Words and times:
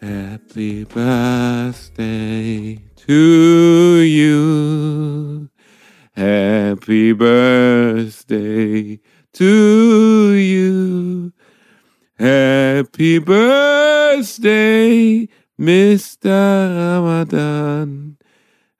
Happy 0.00 0.84
birthday 0.84 2.78
to 2.94 4.00
you. 4.00 5.50
Happy 6.12 7.12
birthday 7.12 9.00
to 9.32 10.32
you. 10.34 11.32
Happy 12.16 13.18
birthday, 13.18 15.28
Mr. 15.58 16.76
Ramadan. 16.76 18.18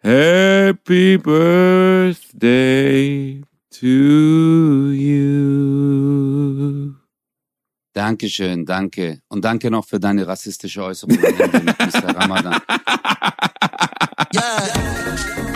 Happy 0.05 1.17
birthday 1.17 2.23
to 3.73 3.89
Dankeschön, 8.09 8.65
danke. 8.65 9.21
Und 9.29 9.45
danke 9.45 9.71
noch 9.71 9.85
für 9.85 10.01
deine 10.01 10.27
rassistische 10.27 10.83
Äußerung, 10.83 11.15
Mr. 11.15 12.17
Ramadan. 12.17 12.57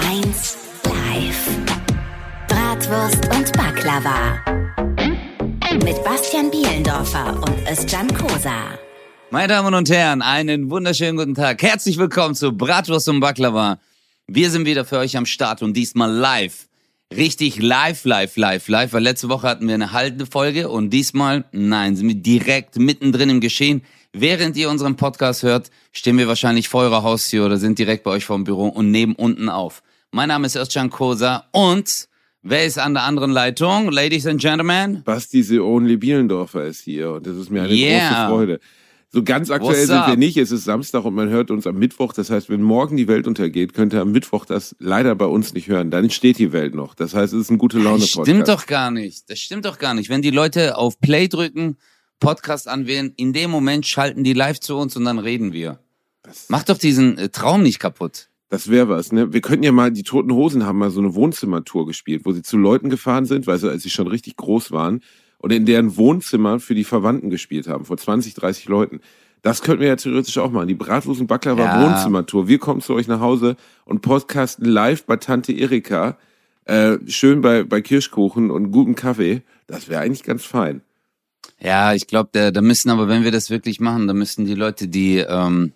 Eins 0.06 0.58
live. 0.84 1.48
Bratwurst 2.48 3.24
und 3.34 3.52
Baklava. 3.56 4.38
Mit 5.82 6.04
Bastian 6.04 6.50
Bielendorfer 6.50 7.42
und 7.42 7.70
Özcan 7.70 8.12
Kosa. 8.12 8.78
Meine 9.30 9.48
Damen 9.48 9.72
und 9.72 9.88
Herren, 9.88 10.20
einen 10.20 10.68
wunderschönen 10.68 11.16
guten 11.16 11.34
Tag. 11.34 11.62
Herzlich 11.62 11.96
willkommen 11.96 12.34
zu 12.34 12.52
Bratwurst 12.52 13.08
und 13.08 13.20
Baklava. 13.20 13.78
Wir 14.26 14.50
sind 14.50 14.66
wieder 14.66 14.84
für 14.84 14.98
euch 14.98 15.16
am 15.16 15.24
Start 15.24 15.62
und 15.62 15.74
diesmal 15.74 16.10
live. 16.10 16.68
Richtig 17.16 17.60
live, 17.60 18.04
live, 18.04 18.36
live, 18.36 18.68
live, 18.68 18.92
weil 18.92 19.02
letzte 19.02 19.28
Woche 19.28 19.46
hatten 19.46 19.66
wir 19.68 19.74
eine 19.74 19.92
haltende 19.92 20.24
Folge 20.26 20.68
und 20.68 20.90
diesmal, 20.90 21.44
nein, 21.52 21.94
sind 21.94 22.08
wir 22.08 22.14
direkt 22.14 22.78
mittendrin 22.78 23.28
im 23.28 23.40
Geschehen. 23.40 23.82
Während 24.14 24.56
ihr 24.56 24.70
unseren 24.70 24.96
Podcast 24.96 25.42
hört, 25.42 25.70
stehen 25.92 26.16
wir 26.16 26.26
wahrscheinlich 26.28 26.68
vor 26.68 26.82
eurer 26.82 27.02
Haustür 27.02 27.46
oder 27.46 27.58
sind 27.58 27.78
direkt 27.78 28.04
bei 28.04 28.12
euch 28.12 28.24
vor 28.24 28.36
dem 28.36 28.44
Büro 28.44 28.68
und 28.68 28.90
nehmen 28.90 29.14
unten 29.14 29.48
auf. 29.48 29.82
Mein 30.10 30.28
Name 30.28 30.46
ist 30.46 30.56
Özcan 30.56 30.90
Kosa 30.90 31.44
und 31.52 32.08
wer 32.42 32.64
ist 32.64 32.78
an 32.78 32.94
der 32.94 33.02
anderen 33.04 33.30
Leitung? 33.30 33.90
Ladies 33.90 34.26
and 34.26 34.40
Gentlemen. 34.40 35.02
Basti 35.04 35.42
The 35.42 35.60
Only 35.60 35.96
Bielendorfer 35.96 36.64
ist 36.64 36.80
hier 36.82 37.12
und 37.12 37.26
das 37.26 37.36
ist 37.36 37.50
mir 37.50 37.62
eine 37.62 37.72
Yeah. 37.72 38.08
große 38.08 38.28
Freude. 38.28 38.60
So 39.14 39.22
ganz 39.22 39.50
aktuell 39.50 39.86
sind 39.86 40.06
wir 40.06 40.16
nicht. 40.16 40.38
Es 40.38 40.50
ist 40.50 40.64
Samstag 40.64 41.04
und 41.04 41.14
man 41.14 41.28
hört 41.28 41.50
uns 41.50 41.66
am 41.66 41.76
Mittwoch. 41.78 42.14
Das 42.14 42.30
heißt, 42.30 42.48
wenn 42.48 42.62
morgen 42.62 42.96
die 42.96 43.08
Welt 43.08 43.26
untergeht, 43.26 43.74
könnt 43.74 43.92
ihr 43.92 44.00
am 44.00 44.10
Mittwoch 44.10 44.46
das 44.46 44.74
leider 44.78 45.14
bei 45.14 45.26
uns 45.26 45.52
nicht 45.52 45.68
hören. 45.68 45.90
Dann 45.90 46.08
steht 46.08 46.38
die 46.38 46.52
Welt 46.52 46.74
noch. 46.74 46.94
Das 46.94 47.12
heißt, 47.12 47.34
es 47.34 47.40
ist 47.42 47.50
ein 47.50 47.58
gute 47.58 47.78
Laune 47.78 48.00
Das 48.00 48.12
Podcast. 48.12 48.30
stimmt 48.30 48.48
doch 48.48 48.66
gar 48.66 48.90
nicht. 48.90 49.28
Das 49.28 49.38
stimmt 49.38 49.66
doch 49.66 49.78
gar 49.78 49.92
nicht. 49.92 50.08
Wenn 50.08 50.22
die 50.22 50.30
Leute 50.30 50.78
auf 50.78 50.98
Play 50.98 51.28
drücken, 51.28 51.76
Podcast 52.20 52.68
anwählen, 52.68 53.12
in 53.16 53.34
dem 53.34 53.50
Moment 53.50 53.84
schalten 53.86 54.24
die 54.24 54.32
live 54.32 54.60
zu 54.60 54.76
uns 54.78 54.96
und 54.96 55.04
dann 55.04 55.18
reden 55.18 55.52
wir. 55.52 55.80
Mach 56.48 56.62
doch 56.62 56.78
diesen 56.78 57.18
äh, 57.18 57.28
Traum 57.28 57.62
nicht 57.62 57.80
kaputt. 57.80 58.28
Das 58.48 58.70
wäre 58.70 58.88
was, 58.88 59.12
ne? 59.12 59.32
Wir 59.32 59.40
könnten 59.40 59.64
ja 59.64 59.72
mal, 59.72 59.90
die 59.90 60.02
Toten 60.04 60.32
Hosen 60.32 60.64
haben 60.64 60.78
mal 60.78 60.90
so 60.90 61.00
eine 61.00 61.14
Wohnzimmertour 61.14 61.86
gespielt, 61.86 62.22
wo 62.24 62.32
sie 62.32 62.42
zu 62.42 62.56
Leuten 62.56 62.90
gefahren 62.90 63.24
sind, 63.26 63.46
weil 63.46 63.58
sie, 63.58 63.68
als 63.70 63.82
sie 63.82 63.90
schon 63.90 64.06
richtig 64.06 64.36
groß 64.36 64.70
waren, 64.72 65.00
und 65.42 65.52
in 65.52 65.66
deren 65.66 65.96
Wohnzimmer 65.96 66.58
für 66.60 66.74
die 66.74 66.84
Verwandten 66.84 67.28
gespielt 67.28 67.68
haben, 67.68 67.84
vor 67.84 67.98
20, 67.98 68.34
30 68.34 68.68
Leuten. 68.68 69.00
Das 69.42 69.60
könnten 69.60 69.80
wir 69.80 69.88
ja 69.88 69.96
theoretisch 69.96 70.38
auch 70.38 70.52
machen. 70.52 70.68
Die 70.68 70.74
Bratwurst 70.74 71.20
und 71.20 71.26
Baklava 71.26 71.64
Ja. 71.64 71.82
Wohnzimmertour. 71.82 72.46
Wir 72.46 72.58
kommen 72.58 72.80
zu 72.80 72.94
euch 72.94 73.08
nach 73.08 73.20
Hause 73.20 73.56
und 73.84 74.00
podcasten 74.00 74.64
live 74.64 75.04
bei 75.04 75.16
Tante 75.16 75.52
Erika, 75.52 76.16
äh, 76.64 76.96
schön 77.08 77.40
bei, 77.40 77.64
bei 77.64 77.80
Kirschkuchen 77.82 78.52
und 78.52 78.70
gutem 78.70 78.94
Kaffee. 78.94 79.42
Das 79.66 79.88
wäre 79.88 80.00
eigentlich 80.00 80.22
ganz 80.22 80.44
fein. 80.44 80.80
Ja, 81.60 81.92
ich 81.92 82.06
glaube, 82.06 82.30
da, 82.32 82.52
da 82.52 82.60
müssen 82.60 82.88
aber, 82.90 83.08
wenn 83.08 83.24
wir 83.24 83.32
das 83.32 83.50
wirklich 83.50 83.80
machen, 83.80 84.06
da 84.06 84.14
müssen 84.14 84.44
die 84.46 84.54
Leute 84.54 84.86
die 84.86 85.18
ähm, 85.18 85.72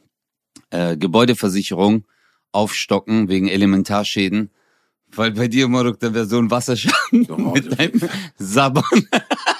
äh, 0.70 0.96
Gebäudeversicherung 0.96 2.04
aufstocken 2.52 3.28
wegen 3.28 3.48
Elementarschäden. 3.48 4.50
Weil 5.14 5.32
bei 5.32 5.48
dir, 5.48 5.66
Moruk, 5.66 5.98
da 5.98 6.14
wäre 6.14 6.26
so 6.26 6.38
ein 6.38 6.50
Wasserschaden 6.50 7.26
Oh, 7.30 7.36
mit 7.54 7.78
deinem 7.78 8.00
Sabbern. 8.38 8.84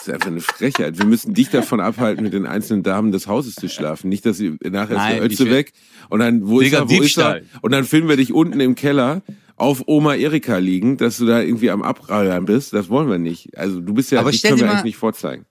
Das 0.00 0.08
ist 0.08 0.14
einfach 0.14 0.28
eine 0.28 0.40
Frechheit. 0.40 0.98
Wir 0.98 1.04
müssen 1.04 1.34
dich 1.34 1.50
davon 1.50 1.78
abhalten, 1.78 2.24
mit 2.24 2.32
den 2.32 2.46
einzelnen 2.46 2.82
Damen 2.82 3.12
des 3.12 3.26
Hauses 3.26 3.54
zu 3.54 3.68
schlafen. 3.68 4.08
Nicht, 4.08 4.24
dass 4.24 4.38
sie 4.38 4.56
nachher 4.64 4.92
ist 4.92 4.96
Nein, 4.96 5.16
der 5.16 5.26
ich 5.26 5.32
Ötze 5.32 5.50
weg 5.50 5.72
und 6.08 6.20
dann, 6.20 6.48
wo 6.48 6.60
Digga, 6.60 6.78
ist 6.78 6.82
er, 6.82 6.84
wo 6.88 7.00
Diebstahl. 7.00 7.38
ist 7.40 7.46
er? 7.54 7.64
Und 7.64 7.72
dann 7.72 7.84
filmen 7.84 8.08
wir 8.08 8.16
dich 8.16 8.32
unten 8.32 8.60
im 8.60 8.74
Keller 8.74 9.20
auf 9.56 9.82
Oma 9.86 10.14
Erika 10.14 10.56
liegen, 10.56 10.96
dass 10.96 11.18
du 11.18 11.26
da 11.26 11.42
irgendwie 11.42 11.70
am 11.70 11.82
Abrallern 11.82 12.46
bist. 12.46 12.72
Das 12.72 12.88
wollen 12.88 13.10
wir 13.10 13.18
nicht. 13.18 13.58
Also 13.58 13.80
du 13.80 13.92
bist 13.92 14.10
ja, 14.10 14.20
Aber 14.20 14.32
das 14.32 14.40
können 14.40 14.56
dir 14.56 14.60
wir 14.62 14.66
mal- 14.68 14.72
eigentlich 14.72 14.84
nicht 14.84 14.96
vorzeigen. 14.96 15.44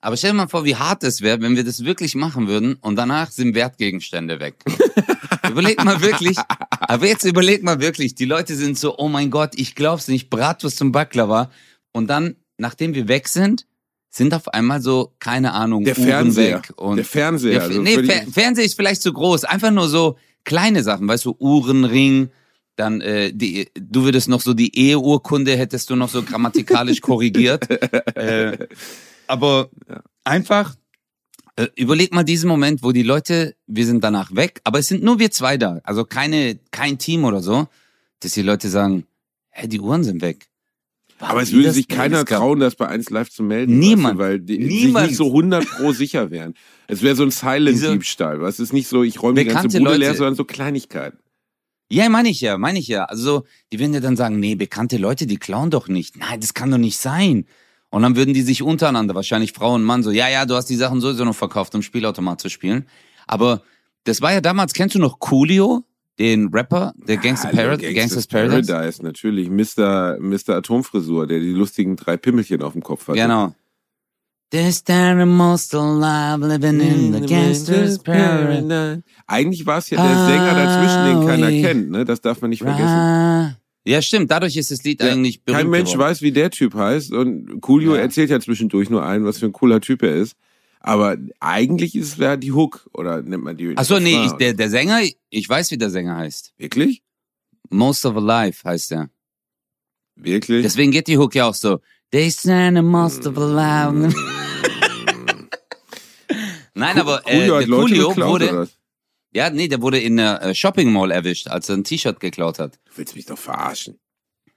Aber 0.00 0.16
stell 0.16 0.30
dir 0.30 0.36
mal 0.36 0.46
vor, 0.46 0.64
wie 0.64 0.76
hart 0.76 1.02
es 1.02 1.20
wäre, 1.20 1.40
wenn 1.40 1.56
wir 1.56 1.64
das 1.64 1.84
wirklich 1.84 2.14
machen 2.14 2.46
würden 2.46 2.74
und 2.80 2.94
danach 2.94 3.32
sind 3.32 3.56
Wertgegenstände 3.56 4.38
weg. 4.38 4.54
überleg 5.50 5.84
mal 5.84 6.00
wirklich, 6.00 6.36
aber 6.80 7.06
jetzt 7.06 7.24
überleg 7.24 7.64
mal 7.64 7.80
wirklich, 7.80 8.14
die 8.14 8.26
Leute 8.26 8.54
sind 8.54 8.78
so, 8.78 8.96
oh 8.98 9.08
mein 9.08 9.30
Gott, 9.30 9.52
ich 9.56 9.74
glaub's 9.74 10.06
nicht, 10.06 10.30
Bratwurst 10.30 10.76
zum 10.78 10.92
Baklava. 10.92 11.50
Und 11.92 12.08
dann, 12.08 12.36
nachdem 12.58 12.94
wir 12.94 13.08
weg 13.08 13.28
sind, 13.28 13.66
sind 14.10 14.32
auf 14.34 14.48
einmal 14.48 14.80
so, 14.80 15.12
keine 15.18 15.52
Ahnung, 15.52 15.84
Der 15.84 15.96
Uhren 15.98 16.06
Fernseher. 16.08 16.56
weg. 16.58 16.72
Und 16.76 16.96
Der 16.96 17.04
Fernseher. 17.04 17.52
Der, 17.52 17.62
also 17.62 17.82
nee, 17.82 18.02
Fer 18.02 18.26
Fernseher 18.32 18.64
ist 18.64 18.74
vielleicht 18.74 19.02
zu 19.02 19.12
groß. 19.12 19.44
Einfach 19.44 19.70
nur 19.70 19.88
so 19.88 20.16
kleine 20.44 20.82
Sachen, 20.82 21.06
weißt 21.08 21.24
du, 21.26 21.36
Uhrenring, 21.38 22.30
dann 22.76 23.00
äh, 23.00 23.32
die, 23.32 23.68
du 23.74 24.04
würdest 24.04 24.28
noch 24.28 24.40
so 24.40 24.54
die 24.54 24.74
Eheurkunde 24.76 25.56
hättest 25.56 25.90
du 25.90 25.96
noch 25.96 26.08
so 26.08 26.22
grammatikalisch 26.22 27.00
korrigiert. 27.02 27.68
äh, 28.16 28.56
aber 29.26 29.70
einfach 30.24 30.74
äh, 31.56 31.68
überleg 31.74 32.12
mal 32.14 32.22
diesen 32.22 32.48
Moment, 32.48 32.82
wo 32.82 32.92
die 32.92 33.02
Leute, 33.02 33.56
wir 33.66 33.86
sind 33.86 34.04
danach 34.04 34.34
weg, 34.34 34.60
aber 34.64 34.78
es 34.78 34.86
sind 34.88 35.02
nur 35.02 35.18
wir 35.18 35.30
zwei 35.30 35.56
da, 35.56 35.80
also 35.84 36.04
keine 36.04 36.58
kein 36.70 36.98
Team 36.98 37.24
oder 37.24 37.40
so, 37.42 37.66
dass 38.20 38.32
die 38.32 38.42
Leute 38.42 38.68
sagen, 38.68 39.06
hä, 39.50 39.66
die 39.66 39.80
Uhren 39.80 40.04
sind 40.04 40.20
weg. 40.22 40.46
Aber 41.18 41.42
es 41.42 41.52
würde 41.52 41.72
sich 41.72 41.88
keiner 41.88 42.18
es 42.18 42.24
trauen, 42.24 42.60
das 42.60 42.76
bei 42.76 42.88
1 42.88 43.10
Live 43.10 43.30
zu 43.30 43.42
melden. 43.42 43.78
Niemand. 43.78 44.18
Weißt 44.18 44.28
du, 44.28 44.30
weil 44.30 44.40
die 44.40 44.58
Niemand. 44.58 45.04
sich 45.04 45.10
nicht 45.10 45.16
so 45.16 45.26
100 45.26 45.66
pro 45.66 45.92
sicher 45.92 46.30
wären. 46.30 46.54
Es 46.88 47.02
wäre 47.02 47.16
so 47.16 47.22
ein 47.22 47.30
Silent-Diebstahl. 47.30 48.40
Was 48.40 48.60
ist 48.60 48.72
nicht 48.72 48.88
so, 48.88 49.02
ich 49.02 49.22
räume 49.22 49.42
die 49.44 49.50
ganze 49.50 49.78
Bude 49.78 49.96
leer, 49.96 50.08
Leute. 50.08 50.18
sondern 50.18 50.34
so 50.34 50.44
Kleinigkeiten. 50.44 51.18
Ja, 51.88 52.08
meine 52.08 52.28
ich 52.28 52.40
ja, 52.40 52.58
meine 52.58 52.78
ich 52.78 52.88
ja. 52.88 53.04
Also, 53.04 53.44
die 53.72 53.78
würden 53.78 53.94
ja 53.94 54.00
dann 54.00 54.16
sagen, 54.16 54.40
nee, 54.40 54.56
bekannte 54.56 54.96
Leute, 54.96 55.26
die 55.26 55.36
klauen 55.36 55.70
doch 55.70 55.88
nicht. 55.88 56.16
Nein, 56.16 56.40
das 56.40 56.52
kann 56.52 56.70
doch 56.70 56.78
nicht 56.78 56.98
sein. 56.98 57.46
Und 57.90 58.02
dann 58.02 58.16
würden 58.16 58.34
die 58.34 58.42
sich 58.42 58.62
untereinander, 58.62 59.14
wahrscheinlich 59.14 59.52
Frau 59.52 59.74
und 59.74 59.84
Mann, 59.84 60.02
so, 60.02 60.10
ja, 60.10 60.28
ja, 60.28 60.44
du 60.44 60.54
hast 60.54 60.66
die 60.66 60.76
Sachen 60.76 61.00
sowieso 61.00 61.24
noch 61.24 61.36
verkauft, 61.36 61.74
um 61.76 61.82
Spielautomat 61.82 62.40
zu 62.40 62.50
spielen. 62.50 62.86
Aber 63.28 63.62
das 64.04 64.20
war 64.20 64.32
ja 64.32 64.40
damals, 64.40 64.72
kennst 64.72 64.96
du 64.96 64.98
noch 64.98 65.20
Coolio, 65.20 65.84
den 66.18 66.48
Rapper, 66.48 66.94
der 66.96 67.16
Gangster 67.18 67.48
Hallo, 67.48 67.56
Parad 67.76 67.80
Gangsters 67.82 68.26
Paradise? 68.26 68.72
Paradise, 68.72 69.02
natürlich. 69.02 69.50
Mr. 69.50 70.18
Mr. 70.20 70.56
Atomfrisur, 70.56 71.26
der 71.26 71.40
die 71.40 71.52
lustigen 71.52 71.96
drei 71.96 72.16
Pimmelchen 72.16 72.62
auf 72.62 72.72
dem 72.72 72.82
Kopf 72.82 73.08
hat. 73.08 73.16
Genau. 73.16 73.54
This 74.50 74.82
time 74.84 75.22
I'm 75.22 75.26
most 75.26 75.74
alive, 75.74 76.46
living 76.46 76.80
in 76.80 77.12
the 77.12 77.20
Gangsters 77.26 77.98
Paradise. 77.98 79.02
Eigentlich 79.26 79.66
war 79.66 79.78
es 79.78 79.90
ja 79.90 80.00
der 80.00 80.26
Sänger 80.26 80.54
dazwischen, 80.54 81.04
den 81.04 81.26
keiner 81.26 81.50
kennt, 81.50 81.90
ne? 81.90 82.04
Das 82.04 82.20
darf 82.20 82.40
man 82.40 82.50
nicht 82.50 82.62
vergessen. 82.62 83.56
Ja, 83.84 84.02
stimmt, 84.02 84.30
dadurch 84.30 84.56
ist 84.56 84.70
das 84.70 84.82
Lied 84.84 85.00
Ja, 85.00 85.12
eigentlich 85.12 85.42
berühmt 85.44 85.62
Kein 85.62 85.70
Mensch 85.70 85.92
geworden. 85.92 86.10
weiß, 86.10 86.22
wie 86.22 86.32
der 86.32 86.50
Typ 86.50 86.74
heißt. 86.74 87.12
Und 87.12 87.60
Coolio 87.60 87.94
Ja. 87.96 88.02
erzählt 88.02 88.30
ja 88.30 88.40
zwischendurch 88.40 88.88
nur 88.88 89.04
einen, 89.04 89.24
was 89.24 89.38
für 89.38 89.46
ein 89.46 89.52
cooler 89.52 89.80
Typ 89.80 90.02
er 90.02 90.14
ist. 90.14 90.34
Aber 90.86 91.16
eigentlich 91.40 91.96
ist 91.96 92.12
es 92.12 92.16
ja 92.16 92.36
die 92.36 92.52
Hook, 92.52 92.88
oder 92.92 93.20
nennt 93.20 93.42
man 93.42 93.56
die? 93.56 93.74
Ach 93.74 93.84
so, 93.84 93.98
nee, 93.98 94.24
ich, 94.24 94.30
der, 94.34 94.54
der 94.54 94.70
Sänger, 94.70 95.00
ich 95.30 95.48
weiß, 95.48 95.72
wie 95.72 95.78
der 95.78 95.90
Sänger 95.90 96.16
heißt. 96.16 96.54
Wirklich? 96.58 97.02
Most 97.70 98.06
of 98.06 98.16
Alive 98.16 98.62
heißt 98.62 98.92
er. 98.92 99.10
Wirklich? 100.14 100.62
Deswegen 100.62 100.92
geht 100.92 101.08
die 101.08 101.18
Hook 101.18 101.34
ja 101.34 101.48
auch 101.48 101.56
so. 101.56 101.80
They 102.12 102.30
stand 102.30 102.80
most 102.84 103.26
of 103.26 103.36
alive. 103.36 104.14
Nein, 106.74 107.00
aber 107.00 107.26
äh, 107.26 107.48
der 107.48 107.66
Coolio 107.66 108.10
geklaut, 108.10 108.28
wurde, 108.28 108.68
ja, 109.32 109.50
nee, 109.50 109.66
der 109.66 109.82
wurde 109.82 109.98
in 109.98 110.18
der 110.18 110.40
äh, 110.40 110.54
Shopping 110.54 110.92
Mall 110.92 111.10
erwischt, 111.10 111.48
als 111.48 111.68
er 111.68 111.78
ein 111.78 111.82
T-Shirt 111.82 112.20
geklaut 112.20 112.60
hat. 112.60 112.76
Du 112.84 112.98
willst 112.98 113.16
mich 113.16 113.26
doch 113.26 113.38
verarschen. 113.38 113.98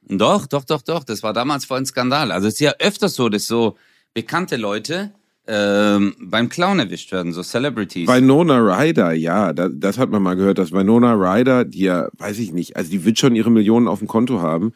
Doch, 0.01 0.45
doch, 0.45 0.63
doch, 0.63 0.83
doch. 0.83 1.03
Das 1.03 1.23
war 1.23 1.33
damals 1.33 1.65
voll 1.65 1.79
ein 1.79 1.87
Skandal. 1.87 2.31
Also 2.31 2.47
es 2.47 2.53
ist 2.53 2.59
ja 2.59 2.75
öfters 2.77 3.15
so, 3.15 3.29
dass 3.29 3.47
so 3.47 3.77
bekannte 4.13 4.57
Leute 4.57 5.15
ähm, 5.51 6.15
beim 6.19 6.47
Clown 6.47 6.77
erwischt 6.77 7.11
werden, 7.11 7.33
so 7.33 7.41
Celebrities. 7.41 8.07
Winona 8.07 8.59
Ryder, 8.59 9.13
ja, 9.13 9.51
das, 9.51 9.71
das 9.73 9.97
hat 9.97 10.11
man 10.11 10.21
mal 10.21 10.35
gehört, 10.35 10.59
dass 10.59 10.71
Winona 10.71 11.13
Ryder, 11.13 11.65
die 11.65 11.79
ja, 11.79 12.07
weiß 12.17 12.37
ich 12.37 12.53
nicht, 12.53 12.77
also 12.77 12.91
die 12.91 13.03
wird 13.03 13.17
schon 13.17 13.35
ihre 13.35 13.49
Millionen 13.49 13.87
auf 13.87 13.97
dem 13.99 14.07
Konto 14.07 14.41
haben, 14.41 14.73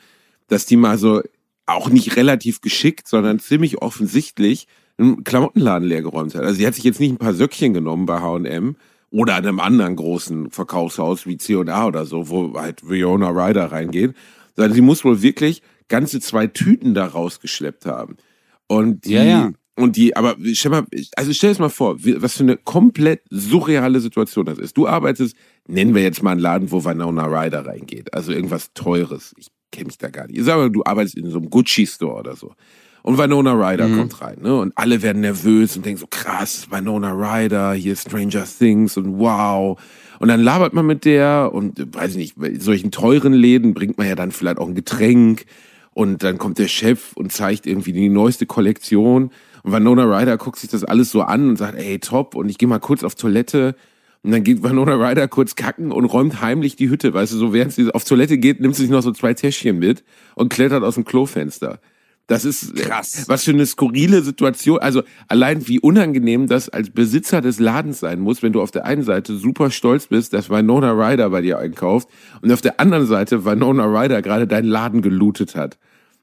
dass 0.47 0.65
die 0.65 0.75
mal 0.75 0.97
so 0.97 1.21
auch 1.67 1.89
nicht 1.89 2.15
relativ 2.15 2.61
geschickt, 2.61 3.07
sondern 3.07 3.39
ziemlich 3.39 3.83
offensichtlich 3.83 4.67
einen 4.97 5.23
Klamottenladen 5.23 5.87
leergeräumt 5.87 6.33
hat. 6.33 6.41
Also 6.41 6.55
sie 6.55 6.65
hat 6.65 6.73
sich 6.73 6.83
jetzt 6.83 6.99
nicht 6.99 7.11
ein 7.11 7.17
paar 7.17 7.35
Söckchen 7.35 7.73
genommen 7.73 8.07
bei 8.07 8.19
H&M 8.19 8.75
oder 9.11 9.35
einem 9.35 9.59
anderen 9.59 9.95
großen 9.95 10.49
Verkaufshaus 10.49 11.27
wie 11.27 11.37
C&A 11.37 11.85
oder 11.85 12.05
so, 12.05 12.29
wo 12.29 12.59
halt 12.59 12.89
Winona 12.89 13.29
Ryder 13.29 13.71
reingeht, 13.71 14.15
sondern 14.55 14.73
sie 14.73 14.81
muss 14.81 15.05
wohl 15.05 15.21
wirklich 15.21 15.61
ganze 15.87 16.19
zwei 16.19 16.47
Tüten 16.47 16.95
da 16.95 17.05
rausgeschleppt 17.05 17.85
haben. 17.85 18.17
Und 18.65 19.05
die, 19.05 19.13
Ja, 19.13 19.23
ja. 19.23 19.51
Und 19.75 19.95
die, 19.95 20.15
aber 20.15 20.35
stell 20.53 20.71
mal, 20.71 20.85
also 21.15 21.33
stell 21.33 21.53
dir 21.53 21.61
mal 21.61 21.69
vor, 21.69 21.97
was 21.97 22.37
für 22.37 22.43
eine 22.43 22.57
komplett 22.57 23.21
surreale 23.31 23.99
Situation 23.99 24.45
das 24.45 24.59
ist. 24.59 24.77
Du 24.77 24.87
arbeitest, 24.87 25.35
nennen 25.67 25.95
wir 25.95 26.03
jetzt 26.03 26.21
mal 26.21 26.31
einen 26.31 26.41
Laden, 26.41 26.71
wo 26.71 26.85
Winona 26.85 27.25
Ryder 27.25 27.65
reingeht. 27.65 28.13
Also 28.13 28.31
irgendwas 28.31 28.73
Teures. 28.73 29.33
Ich 29.37 29.47
kenne 29.71 29.87
mich 29.87 29.97
da 29.97 30.09
gar 30.09 30.27
nicht. 30.27 30.37
Ich 30.37 30.45
mal, 30.45 30.69
du 30.69 30.83
arbeitest 30.85 31.17
in 31.17 31.29
so 31.29 31.39
einem 31.39 31.49
Gucci-Store 31.49 32.19
oder 32.19 32.35
so. 32.35 32.53
Und 33.01 33.17
Winona 33.17 33.53
Ryder 33.53 33.87
mhm. 33.87 33.97
kommt 33.97 34.21
rein, 34.21 34.37
ne? 34.41 34.57
Und 34.57 34.71
alle 34.77 35.01
werden 35.01 35.21
nervös 35.21 35.75
und 35.75 35.85
denken 35.85 35.99
so, 35.99 36.07
krass, 36.07 36.67
Winona 36.69 37.11
Ryder, 37.11 37.73
hier 37.73 37.95
Stranger 37.97 38.45
Things 38.45 38.95
und 38.95 39.19
wow. 39.19 39.77
Und 40.19 40.29
dann 40.29 40.39
labert 40.39 40.73
man 40.73 40.85
mit 40.85 41.03
der 41.03 41.49
und, 41.51 41.93
weiß 41.93 42.11
ich 42.11 42.17
nicht, 42.17 42.37
in 42.37 42.61
solchen 42.61 42.91
teuren 42.91 43.33
Läden 43.33 43.73
bringt 43.73 43.97
man 43.97 44.07
ja 44.07 44.15
dann 44.15 44.31
vielleicht 44.31 44.57
auch 44.57 44.67
ein 44.67 44.75
Getränk. 44.75 45.45
Und 45.91 46.23
dann 46.23 46.37
kommt 46.37 46.59
der 46.59 46.69
Chef 46.69 47.11
und 47.15 47.31
zeigt 47.31 47.67
irgendwie 47.67 47.91
die 47.91 48.09
neueste 48.09 48.45
Kollektion. 48.45 49.31
Und 49.63 49.71
Winona 49.71 50.03
Ryder 50.03 50.37
guckt 50.37 50.59
sich 50.59 50.69
das 50.69 50.83
alles 50.83 51.09
so 51.09 51.21
an 51.21 51.49
und 51.49 51.57
sagt, 51.57 51.77
ey, 51.77 51.99
top. 51.99 52.35
Und 52.35 52.49
ich 52.49 52.57
gehe 52.57 52.67
mal 52.67 52.79
kurz 52.79 53.03
auf 53.03 53.15
Toilette. 53.15 53.75
Und 54.21 54.31
dann 54.31 54.43
geht 54.43 54.63
Winona 54.63 54.95
Ryder 54.95 55.27
kurz 55.27 55.55
kacken 55.55 55.91
und 55.91 56.05
räumt 56.05 56.41
heimlich 56.41 56.75
die 56.75 56.89
Hütte. 56.89 57.13
Weißt 57.13 57.33
du, 57.33 57.37
so 57.37 57.53
während 57.53 57.73
sie 57.73 57.93
auf 57.93 58.03
Toilette 58.03 58.37
geht, 58.37 58.59
nimmt 58.61 58.75
sie 58.75 58.83
sich 58.83 58.91
noch 58.91 59.01
so 59.01 59.11
zwei 59.11 59.33
Täschchen 59.33 59.79
mit 59.79 60.03
und 60.35 60.49
klettert 60.49 60.83
aus 60.83 60.95
dem 60.95 61.05
Klofenster. 61.05 61.79
Das 62.27 62.45
ist 62.45 62.75
krass. 62.75 63.25
Was 63.27 63.43
für 63.43 63.51
eine 63.51 63.65
skurrile 63.65 64.21
Situation. 64.21 64.79
Also 64.79 65.03
allein 65.27 65.67
wie 65.67 65.79
unangenehm 65.79 66.47
das 66.47 66.69
als 66.69 66.89
Besitzer 66.89 67.41
des 67.41 67.59
Ladens 67.59 67.99
sein 67.99 68.21
muss, 68.21 68.41
wenn 68.41 68.53
du 68.53 68.61
auf 68.61 68.71
der 68.71 68.85
einen 68.85 69.03
Seite 69.03 69.35
super 69.35 69.71
stolz 69.71 70.07
bist, 70.07 70.31
dass 70.31 70.49
Winona 70.49 70.91
Ryder 70.91 71.29
bei 71.29 71.41
dir 71.41 71.59
einkauft 71.59 72.07
und 72.41 72.51
auf 72.51 72.61
der 72.61 72.79
anderen 72.79 73.07
Seite 73.07 73.43
Winona 73.43 73.85
Ryder 73.85 74.21
gerade 74.21 74.47
deinen 74.47 74.67
Laden 74.67 75.01
gelootet 75.01 75.55
hat. 75.55 75.77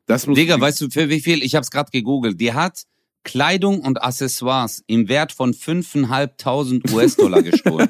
Das 0.07 0.27
muss 0.27 0.37
Digga, 0.37 0.59
weißt 0.59 0.81
du 0.81 0.89
für 0.91 1.11
wie 1.11 1.21
viel? 1.21 1.43
Ich 1.43 1.55
habe 1.55 1.65
es 1.65 1.71
gerade 1.71 1.91
gegoogelt. 1.91 2.41
Die 2.41 2.55
hat 2.55 2.85
Kleidung 3.25 3.81
und 3.81 4.03
Accessoires 4.03 4.83
im 4.87 5.09
Wert 5.09 5.33
von 5.33 5.53
5.500 5.53 6.93
US-Dollar 6.93 7.43
gestohlen. 7.43 7.89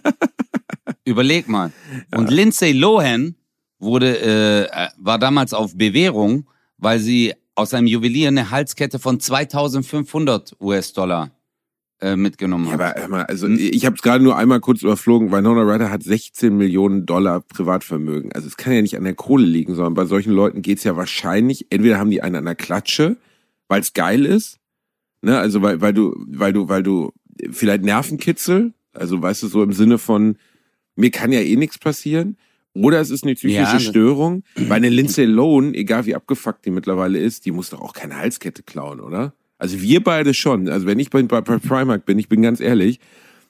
Überleg 1.05 1.49
mal. 1.49 1.73
Ja. 2.11 2.19
Und 2.19 2.31
Lindsay 2.31 2.73
Lohan 2.73 3.37
wurde, 3.79 4.21
äh, 4.21 4.89
war 4.99 5.19
damals 5.19 5.55
auf 5.55 5.77
Bewährung, 5.77 6.49
weil 6.79 6.99
sie 6.99 7.35
aus 7.55 7.75
einem 7.75 7.87
Juwelier 7.87 8.29
eine 8.29 8.51
Halskette 8.51 8.99
von 8.99 9.21
2500 9.21 10.57
US-Dollar 10.61 11.31
äh, 12.01 12.17
mitgenommen 12.17 12.71
hat. 12.71 12.81
Ja, 12.81 13.05
aber 13.05 13.29
also 13.29 13.47
ich 13.49 13.85
habe 13.85 13.97
es 13.97 14.03
gerade 14.03 14.25
nur 14.25 14.37
einmal 14.37 14.61
kurz 14.61 14.83
überflogen. 14.83 15.31
Winona 15.31 15.63
Ryder 15.63 15.91
hat 15.91 16.03
16 16.03 16.57
Millionen 16.57 17.05
Dollar 17.05 17.41
Privatvermögen. 17.41 18.33
Also 18.33 18.49
es 18.49 18.57
kann 18.57 18.73
ja 18.73 18.81
nicht 18.81 18.97
an 18.97 19.05
der 19.05 19.15
Kohle 19.15 19.45
liegen, 19.45 19.75
sondern 19.75 19.95
bei 19.95 20.07
solchen 20.07 20.33
Leuten 20.33 20.63
geht's 20.63 20.85
ja 20.85 20.97
wahrscheinlich, 20.97 21.67
entweder 21.71 21.99
haben 21.99 22.11
die 22.11 22.23
einen 22.23 22.37
an 22.37 22.45
der 22.47 22.55
Klatsche, 22.55 23.19
weil 23.69 23.83
es 23.83 23.93
geil 23.93 24.25
ist, 24.25 24.60
Ne? 25.23 25.39
Also 25.39 25.63
weil, 25.63 25.81
weil 25.81 25.93
du, 25.93 26.15
weil 26.29 26.53
du, 26.53 26.69
weil 26.69 26.83
du 26.83 27.13
vielleicht 27.51 27.83
Nervenkitzel, 27.83 28.73
also 28.93 29.21
weißt 29.21 29.43
du, 29.43 29.49
so 29.49 29.63
im 29.63 29.73
Sinne 29.73 29.99
von, 29.99 30.37
mir 30.97 31.11
kann 31.11 31.33
ja 31.33 31.41
eh 31.41 31.57
nichts 31.57 31.79
passieren. 31.79 32.37
Oder 32.73 33.01
es 33.01 33.11
ist 33.11 33.25
eine 33.25 33.35
psychische 33.35 33.59
ja, 33.59 33.81
Störung. 33.81 34.45
Weil 34.55 34.77
eine 34.77 34.91
Lindsay 34.91 35.25
Lohan, 35.25 35.75
egal 35.75 36.07
wie 36.07 36.15
abgefuckt 36.15 36.65
die 36.65 36.71
mittlerweile 36.71 37.19
ist, 37.19 37.45
die 37.45 37.51
muss 37.51 37.71
doch 37.71 37.81
auch 37.81 37.93
keine 37.93 38.17
Halskette 38.17 38.63
klauen, 38.63 39.01
oder? 39.01 39.35
Also 39.59 39.81
wir 39.83 40.03
beide 40.03 40.35
schon. 40.35 40.69
Also 40.69 40.87
wenn 40.87 41.01
ich 41.01 41.11
bei, 41.11 41.23
bei 41.23 41.41
Primark 41.41 42.07
bin, 42.07 42.19
ich 42.19 42.29
bin 42.29 42.43
ganz 42.43 42.61
ehrlich, 42.61 43.01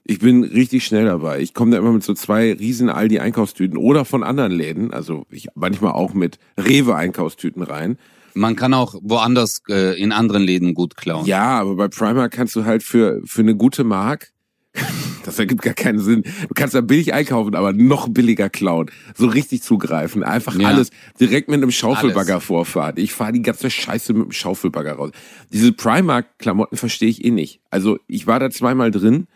ich 0.04 0.18
bin 0.20 0.42
richtig 0.42 0.86
schnell 0.86 1.04
dabei. 1.04 1.40
Ich 1.40 1.52
komme 1.52 1.72
da 1.72 1.78
immer 1.78 1.92
mit 1.92 2.02
so 2.02 2.14
zwei 2.14 2.52
riesen 2.52 2.88
Aldi 2.88 3.20
Einkaufstüten 3.20 3.76
oder 3.76 4.06
von 4.06 4.22
anderen 4.22 4.52
Läden, 4.52 4.92
also 4.92 5.26
ich 5.30 5.48
manchmal 5.54 5.92
auch 5.92 6.14
mit 6.14 6.38
Rewe 6.56 6.96
Einkaufstüten 6.96 7.62
rein 7.62 7.98
man 8.34 8.56
kann 8.56 8.74
auch 8.74 8.94
woanders 9.02 9.62
äh, 9.68 10.00
in 10.00 10.12
anderen 10.12 10.42
Läden 10.42 10.74
gut 10.74 10.96
klauen. 10.96 11.26
Ja, 11.26 11.60
aber 11.60 11.76
bei 11.76 11.88
Primark 11.88 12.32
kannst 12.32 12.56
du 12.56 12.64
halt 12.64 12.82
für, 12.82 13.20
für 13.24 13.42
eine 13.42 13.56
gute 13.56 13.84
Mark, 13.84 14.32
das 15.24 15.38
ergibt 15.38 15.62
gar 15.62 15.74
keinen 15.74 15.98
Sinn. 15.98 16.22
Du 16.22 16.54
kannst 16.54 16.74
da 16.74 16.80
billig 16.80 17.12
einkaufen, 17.12 17.54
aber 17.54 17.72
noch 17.72 18.08
billiger 18.08 18.48
klauen. 18.48 18.90
So 19.16 19.26
richtig 19.26 19.62
zugreifen. 19.62 20.22
Einfach 20.22 20.54
ja. 20.56 20.68
alles 20.68 20.90
direkt 21.18 21.48
mit 21.48 21.56
einem 21.56 21.72
Schaufelbagger 21.72 22.34
alles. 22.34 22.44
vorfahren. 22.44 22.94
Ich 22.96 23.12
fahre 23.12 23.32
die 23.32 23.42
ganze 23.42 23.70
Scheiße 23.70 24.12
mit 24.12 24.26
dem 24.26 24.32
Schaufelbagger 24.32 24.92
raus. 24.92 25.10
Diese 25.52 25.72
Primark-Klamotten 25.72 26.76
verstehe 26.76 27.08
ich 27.08 27.24
eh 27.24 27.30
nicht. 27.30 27.60
Also 27.70 27.98
ich 28.06 28.26
war 28.26 28.38
da 28.38 28.50
zweimal 28.50 28.90
drin. 28.90 29.26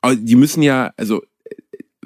Aber 0.00 0.16
die 0.16 0.36
müssen 0.36 0.62
ja, 0.62 0.92
also 0.96 1.22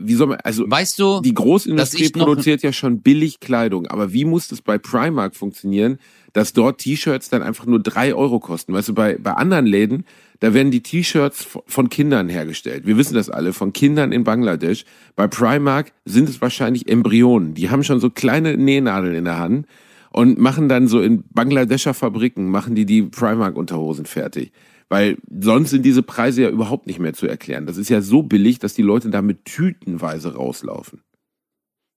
wie 0.00 0.14
soll 0.14 0.28
man, 0.28 0.38
also 0.44 0.64
weißt 0.68 0.98
du, 0.98 1.20
die 1.20 1.34
Großindustrie 1.34 2.10
produziert 2.10 2.62
ja 2.62 2.72
schon 2.72 3.00
billig 3.00 3.40
Kleidung, 3.40 3.86
aber 3.86 4.12
wie 4.12 4.24
muss 4.24 4.48
das 4.48 4.62
bei 4.62 4.78
Primark 4.78 5.34
funktionieren, 5.34 5.98
dass 6.32 6.52
dort 6.52 6.78
T-Shirts 6.78 7.30
dann 7.30 7.42
einfach 7.42 7.66
nur 7.66 7.80
drei 7.80 8.14
Euro 8.14 8.38
kosten? 8.38 8.72
Weißt 8.72 8.88
du, 8.88 8.94
bei, 8.94 9.16
bei 9.18 9.32
anderen 9.32 9.66
Läden, 9.66 10.04
da 10.40 10.54
werden 10.54 10.70
die 10.70 10.82
T-Shirts 10.82 11.46
von 11.66 11.88
Kindern 11.88 12.28
hergestellt. 12.28 12.86
Wir 12.86 12.96
wissen 12.96 13.14
das 13.14 13.28
alle, 13.30 13.52
von 13.52 13.72
Kindern 13.72 14.12
in 14.12 14.24
Bangladesch. 14.24 14.84
Bei 15.16 15.26
Primark 15.26 15.92
sind 16.04 16.28
es 16.28 16.40
wahrscheinlich 16.40 16.88
Embryonen. 16.88 17.54
Die 17.54 17.70
haben 17.70 17.82
schon 17.82 18.00
so 18.00 18.10
kleine 18.10 18.56
Nähnadeln 18.56 19.14
in 19.14 19.24
der 19.24 19.38
Hand 19.38 19.66
und 20.10 20.38
machen 20.38 20.68
dann 20.68 20.88
so 20.88 21.00
in 21.00 21.24
Bangladescher 21.32 21.94
Fabriken, 21.94 22.50
machen 22.50 22.74
die 22.74 22.86
die 22.86 23.02
Primark-Unterhosen 23.02 24.06
fertig. 24.06 24.52
Weil 24.88 25.18
sonst 25.28 25.70
sind 25.70 25.82
diese 25.82 26.02
Preise 26.02 26.42
ja 26.42 26.48
überhaupt 26.48 26.86
nicht 26.86 26.98
mehr 26.98 27.12
zu 27.12 27.26
erklären. 27.26 27.66
Das 27.66 27.76
ist 27.76 27.90
ja 27.90 28.00
so 28.00 28.22
billig, 28.22 28.58
dass 28.58 28.74
die 28.74 28.82
Leute 28.82 29.10
damit 29.10 29.44
tütenweise 29.44 30.34
rauslaufen. 30.34 31.02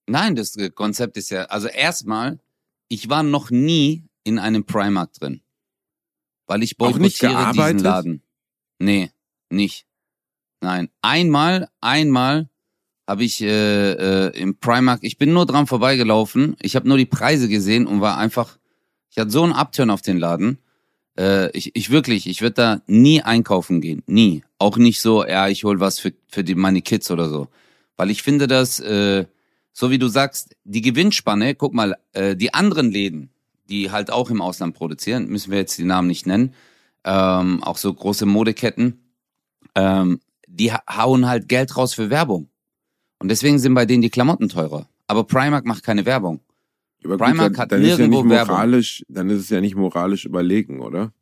Nein, 0.06 0.36
das 0.36 0.56
Konzept 0.74 1.16
ist 1.16 1.30
ja, 1.30 1.44
also 1.44 1.68
erstmal, 1.68 2.38
ich 2.88 3.08
war 3.08 3.22
noch 3.22 3.50
nie 3.50 4.04
in 4.24 4.38
einem 4.38 4.64
Primark 4.64 5.12
drin. 5.14 5.40
Weil 6.46 6.62
ich 6.62 6.76
boykottiere 6.76 7.52
diesen 7.52 7.78
Laden. 7.78 8.22
Nee, 8.78 9.10
nicht. 9.48 9.86
Nein. 10.60 10.90
Einmal, 11.00 11.68
einmal 11.80 12.50
habe 13.08 13.24
ich 13.24 13.40
äh, 13.40 13.92
äh, 13.92 14.38
im 14.38 14.58
Primark, 14.58 15.00
ich 15.02 15.18
bin 15.18 15.32
nur 15.32 15.46
dran 15.46 15.66
vorbeigelaufen, 15.66 16.56
ich 16.60 16.76
habe 16.76 16.88
nur 16.88 16.98
die 16.98 17.06
Preise 17.06 17.48
gesehen 17.48 17.86
und 17.86 18.00
war 18.00 18.18
einfach, 18.18 18.58
ich 19.10 19.18
hatte 19.18 19.30
so 19.30 19.42
einen 19.42 19.52
Upturn 19.52 19.90
auf 19.90 20.02
den 20.02 20.18
Laden. 20.18 20.58
Äh, 21.18 21.50
ich, 21.56 21.74
ich 21.74 21.90
wirklich, 21.90 22.26
ich 22.26 22.42
würde 22.42 22.54
da 22.54 22.82
nie 22.86 23.22
einkaufen 23.22 23.80
gehen. 23.80 24.02
Nie. 24.06 24.42
Auch 24.58 24.76
nicht 24.76 25.00
so, 25.00 25.26
ja, 25.26 25.48
ich 25.48 25.64
hol 25.64 25.80
was 25.80 25.98
für, 25.98 26.12
für 26.28 26.44
die, 26.44 26.54
meine 26.54 26.82
Kids 26.82 27.10
oder 27.10 27.28
so. 27.28 27.48
Weil 27.96 28.10
ich 28.10 28.22
finde 28.22 28.46
das, 28.46 28.80
äh, 28.80 29.26
so 29.72 29.90
wie 29.90 29.98
du 29.98 30.08
sagst, 30.08 30.56
die 30.64 30.82
Gewinnspanne, 30.82 31.54
guck 31.54 31.74
mal, 31.74 31.96
äh, 32.12 32.36
die 32.36 32.54
anderen 32.54 32.90
Läden, 32.90 33.30
die 33.68 33.90
halt 33.90 34.10
auch 34.10 34.30
im 34.30 34.42
Ausland 34.42 34.74
produzieren, 34.74 35.28
müssen 35.28 35.50
wir 35.50 35.58
jetzt 35.58 35.78
die 35.78 35.84
Namen 35.84 36.08
nicht 36.08 36.26
nennen, 36.26 36.54
ähm, 37.04 37.62
auch 37.62 37.78
so 37.78 37.92
große 37.92 38.26
Modeketten, 38.26 39.02
ähm, 39.74 40.20
die 40.46 40.72
hauen 40.72 41.26
halt 41.26 41.48
Geld 41.48 41.76
raus 41.76 41.94
für 41.94 42.10
Werbung. 42.10 42.48
Und 43.18 43.28
deswegen 43.28 43.58
sind 43.58 43.74
bei 43.74 43.86
denen 43.86 44.02
die 44.02 44.10
Klamotten 44.10 44.48
teurer. 44.48 44.88
Aber 45.06 45.24
Primark 45.24 45.64
macht 45.64 45.82
keine 45.82 46.04
Werbung. 46.06 46.40
Aber 47.04 47.18
Primark 47.18 47.52
gut, 47.52 47.58
hat 47.58 47.72
dann 47.72 47.80
nirgendwo 47.80 48.20
ist 48.20 48.24
ja 48.24 48.38
nicht 48.38 48.48
moralisch, 48.48 49.04
Werbung. 49.08 49.14
Dann 49.14 49.30
ist 49.30 49.40
es 49.40 49.50
ja 49.50 49.60
nicht 49.60 49.74
moralisch 49.76 50.24
überlegen, 50.24 50.80
oder? 50.80 51.12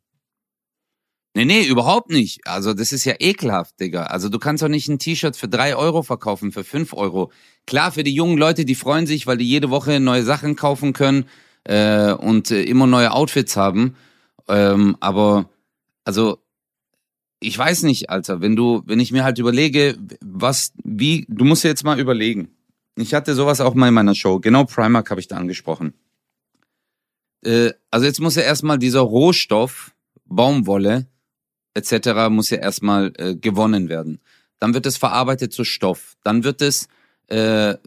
Nee, 1.33 1.45
nee, 1.45 1.65
überhaupt 1.65 2.09
nicht. 2.09 2.45
Also 2.45 2.73
das 2.73 2.91
ist 2.91 3.05
ja 3.05 3.13
ekelhaft, 3.19 3.79
Digga. 3.79 4.03
Also 4.03 4.27
du 4.27 4.37
kannst 4.37 4.63
doch 4.63 4.67
nicht 4.67 4.89
ein 4.89 4.99
T-Shirt 4.99 5.37
für 5.37 5.47
drei 5.47 5.75
Euro 5.77 6.03
verkaufen, 6.03 6.51
für 6.51 6.65
fünf 6.65 6.93
Euro. 6.93 7.31
Klar, 7.65 7.93
für 7.93 8.03
die 8.03 8.13
jungen 8.13 8.37
Leute, 8.37 8.65
die 8.65 8.75
freuen 8.75 9.07
sich, 9.07 9.27
weil 9.27 9.37
die 9.37 9.47
jede 9.47 9.69
Woche 9.69 10.01
neue 10.01 10.23
Sachen 10.23 10.57
kaufen 10.57 10.91
können 10.91 11.25
äh, 11.63 12.11
und 12.11 12.51
äh, 12.51 12.63
immer 12.63 12.85
neue 12.85 13.13
Outfits 13.13 13.55
haben. 13.55 13.95
Ähm, 14.49 14.97
aber 14.99 15.49
also 16.03 16.39
ich 17.39 17.57
weiß 17.57 17.83
nicht, 17.83 18.09
Alter, 18.09 18.41
wenn 18.41 18.55
du, 18.55 18.83
wenn 18.85 18.99
ich 18.99 19.11
mir 19.11 19.23
halt 19.23 19.39
überlege, 19.39 19.97
was, 20.21 20.73
wie, 20.83 21.25
du 21.27 21.45
musst 21.45 21.63
jetzt 21.63 21.83
mal 21.83 21.99
überlegen. 21.99 22.49
Ich 23.01 23.13
hatte 23.13 23.35
sowas 23.35 23.61
auch 23.61 23.73
mal 23.73 23.87
in 23.87 23.93
meiner 23.93 24.15
Show. 24.15 24.39
Genau 24.39 24.65
Primark 24.65 25.09
habe 25.09 25.19
ich 25.19 25.27
da 25.27 25.37
angesprochen. 25.37 25.93
Äh, 27.43 27.71
also 27.89 28.05
jetzt 28.05 28.19
muss 28.19 28.35
ja 28.35 28.43
erstmal 28.43 28.77
dieser 28.77 29.01
Rohstoff, 29.01 29.93
Baumwolle 30.25 31.07
etc. 31.73 32.29
muss 32.29 32.49
ja 32.49 32.57
erstmal 32.57 33.13
äh, 33.17 33.35
gewonnen 33.35 33.89
werden. 33.89 34.19
Dann 34.59 34.73
wird 34.73 34.85
es 34.85 34.97
verarbeitet 34.97 35.53
zu 35.53 35.63
Stoff. 35.63 36.15
Dann 36.23 36.43
wird 36.43 36.61
es 36.61 36.87
äh, 37.27 37.77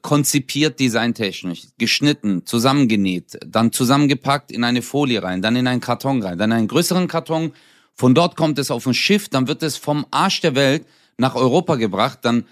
konzipiert 0.00 0.80
designtechnisch, 0.80 1.64
geschnitten, 1.76 2.46
zusammengenäht, 2.46 3.38
dann 3.46 3.70
zusammengepackt 3.70 4.50
in 4.50 4.64
eine 4.64 4.80
Folie 4.80 5.22
rein, 5.22 5.42
dann 5.42 5.56
in 5.56 5.66
einen 5.66 5.82
Karton 5.82 6.22
rein, 6.22 6.38
dann 6.38 6.50
in 6.50 6.56
einen 6.56 6.68
größeren 6.68 7.06
Karton. 7.06 7.52
Von 7.94 8.14
dort 8.14 8.34
kommt 8.36 8.58
es 8.58 8.70
auf 8.70 8.86
ein 8.86 8.94
Schiff, 8.94 9.28
dann 9.28 9.46
wird 9.46 9.62
es 9.62 9.76
vom 9.76 10.06
Arsch 10.10 10.40
der 10.40 10.54
Welt 10.54 10.86
nach 11.18 11.34
Europa 11.34 11.76
gebracht, 11.76 12.20
dann 12.22 12.46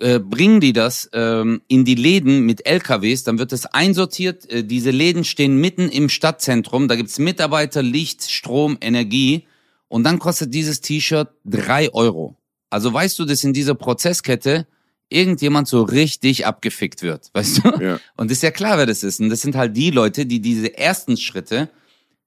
äh, 0.00 0.18
bringen 0.18 0.60
die 0.60 0.72
das 0.72 1.08
ähm, 1.12 1.62
in 1.68 1.84
die 1.84 1.94
Läden 1.94 2.40
mit 2.40 2.66
LKWs, 2.66 3.24
dann 3.24 3.38
wird 3.38 3.52
es 3.52 3.66
einsortiert. 3.66 4.50
Äh, 4.50 4.64
diese 4.64 4.90
Läden 4.90 5.24
stehen 5.24 5.56
mitten 5.60 5.88
im 5.88 6.08
Stadtzentrum, 6.08 6.88
da 6.88 6.96
gibt's 6.96 7.18
Mitarbeiter, 7.18 7.82
Licht, 7.82 8.30
Strom, 8.30 8.78
Energie 8.80 9.46
und 9.88 10.04
dann 10.04 10.18
kostet 10.18 10.52
dieses 10.54 10.80
T-Shirt 10.80 11.28
drei 11.44 11.92
Euro. 11.92 12.36
Also 12.70 12.92
weißt 12.92 13.18
du, 13.18 13.24
dass 13.24 13.44
in 13.44 13.52
dieser 13.52 13.74
Prozesskette 13.74 14.66
irgendjemand 15.08 15.68
so 15.68 15.82
richtig 15.82 16.46
abgefickt 16.46 17.02
wird, 17.02 17.30
weißt 17.34 17.64
du? 17.64 17.82
Ja. 17.82 18.00
Und 18.16 18.30
ist 18.30 18.42
ja 18.42 18.50
klar, 18.50 18.78
wer 18.78 18.86
das 18.86 19.02
ist. 19.02 19.20
Und 19.20 19.30
das 19.30 19.40
sind 19.40 19.56
halt 19.56 19.76
die 19.76 19.90
Leute, 19.90 20.26
die 20.26 20.40
diese 20.40 20.76
ersten 20.76 21.16
Schritte 21.16 21.68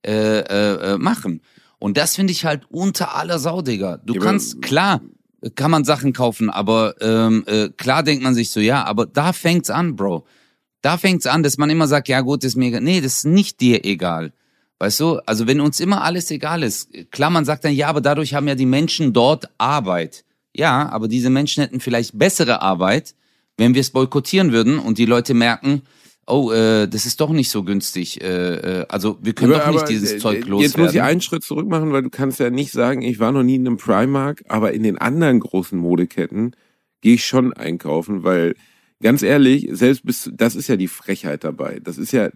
äh, 0.06 0.40
äh, 0.40 0.94
äh 0.94 0.98
machen. 0.98 1.42
Und 1.78 1.98
das 1.98 2.16
finde 2.16 2.32
ich 2.32 2.46
halt 2.46 2.64
unter 2.70 3.16
aller 3.16 3.40
Sau, 3.40 3.62
Digga. 3.62 3.98
Du 3.98 4.16
Ja, 4.16 4.20
kannst, 4.20 4.62
klar, 4.62 5.02
kann 5.56 5.72
man 5.72 5.86
Sachen 5.86 6.14
kaufen, 6.14 6.50
aber 6.50 6.96
ähm, 7.02 7.44
äh, 7.48 7.70
klar 7.70 8.04
denkt 8.04 8.24
man 8.24 8.36
sich 8.36 8.50
so, 8.50 8.60
ja, 8.60 8.84
aber 8.84 9.06
da 9.06 9.34
fängt's 9.34 9.70
an, 9.70 9.96
Bro. 9.96 10.26
Da 10.82 10.98
fängt's 10.98 11.28
an, 11.28 11.44
dass 11.44 11.58
man 11.58 11.70
immer 11.70 11.88
sagt, 11.88 12.08
ja 12.08 12.22
gut, 12.22 12.44
ist 12.44 12.56
mir 12.56 12.68
egal. 12.68 12.82
Nee, 12.82 13.02
das 13.02 13.20
ist 13.20 13.26
nicht 13.26 13.60
dir 13.60 13.86
egal. 13.86 14.32
Weißt 14.80 15.00
du, 15.02 15.20
also 15.26 15.46
wenn 15.46 15.60
uns 15.60 15.82
immer 15.82 16.04
alles 16.04 16.32
egal 16.32 16.64
ist, 16.64 16.90
klar, 17.12 17.30
man 17.30 17.44
sagt 17.44 17.66
dann, 17.66 17.74
ja, 17.74 17.88
aber 17.88 18.00
dadurch 18.00 18.34
haben 18.34 18.48
ja 18.48 18.56
die 18.56 18.66
Menschen 18.66 19.12
dort 19.12 19.50
Arbeit. 19.58 20.24
Ja, 20.56 20.90
aber 20.90 21.08
diese 21.08 21.30
Menschen 21.30 21.62
hätten 21.62 21.82
vielleicht 21.82 22.18
bessere 22.18 22.62
Arbeit, 22.62 23.14
wenn 23.58 23.74
wir 23.74 23.82
es 23.82 23.92
boykottieren 23.92 24.54
würden 24.54 24.80
und 24.80 24.98
die 24.98 25.06
Leute 25.06 25.34
merken, 25.34 25.84
oh, 26.30 26.52
äh, 26.52 26.88
das 26.88 27.06
ist 27.06 27.20
doch 27.22 27.32
nicht 27.32 27.50
so 27.50 27.64
günstig. 27.64 28.22
Äh, 28.22 28.82
äh, 28.82 28.86
also 28.90 29.18
wir 29.22 29.34
können 29.34 29.54
Aber- 29.54 29.64
doch 29.64 29.72
nicht 29.72 29.80
aber, 29.82 29.90
dieses 29.90 30.14
äh, 30.14 30.18
Zeug 30.18 30.40
loswerden. 30.46 30.62
Jetzt 30.62 30.78
muss 30.78 30.94
ich 30.94 31.02
einen 31.02 31.22
Schritt 31.22 31.44
zurück 31.44 31.68
machen, 31.68 31.92
weil 31.92 32.04
du 32.04 32.10
kannst 32.10 32.40
ja 32.40 32.50
nicht 32.50 32.72
sagen, 32.72 33.02
ich 33.02 33.20
war 33.20 33.32
noch 33.32 33.44
nie 33.44 33.56
in 33.56 33.68
einem 33.68 33.78
Primark, 33.78 34.44
aber 34.48 34.74
in 34.74 34.84
den 34.84 34.98
anderen 34.98 35.40
großen 35.40 35.78
Modeketten 35.78 36.56
gehe 37.02 37.16
ich 37.16 37.26
schon 37.26 37.54
einkaufen, 37.54 38.24
weil 38.24 38.56
ganz 39.02 39.22
ehrlich, 39.24 39.68
selbst 39.72 40.06
bis 40.06 40.30
das 40.34 40.56
ist 40.56 40.68
ja 40.68 40.76
die 40.76 40.88
Frechheit 40.88 41.44
dabei. 41.44 41.80
Das 41.84 41.98
ist 41.98 42.12
ja, 42.12 42.30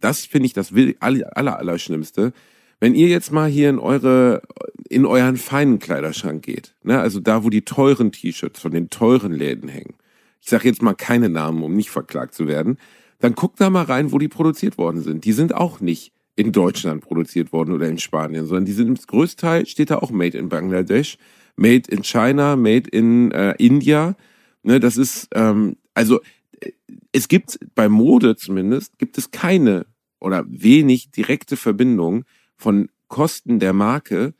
das 0.00 0.24
finde 0.24 0.46
ich 0.46 0.52
das 0.52 0.72
aller, 1.00 1.36
aller, 1.36 1.58
aller 1.58 1.78
Schlimmste. 1.78 2.32
Wenn 2.80 2.94
ihr 2.94 3.08
jetzt 3.08 3.32
mal 3.32 3.48
hier 3.48 3.70
in 3.70 3.78
eure, 3.78 4.42
in 4.88 5.04
euren 5.04 5.36
feinen 5.36 5.78
Kleiderschrank 5.78 6.44
geht, 6.44 6.74
ne, 6.84 7.00
also 7.00 7.18
da, 7.18 7.42
wo 7.42 7.50
die 7.50 7.62
teuren 7.62 8.12
T-Shirts 8.12 8.60
von 8.60 8.70
den 8.72 8.88
teuren 8.88 9.32
Läden 9.32 9.68
hängen, 9.68 9.94
ich 10.40 10.48
sage 10.48 10.68
jetzt 10.68 10.82
mal 10.82 10.94
keine 10.94 11.28
Namen, 11.28 11.62
um 11.62 11.74
nicht 11.74 11.90
verklagt 11.90 12.34
zu 12.34 12.46
werden, 12.46 12.78
dann 13.18 13.34
guckt 13.34 13.60
da 13.60 13.70
mal 13.70 13.84
rein, 13.84 14.12
wo 14.12 14.18
die 14.18 14.28
produziert 14.28 14.78
worden 14.78 15.02
sind. 15.02 15.24
Die 15.24 15.32
sind 15.32 15.54
auch 15.54 15.80
nicht 15.80 16.12
in 16.36 16.52
Deutschland 16.52 17.02
produziert 17.02 17.52
worden 17.52 17.72
oder 17.72 17.88
in 17.88 17.98
Spanien, 17.98 18.46
sondern 18.46 18.64
die 18.64 18.72
sind 18.72 18.86
im 18.86 18.94
größten 18.94 19.40
Teil 19.40 19.66
steht 19.66 19.90
da 19.90 19.98
auch 19.98 20.10
Made 20.10 20.38
in 20.38 20.48
Bangladesch, 20.48 21.18
Made 21.56 21.90
in 21.90 22.04
China, 22.04 22.54
Made 22.54 22.88
in 22.90 23.32
äh, 23.32 23.54
India. 23.58 24.14
Ne, 24.62 24.78
das 24.78 24.96
ist 24.96 25.28
ähm, 25.34 25.76
also 25.94 26.20
äh, 26.60 26.70
es 27.10 27.26
gibt 27.26 27.58
bei 27.74 27.88
Mode 27.88 28.36
zumindest 28.36 28.98
gibt 28.98 29.18
es 29.18 29.32
keine 29.32 29.86
oder 30.20 30.44
wenig 30.48 31.10
direkte 31.10 31.56
Verbindung 31.56 32.24
von 32.56 32.88
Kosten 33.08 33.58
der 33.58 33.72
Marke 33.72 34.34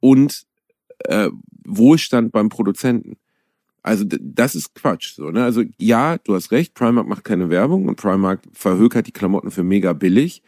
und 0.00 0.46
äh, 1.00 1.28
Wohlstand 1.66 2.32
beim 2.32 2.48
Produzenten. 2.48 3.16
Also 3.84 4.06
das 4.08 4.54
ist 4.54 4.74
Quatsch. 4.74 5.12
So, 5.14 5.30
ne? 5.30 5.44
Also 5.44 5.62
ja, 5.78 6.16
du 6.16 6.34
hast 6.34 6.50
recht, 6.52 6.72
Primark 6.72 7.06
macht 7.06 7.22
keine 7.22 7.50
Werbung 7.50 7.86
und 7.86 7.96
Primark 7.96 8.40
verhökert 8.54 9.06
die 9.06 9.12
Klamotten 9.12 9.50
für 9.50 9.62
mega 9.62 9.92
billig. 9.92 10.42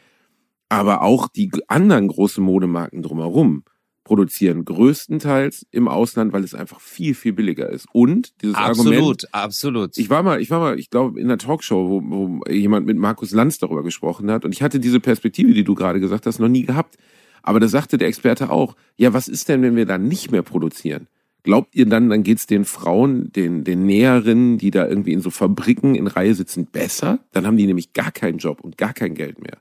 Aber 0.71 1.03
auch 1.03 1.29
die 1.29 1.53
anderen 1.69 2.09
großen 2.09 2.43
Modemarken 2.43 3.03
drumherum 3.03 3.65
produzieren 4.05 4.65
größtenteils 4.65 5.67
im 5.71 5.87
Ausland, 5.87 6.33
weil 6.33 6.45
es 6.45 6.55
einfach 6.55 6.81
viel, 6.81 7.15
viel 7.15 7.35
billiger 7.35 7.69
ist. 7.69 7.87
Und 7.93 8.41
dieses 8.41 8.57
Argument, 8.57 8.97
absolut, 8.97 9.35
absolut. 9.35 9.99
ich 9.99 10.09
war 10.09 10.23
mal, 10.23 10.41
ich 10.41 10.51
war 10.51 10.61
mal, 10.61 10.79
ich 10.79 10.89
glaube, 10.89 11.21
in 11.21 11.27
einer 11.27 11.39
Talkshow, 11.39 11.91
wo, 11.91 12.03
wo 12.03 12.41
jemand 12.51 12.87
mit 12.87 12.97
Markus 12.97 13.33
Lanz 13.33 13.59
darüber 13.59 13.83
gesprochen 13.83 14.31
hat. 14.31 14.47
Und 14.47 14.53
ich 14.53 14.63
hatte 14.63 14.81
diese 14.81 14.99
Perspektive, 14.99 15.53
die 15.53 15.65
du 15.65 15.75
gerade 15.75 16.01
gesagt 16.01 16.25
hast, 16.25 16.39
noch 16.39 16.49
nie 16.49 16.63
gehabt. 16.63 16.97
Aber 17.43 17.61
da 17.61 17.69
sagte 17.69 17.99
der 17.99 18.09
Experte 18.09 18.49
auch, 18.49 18.77
ja, 18.97 19.13
was 19.13 19.29
ist 19.29 19.49
denn, 19.51 19.61
wenn 19.61 19.77
wir 19.77 19.87
dann 19.87 20.09
nicht 20.09 20.31
mehr 20.31 20.43
produzieren? 20.43 21.07
Glaubt 21.47 21.77
ihr 21.77 21.87
dann, 21.87 22.11
dann 22.11 22.25
geht's 22.25 22.47
den 22.47 22.65
Frauen, 22.65 23.31
den, 23.31 23.63
den 23.63 23.87
Näherinnen, 23.87 24.59
die 24.59 24.73
da 24.73 24.85
irgendwie 24.85 25.13
in 25.13 25.21
so 25.21 25.31
Fabriken 25.31 25.95
in 25.95 26.09
Reihe 26.09 26.35
sitzen, 26.35 26.67
besser? 26.67 27.21
Dann 27.31 27.47
haben 27.47 27.57
die 27.57 27.69
nämlich 27.69 27.93
gar 27.93 28.11
keinen 28.11 28.39
Job 28.39 28.63
und 28.63 28.77
gar 28.77 28.93
kein 28.93 29.15
Geld 29.15 29.41
mehr. 29.41 29.59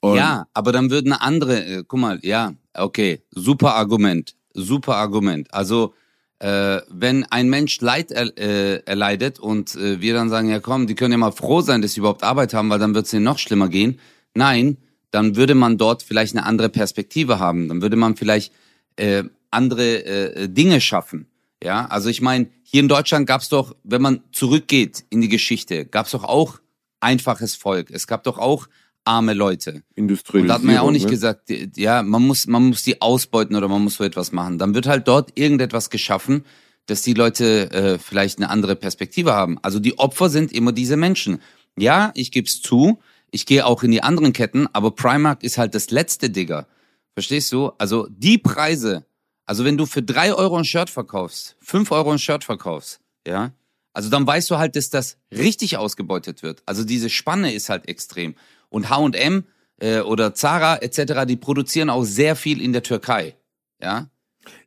Und 0.00 0.16
ja, 0.16 0.48
aber 0.54 0.72
dann 0.72 0.90
würden 0.90 1.12
andere, 1.12 1.64
äh, 1.64 1.84
guck 1.86 2.00
mal, 2.00 2.18
ja, 2.22 2.54
okay, 2.76 3.22
super 3.30 3.76
Argument, 3.76 4.34
super 4.54 4.96
Argument. 4.96 5.54
Also 5.54 5.94
äh, 6.40 6.80
wenn 6.90 7.22
ein 7.26 7.48
Mensch 7.48 7.80
Leid 7.80 8.10
er, 8.10 8.36
äh, 8.36 8.82
erleidet 8.84 9.38
und 9.38 9.76
äh, 9.76 10.00
wir 10.00 10.14
dann 10.14 10.30
sagen, 10.30 10.48
ja 10.48 10.58
komm, 10.58 10.88
die 10.88 10.96
können 10.96 11.12
ja 11.12 11.18
mal 11.18 11.30
froh 11.30 11.60
sein, 11.60 11.80
dass 11.80 11.92
sie 11.92 12.00
überhaupt 12.00 12.24
Arbeit 12.24 12.54
haben, 12.54 12.70
weil 12.70 12.80
dann 12.80 12.96
wird 12.96 13.06
es 13.06 13.12
ihnen 13.12 13.22
noch 13.22 13.38
schlimmer 13.38 13.68
gehen. 13.68 14.00
Nein, 14.34 14.78
dann 15.12 15.36
würde 15.36 15.54
man 15.54 15.78
dort 15.78 16.02
vielleicht 16.02 16.34
eine 16.34 16.44
andere 16.44 16.70
Perspektive 16.70 17.38
haben. 17.38 17.68
Dann 17.68 17.82
würde 17.82 17.94
man 17.94 18.16
vielleicht 18.16 18.52
äh, 18.96 19.22
andere 19.54 20.04
äh, 20.04 20.48
Dinge 20.48 20.80
schaffen. 20.80 21.26
Ja, 21.62 21.86
also 21.86 22.10
ich 22.10 22.20
meine, 22.20 22.48
hier 22.62 22.80
in 22.80 22.88
Deutschland 22.88 23.26
gab 23.26 23.40
es 23.40 23.48
doch, 23.48 23.74
wenn 23.84 24.02
man 24.02 24.20
zurückgeht 24.32 25.04
in 25.08 25.22
die 25.22 25.30
Geschichte, 25.30 25.86
gab 25.86 26.06
es 26.06 26.12
doch 26.12 26.24
auch 26.24 26.60
einfaches 27.00 27.54
Volk. 27.54 27.90
Es 27.90 28.06
gab 28.06 28.24
doch 28.24 28.38
auch 28.38 28.68
arme 29.04 29.34
Leute. 29.34 29.72
Und 29.72 29.84
Industrialisierung. 29.94 30.48
da 30.48 30.54
hat 30.54 30.62
man 30.64 30.74
ja 30.74 30.80
auch 30.82 30.90
nicht 30.90 31.04
ne? 31.04 31.10
gesagt, 31.10 31.50
ja, 31.76 32.02
man 32.02 32.22
muss, 32.22 32.46
man 32.46 32.64
muss 32.64 32.82
die 32.82 33.00
ausbeuten 33.00 33.56
oder 33.56 33.68
man 33.68 33.82
muss 33.82 33.96
so 33.96 34.04
etwas 34.04 34.32
machen. 34.32 34.58
Dann 34.58 34.74
wird 34.74 34.86
halt 34.86 35.08
dort 35.08 35.38
irgendetwas 35.38 35.90
geschaffen, 35.90 36.44
dass 36.86 37.02
die 37.02 37.14
Leute 37.14 37.70
äh, 37.70 37.98
vielleicht 37.98 38.38
eine 38.38 38.50
andere 38.50 38.76
Perspektive 38.76 39.32
haben. 39.32 39.58
Also 39.62 39.78
die 39.78 39.98
Opfer 39.98 40.28
sind 40.28 40.52
immer 40.52 40.72
diese 40.72 40.96
Menschen. 40.96 41.40
Ja, 41.78 42.12
ich 42.14 42.30
geb's 42.30 42.60
zu, 42.60 42.98
ich 43.30 43.46
gehe 43.46 43.66
auch 43.66 43.82
in 43.82 43.90
die 43.90 44.02
anderen 44.02 44.32
Ketten, 44.32 44.68
aber 44.72 44.90
Primark 44.90 45.42
ist 45.42 45.58
halt 45.58 45.74
das 45.74 45.90
letzte 45.90 46.30
Digger. 46.30 46.66
Verstehst 47.14 47.52
du? 47.52 47.72
Also 47.78 48.06
die 48.10 48.38
Preise, 48.38 49.06
also 49.46 49.64
wenn 49.64 49.76
du 49.76 49.86
für 49.86 50.02
drei 50.02 50.32
Euro 50.34 50.56
ein 50.56 50.64
Shirt 50.64 50.90
verkaufst, 50.90 51.56
fünf 51.60 51.90
Euro 51.92 52.12
ein 52.12 52.18
Shirt 52.18 52.44
verkaufst, 52.44 53.00
ja, 53.26 53.52
also 53.92 54.10
dann 54.10 54.26
weißt 54.26 54.50
du 54.50 54.58
halt, 54.58 54.74
dass 54.76 54.90
das 54.90 55.16
richtig 55.30 55.76
ausgebeutet 55.76 56.42
wird. 56.42 56.62
Also 56.66 56.84
diese 56.84 57.08
Spanne 57.10 57.52
ist 57.54 57.68
halt 57.68 57.88
extrem. 57.88 58.34
Und 58.68 58.90
H&M 58.90 59.44
äh, 59.80 60.00
oder 60.00 60.34
Zara 60.34 60.76
etc., 60.78 61.24
die 61.28 61.36
produzieren 61.36 61.90
auch 61.90 62.02
sehr 62.04 62.34
viel 62.34 62.60
in 62.60 62.72
der 62.72 62.82
Türkei. 62.82 63.36
Ja. 63.80 64.08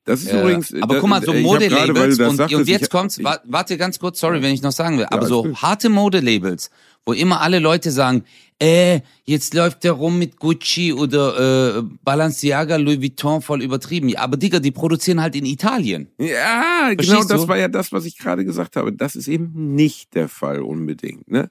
Das 0.06 0.22
ist 0.22 0.28
Äh, 0.32 0.40
übrigens. 0.40 0.74
aber 0.74 0.94
das, 0.96 1.02
guck 1.02 1.10
mal, 1.10 1.22
so 1.22 1.34
Modelabels 1.34 2.18
und, 2.20 2.38
sagtest, 2.38 2.60
und 2.62 2.68
jetzt 2.70 2.84
ich- 2.84 2.90
kommt's, 2.90 3.20
warte 3.22 3.78
ganz 3.78 4.00
kurz, 4.00 4.20
sorry, 4.20 4.42
wenn 4.42 4.54
ich 4.54 4.62
noch 4.62 4.72
sagen 4.72 4.98
will, 4.98 5.06
aber 5.06 5.18
alles 5.18 5.28
so 5.30 5.56
harte 5.58 5.90
Modelabels, 5.90 6.70
wo 7.06 7.12
immer 7.12 7.42
alle 7.42 7.60
Leute 7.60 7.92
sagen, 7.92 8.24
äh, 8.60 9.02
jetzt 9.24 9.54
läuft 9.54 9.84
der 9.84 9.92
rum 9.92 10.18
mit 10.18 10.38
Gucci 10.38 10.92
oder 10.94 11.78
äh, 11.78 11.84
Balenciaga, 12.04 12.78
Louis 12.78 13.02
Vuitton, 13.02 13.42
voll 13.42 13.62
übertrieben. 13.62 14.10
Ja, 14.10 14.20
aber 14.22 14.38
Digga, 14.38 14.60
die 14.60 14.72
produzieren 14.72 15.22
halt 15.22 15.36
in 15.36 15.46
Italien. 15.46 16.10
Ja, 16.18 16.90
genau 16.90 17.04
Verstehst 17.04 17.32
das 17.32 17.42
du? 17.44 17.48
war 17.48 17.58
ja 17.58 17.68
das, 17.68 17.92
was 17.92 18.06
ich 18.06 18.18
gerade 18.18 18.46
gesagt 18.46 18.76
habe. 18.76 18.94
Das 18.94 19.16
ist 19.16 19.28
eben 19.28 19.76
nicht 19.76 20.16
der 20.16 20.28
Fall 20.28 20.62
unbedingt. 20.62 21.30
Ne? 21.30 21.50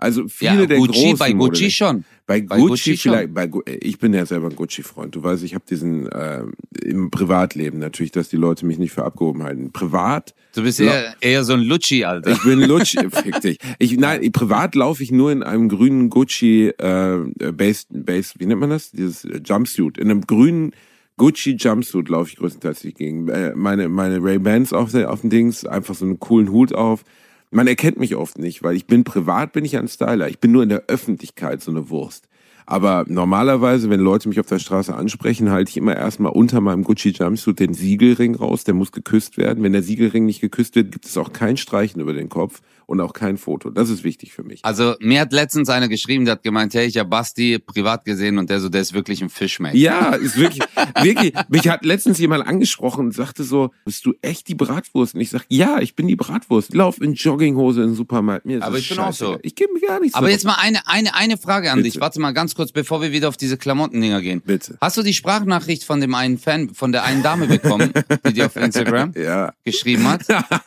Also 0.00 0.28
viele 0.28 0.60
Ja, 0.60 0.66
der 0.66 0.78
Gucci, 0.78 0.92
großen 0.92 1.18
bei 1.18 1.32
Gucci 1.32 1.34
Modelle- 1.34 1.70
schon. 1.70 2.04
Bei 2.26 2.40
Bei 2.42 2.58
Gucci, 2.58 2.96
vielleicht, 2.96 3.34
bei, 3.34 3.50
ich 3.80 3.98
bin 3.98 4.14
ja 4.14 4.24
selber 4.24 4.48
ein 4.48 4.54
Gucci-Freund. 4.54 5.16
Du 5.16 5.22
weißt, 5.22 5.42
ich 5.42 5.54
habe 5.56 5.64
diesen 5.68 6.06
äh, 6.06 6.44
im 6.84 7.10
Privatleben 7.10 7.80
natürlich, 7.80 8.12
dass 8.12 8.28
die 8.28 8.36
Leute 8.36 8.66
mich 8.66 8.78
nicht 8.78 8.92
für 8.92 9.04
abgehoben 9.04 9.42
halten. 9.42 9.72
Privat, 9.72 10.34
Du 10.54 10.62
bist 10.62 10.78
Ja. 10.78 10.92
eher, 10.92 11.14
eher 11.20 11.44
so 11.44 11.54
ein 11.54 11.60
Lucci, 11.62 12.04
Alter. 12.04 12.30
ich 12.30 12.42
bin 12.44 12.60
Lutsch, 12.60 12.94
fick 13.10 13.40
dich. 13.40 13.58
Ich, 13.80 13.96
nein, 13.96 14.30
privat 14.32 14.74
laufe 14.76 15.02
ich 15.02 15.10
nur 15.10 15.32
in 15.32 15.42
einem 15.42 15.68
grünen 15.68 16.08
Gucci 16.08 16.68
äh, 16.78 17.18
Base, 17.52 17.86
Base, 17.90 18.34
wie 18.38 18.46
nennt 18.46 18.60
man 18.60 18.70
das? 18.70 18.92
Dieses 18.92 19.24
äh, 19.24 19.40
Jumpsuit. 19.44 19.98
In 19.98 20.08
einem 20.10 20.20
grünen 20.22 20.72
Gucci 21.16 21.56
Jumpsuit 21.58 22.08
laufe 22.08 22.30
ich 22.30 22.36
größtenteils 22.36 22.82
Gegend. 22.96 23.28
Äh, 23.30 23.52
meine 23.56 23.88
meine 23.88 24.22
Ray 24.22 24.38
Bans 24.38 24.72
auf, 24.72 24.94
auf 24.94 25.20
dem 25.20 25.30
Dings, 25.30 25.66
einfach 25.66 25.94
so 25.96 26.04
einen 26.04 26.18
coolen 26.20 26.50
Hut 26.52 26.72
auf. 26.74 27.04
Man 27.50 27.66
erkennt 27.66 27.98
mich 27.98 28.14
oft 28.14 28.38
nicht, 28.38 28.62
weil 28.62 28.76
ich 28.76 28.86
bin 28.86 29.02
privat, 29.02 29.52
bin 29.52 29.64
ich 29.64 29.76
ein 29.76 29.88
Styler. 29.88 30.28
Ich 30.28 30.38
bin 30.38 30.52
nur 30.52 30.62
in 30.62 30.68
der 30.68 30.84
Öffentlichkeit 30.86 31.62
so 31.62 31.72
eine 31.72 31.90
Wurst. 31.90 32.28
Aber 32.70 33.04
normalerweise, 33.08 33.90
wenn 33.90 33.98
Leute 33.98 34.28
mich 34.28 34.38
auf 34.38 34.46
der 34.46 34.60
Straße 34.60 34.94
ansprechen, 34.94 35.50
halte 35.50 35.70
ich 35.70 35.76
immer 35.76 35.96
erstmal 35.96 36.30
unter 36.30 36.60
meinem 36.60 36.84
Gucci 36.84 37.10
Jumpsuit 37.10 37.58
den 37.58 37.74
Siegelring 37.74 38.36
raus. 38.36 38.62
Der 38.62 38.74
muss 38.74 38.92
geküsst 38.92 39.36
werden. 39.36 39.64
Wenn 39.64 39.72
der 39.72 39.82
Siegelring 39.82 40.24
nicht 40.24 40.40
geküsst 40.40 40.76
wird, 40.76 40.92
gibt 40.92 41.04
es 41.04 41.16
auch 41.18 41.32
kein 41.32 41.56
Streichen 41.56 42.00
über 42.00 42.12
den 42.12 42.28
Kopf 42.28 42.60
und 42.90 43.00
auch 43.00 43.12
kein 43.12 43.38
Foto. 43.38 43.70
Das 43.70 43.88
ist 43.88 44.02
wichtig 44.02 44.32
für 44.32 44.42
mich. 44.42 44.64
Also 44.64 44.96
mir 44.98 45.20
hat 45.20 45.32
letztens 45.32 45.68
einer 45.68 45.86
geschrieben, 45.86 46.24
der 46.24 46.32
hat 46.32 46.42
gemeint, 46.42 46.74
hey, 46.74 46.86
ich 46.86 46.98
habe 46.98 47.08
Basti 47.08 47.60
privat 47.60 48.04
gesehen 48.04 48.36
und 48.36 48.50
der 48.50 48.58
so, 48.58 48.68
der 48.68 48.80
ist 48.80 48.92
wirklich 48.92 49.22
ein 49.22 49.30
Fischmensch. 49.30 49.76
Ja, 49.76 50.16
ist 50.16 50.36
wirklich, 50.36 50.64
wirklich. 51.00 51.32
Mich 51.48 51.68
hat 51.68 51.84
letztens 51.84 52.18
jemand 52.18 52.48
angesprochen 52.48 53.06
und 53.06 53.14
sagte 53.14 53.44
so, 53.44 53.70
bist 53.84 54.04
du 54.06 54.14
echt 54.22 54.48
die 54.48 54.56
Bratwurst? 54.56 55.14
Und 55.14 55.20
ich 55.20 55.30
sag, 55.30 55.44
ja, 55.48 55.78
ich 55.78 55.94
bin 55.94 56.08
die 56.08 56.16
Bratwurst. 56.16 56.74
Lauf 56.74 57.00
in 57.00 57.14
Jogginghose 57.14 57.82
in 57.82 57.90
den 57.90 57.94
Supermarkt. 57.94 58.44
Mir 58.44 58.58
ist 58.58 58.64
Aber 58.64 58.76
ich 58.76 58.88
bin 58.88 58.98
auch 58.98 59.12
so. 59.12 59.38
Ich 59.42 59.54
gebe 59.54 59.72
mir 59.72 59.86
gar 59.86 60.00
nichts. 60.00 60.16
Aber 60.16 60.26
darauf. 60.26 60.32
jetzt 60.32 60.44
mal 60.44 60.56
eine, 60.58 60.84
eine, 60.88 61.14
eine 61.14 61.36
Frage 61.36 61.70
an 61.70 61.76
Bitte. 61.76 61.90
dich. 61.90 62.00
Warte 62.00 62.18
mal 62.18 62.32
ganz 62.32 62.56
kurz, 62.56 62.59
bevor 62.72 63.00
wir 63.02 63.12
wieder 63.12 63.28
auf 63.28 63.36
diese 63.36 63.56
Klamottendinger 63.56 64.20
gehen. 64.20 64.40
Bitte. 64.44 64.76
Hast 64.80 64.96
du 64.96 65.02
die 65.02 65.14
Sprachnachricht 65.14 65.84
von 65.84 66.00
dem 66.00 66.14
einen 66.14 66.38
Fan, 66.38 66.74
von 66.74 66.92
der 66.92 67.04
einen 67.04 67.22
Dame 67.22 67.46
bekommen, 67.46 67.92
die 68.26 68.32
dir 68.34 68.46
auf 68.46 68.56
Instagram 68.56 69.12
Ja. 69.16 69.52
geschrieben 69.64 70.08
hat? 70.08 70.22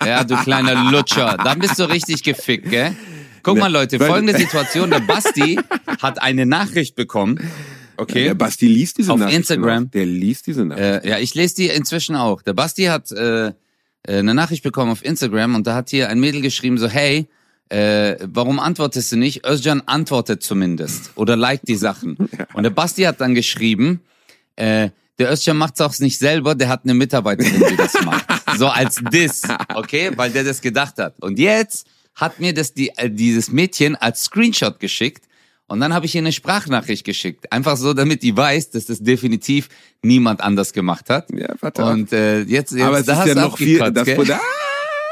Ja, 0.06 0.24
du 0.24 0.36
kleiner 0.38 0.92
Lutscher. 0.92 1.38
Dann 1.44 1.60
bist 1.60 1.80
du 1.80 1.84
richtig 1.84 2.24
gefickt, 2.24 2.70
gell? 2.70 2.96
Guck 3.44 3.58
mal, 3.60 3.72
Leute, 3.72 4.00
folgende 4.00 4.38
Situation. 4.38 4.90
Der 4.90 5.02
Basti 5.02 5.60
hat 6.02 6.22
eine 6.22 6.46
Nachricht 6.46 6.96
bekommen. 6.96 7.40
Okay. 7.98 8.24
Der 8.26 8.34
Basti 8.34 8.68
liest 8.68 8.98
diese 8.98 9.12
Auf 9.14 9.20
Nachricht. 9.20 9.38
Instagram. 9.38 9.84
Noch. 9.84 9.92
Der 9.92 10.06
liest 10.06 10.48
diese 10.48 10.66
Nachricht. 10.66 11.06
Äh, 11.06 11.10
ja, 11.10 11.20
ich 11.20 11.36
lese 11.36 11.56
die 11.56 11.68
inzwischen 11.68 12.16
auch. 12.16 12.42
Der 12.42 12.54
Basti 12.54 12.86
hat 12.86 13.12
äh, 13.12 13.48
äh, 13.48 13.52
eine 14.08 14.34
Nachricht 14.34 14.64
bekommen 14.64 14.92
auf 14.92 15.06
Instagram 15.06 15.56
und 15.56 15.68
da 15.68 15.76
hat 15.76 15.90
hier 15.90 16.10
ein 16.10 16.20
Mädel 16.20 16.42
geschrieben 16.42 16.78
so, 16.78 16.88
hey, 16.88 17.28
äh, 17.70 18.18
warum 18.22 18.60
antwortest 18.60 19.12
du 19.12 19.18
nicht? 19.18 19.46
Özcan 19.46 19.82
antwortet 19.86 20.44
zumindest 20.44 21.12
oder 21.16 21.36
liked 21.36 21.68
die 21.68 21.76
Sachen. 21.76 22.18
Und 22.54 22.64
der 22.64 22.70
Basti 22.70 23.04
hat 23.04 23.22
dann 23.22 23.36
geschrieben, 23.36 24.02
äh, 24.56 24.90
der 25.20 25.32
Özcan 25.32 25.58
macht's 25.58 25.82
auch 25.82 25.98
nicht 26.00 26.18
selber, 26.18 26.56
der 26.56 26.70
hat 26.70 26.82
eine 26.84 26.94
Mitarbeiterin, 26.94 27.64
die 27.70 27.76
das 27.76 27.94
macht. 28.04 28.26
So 28.56 28.68
als 28.68 29.02
Diss, 29.12 29.42
okay? 29.74 30.12
Weil 30.16 30.30
der 30.30 30.44
das 30.44 30.62
gedacht 30.62 31.00
hat. 31.00 31.16
Und 31.22 31.40
jetzt 31.40 31.88
hat 32.14 32.40
mir 32.40 32.54
das 32.54 32.76
die, 32.76 32.90
äh, 32.90 33.10
dieses 33.10 33.52
Mädchen 33.52 33.96
als 33.96 34.26
Screenshot 34.26 34.80
geschickt. 34.80 35.26
Und 35.66 35.80
dann 35.80 35.92
habe 35.92 36.06
ich 36.06 36.14
ihr 36.14 36.20
eine 36.22 36.32
Sprachnachricht 36.32 37.04
geschickt. 37.04 37.52
Einfach 37.52 37.78
so, 37.78 37.96
damit 37.96 38.22
die 38.22 38.38
weiß, 38.38 38.70
dass 38.70 38.86
das 38.86 39.00
definitiv 39.00 39.70
niemand 40.04 40.42
anders 40.42 40.72
gemacht 40.72 41.10
hat. 41.10 41.32
Ja, 41.32 41.56
warte. 41.62 41.84
Und 41.84 42.14
äh, 42.14 42.42
jetzt, 42.42 42.74
jetzt 42.74 42.82
Aber 42.84 43.00
es 43.00 43.08
da 43.08 43.14
ist 43.14 43.20
hast 43.20 43.28
ja 43.28 43.36
noch 43.36 43.58
viel, 43.58 43.80
das 43.92 44.06
gell? 44.06 44.18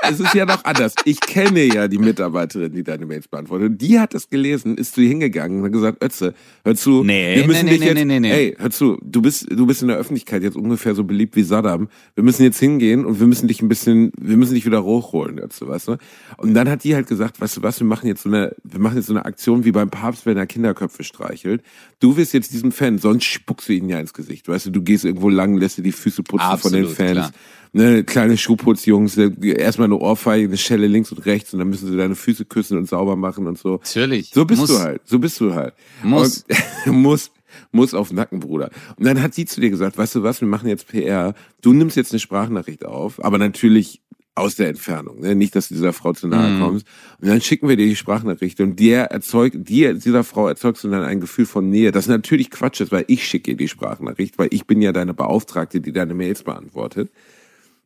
Es 0.10 0.20
ist 0.20 0.34
ja 0.34 0.46
noch 0.46 0.64
anders. 0.66 0.96
Ich 1.06 1.20
kenne 1.20 1.64
ja 1.64 1.88
die 1.88 1.98
Mitarbeiterin, 1.98 2.74
die 2.74 2.84
deine 2.84 3.06
Mails 3.06 3.28
beantwortet. 3.28 3.70
Und 3.70 3.82
die 3.82 4.00
hat 4.00 4.14
das 4.14 4.30
gelesen, 4.30 4.78
ist 4.78 4.96
zu 4.96 5.02
ihr 5.02 5.10
hingegangen 5.10 5.60
und 5.60 5.66
hat 5.66 5.72
gesagt, 5.72 6.04
Ötze, 6.04 6.34
hör 6.64 6.76
zu, 6.76 7.04
Nee, 7.04 7.38
wir 7.38 7.48
müssen 7.48 7.66
nee, 7.66 7.72
dich 7.72 7.80
nee, 7.82 7.86
jetzt, 7.88 7.96
nee, 7.96 8.06
nee, 8.06 8.20
nee. 8.20 8.32
ey, 8.32 8.56
hör 8.58 8.70
zu, 8.72 8.98
du 9.04 9.22
bist, 9.22 9.48
du 9.50 9.66
bist 9.66 9.82
in 9.82 9.90
der 9.90 9.98
Öffentlichkeit 9.98 10.44
jetzt 10.44 10.56
ungefähr 10.56 10.96
so 10.96 11.04
beliebt 11.04 11.36
wie 11.36 11.44
Saddam. 11.44 11.88
Wir 12.16 12.24
müssen 12.24 12.44
jetzt 12.44 12.60
hingehen 12.60 13.06
und 13.06 13.20
wir 13.20 13.28
müssen 13.28 13.48
dich 13.48 13.62
ein 13.62 13.70
bisschen, 13.70 14.12
wir 14.20 14.38
müssen 14.38 14.56
dich 14.56 14.66
wieder 14.66 14.84
hochholen, 14.84 15.40
Ötze, 15.40 15.68
weißt 15.68 15.90
du? 15.90 15.98
Und 16.38 16.54
dann 16.54 16.70
hat 16.70 16.84
die 16.84 16.96
halt 16.96 17.08
gesagt, 17.08 17.40
weißt 17.40 17.58
du 17.58 17.64
was, 17.64 17.80
wir 17.80 17.88
machen 17.88 18.08
jetzt 18.08 18.24
so 18.24 18.30
eine, 18.30 18.56
wir 18.64 18.80
machen 18.80 18.98
jetzt 18.98 19.08
so 19.08 19.14
eine 19.14 19.26
Aktion 19.26 19.66
wie 19.66 19.72
beim 19.72 19.90
Papst, 19.90 20.26
wenn 20.26 20.38
er 20.38 20.48
Kinderköpfe 20.48 21.04
streichelt. 21.04 21.62
Du 22.00 22.18
wirst 22.18 22.34
jetzt 22.34 22.54
diesem 22.54 22.72
Fan, 22.72 22.98
sonst 22.98 23.26
spuckst 23.26 23.70
du 23.70 23.74
ihn 23.74 23.90
ja 23.90 24.00
ins 24.00 24.14
Gesicht, 24.14 24.48
weißt 24.48 24.68
du, 24.68 24.72
du 24.72 24.82
gehst 24.82 25.06
irgendwo 25.06 25.30
lang, 25.30 25.58
lässt 25.58 25.78
dir 25.78 25.84
die 25.84 25.92
Füße 25.92 26.24
putzen 26.24 26.58
von 26.58 26.72
den 26.72 26.86
Absolut, 26.86 26.98
Fans. 26.98 27.12
klar. 27.12 27.32
Ne, 27.74 28.04
kleine 28.04 28.36
Schuhputzjungs, 28.36 29.18
äh, 29.18 29.32
erstmal 29.58 29.86
eine 29.86 29.96
Ohrfeige, 29.98 30.48
eine 30.48 30.58
Schelle 30.58 30.88
links 30.88 31.10
und 31.14 31.20
rechts 31.26 31.54
und 31.54 31.60
dann 31.60 31.70
müssen 31.70 31.90
sie 31.90 31.96
deine 31.96 32.16
Füße 32.16 32.44
küssen 32.44 32.78
und 32.78 32.90
sauber 32.90 33.16
machen 33.16 33.48
und 33.48 33.58
so. 33.58 33.74
Natürlich. 33.78 34.32
So 34.34 34.44
bist 34.44 34.60
Muss. 34.60 34.70
du 34.72 34.80
halt, 34.80 35.02
so 35.06 35.20
bist 35.20 35.40
du 35.40 35.54
halt. 35.54 35.74
Muss. 36.04 36.44
Und, 36.86 36.92
muss, 37.02 37.32
muss 37.72 37.94
auf 37.94 38.10
den 38.10 38.18
Nacken, 38.18 38.42
Bruder. 38.42 38.72
Und 38.98 39.06
dann 39.06 39.22
hat 39.22 39.34
sie 39.34 39.46
zu 39.46 39.62
dir 39.62 39.70
gesagt, 39.70 39.98
weißt 39.98 40.16
du 40.16 40.24
was, 40.24 40.42
wir 40.42 40.50
machen 40.50 40.68
jetzt 40.68 40.88
PR. 40.90 41.34
Du 41.62 41.72
nimmst 41.72 41.96
jetzt 41.96 42.12
eine 42.12 42.20
Sprachnachricht 42.20 42.84
auf, 42.86 43.24
aber 43.24 43.38
natürlich 43.38 44.02
aus 44.36 44.56
der 44.56 44.68
Entfernung, 44.70 45.22
ne? 45.22 45.36
nicht, 45.36 45.56
dass 45.56 45.70
du 45.70 45.74
dieser 45.76 45.94
Frau 45.94 46.12
zu 46.12 46.28
nahe 46.28 46.52
Mhm. 46.56 46.60
kommst. 46.62 46.86
Und 47.22 47.28
dann 47.30 47.40
schicken 47.42 47.70
wir 47.70 47.78
dir 47.78 47.86
die 47.86 47.96
Sprachnachricht 47.98 48.60
und 48.60 48.78
dir 48.80 49.00
erzeugt, 49.04 49.70
dir, 49.70 49.94
dieser 49.94 50.24
Frau 50.26 50.48
erzeugst 50.50 50.84
du 50.84 50.90
dann 50.90 51.04
ein 51.04 51.22
Gefühl 51.22 51.46
von 51.46 51.70
Nähe. 51.70 51.92
Das 51.94 52.08
natürlich 52.08 52.50
Quatsch 52.50 52.82
ist, 52.82 52.92
weil 52.92 53.06
ich 53.08 53.26
schicke 53.26 53.52
dir 53.52 53.58
die 53.58 53.68
Sprachnachricht, 53.70 54.38
weil 54.40 54.48
ich 54.52 54.66
bin 54.66 54.82
ja 54.82 54.92
deine 54.92 55.14
Beauftragte, 55.14 55.80
die 55.80 55.94
deine 55.94 56.14
Mails 56.14 56.44
beantwortet. 56.44 57.10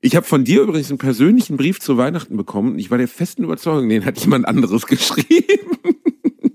Ich 0.06 0.16
habe 0.16 0.26
von 0.26 0.44
dir 0.44 0.62
übrigens 0.62 0.90
einen 0.90 1.00
persönlichen 1.00 1.58
Brief 1.58 1.80
zu 1.80 1.98
Weihnachten 1.98 2.38
bekommen 2.38 2.78
ich 2.78 2.92
war 2.92 3.00
der 3.00 3.08
festen 3.08 3.44
Überzeugung, 3.44 3.90
den 3.90 4.06
hat 4.06 4.20
jemand 4.20 4.48
anderes 4.48 4.86
geschrieben. 4.88 5.78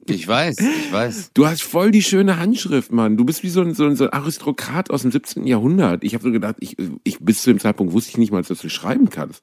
Ich 0.06 0.26
weiß, 0.26 0.58
ich 0.58 0.92
weiß. 0.92 1.30
Du 1.34 1.46
hast 1.46 1.62
voll 1.62 1.90
die 1.90 2.02
schöne 2.02 2.36
Handschrift, 2.38 2.92
Mann. 2.92 3.16
Du 3.16 3.24
bist 3.24 3.42
wie 3.42 3.48
so 3.48 3.60
ein, 3.60 3.74
so 3.74 3.86
ein, 3.86 3.96
so 3.96 4.04
ein 4.04 4.12
Aristokrat 4.12 4.90
aus 4.90 5.02
dem 5.02 5.10
17. 5.10 5.46
Jahrhundert. 5.46 6.04
Ich 6.04 6.14
habe 6.14 6.22
so 6.22 6.30
gedacht, 6.30 6.56
ich, 6.60 6.76
ich 7.04 7.18
bis 7.20 7.42
zu 7.42 7.50
dem 7.50 7.58
Zeitpunkt 7.58 7.92
wusste 7.92 8.10
ich 8.10 8.18
nicht 8.18 8.30
mal, 8.32 8.42
dass 8.42 8.58
du 8.60 8.68
schreiben 8.68 9.10
kannst. 9.10 9.42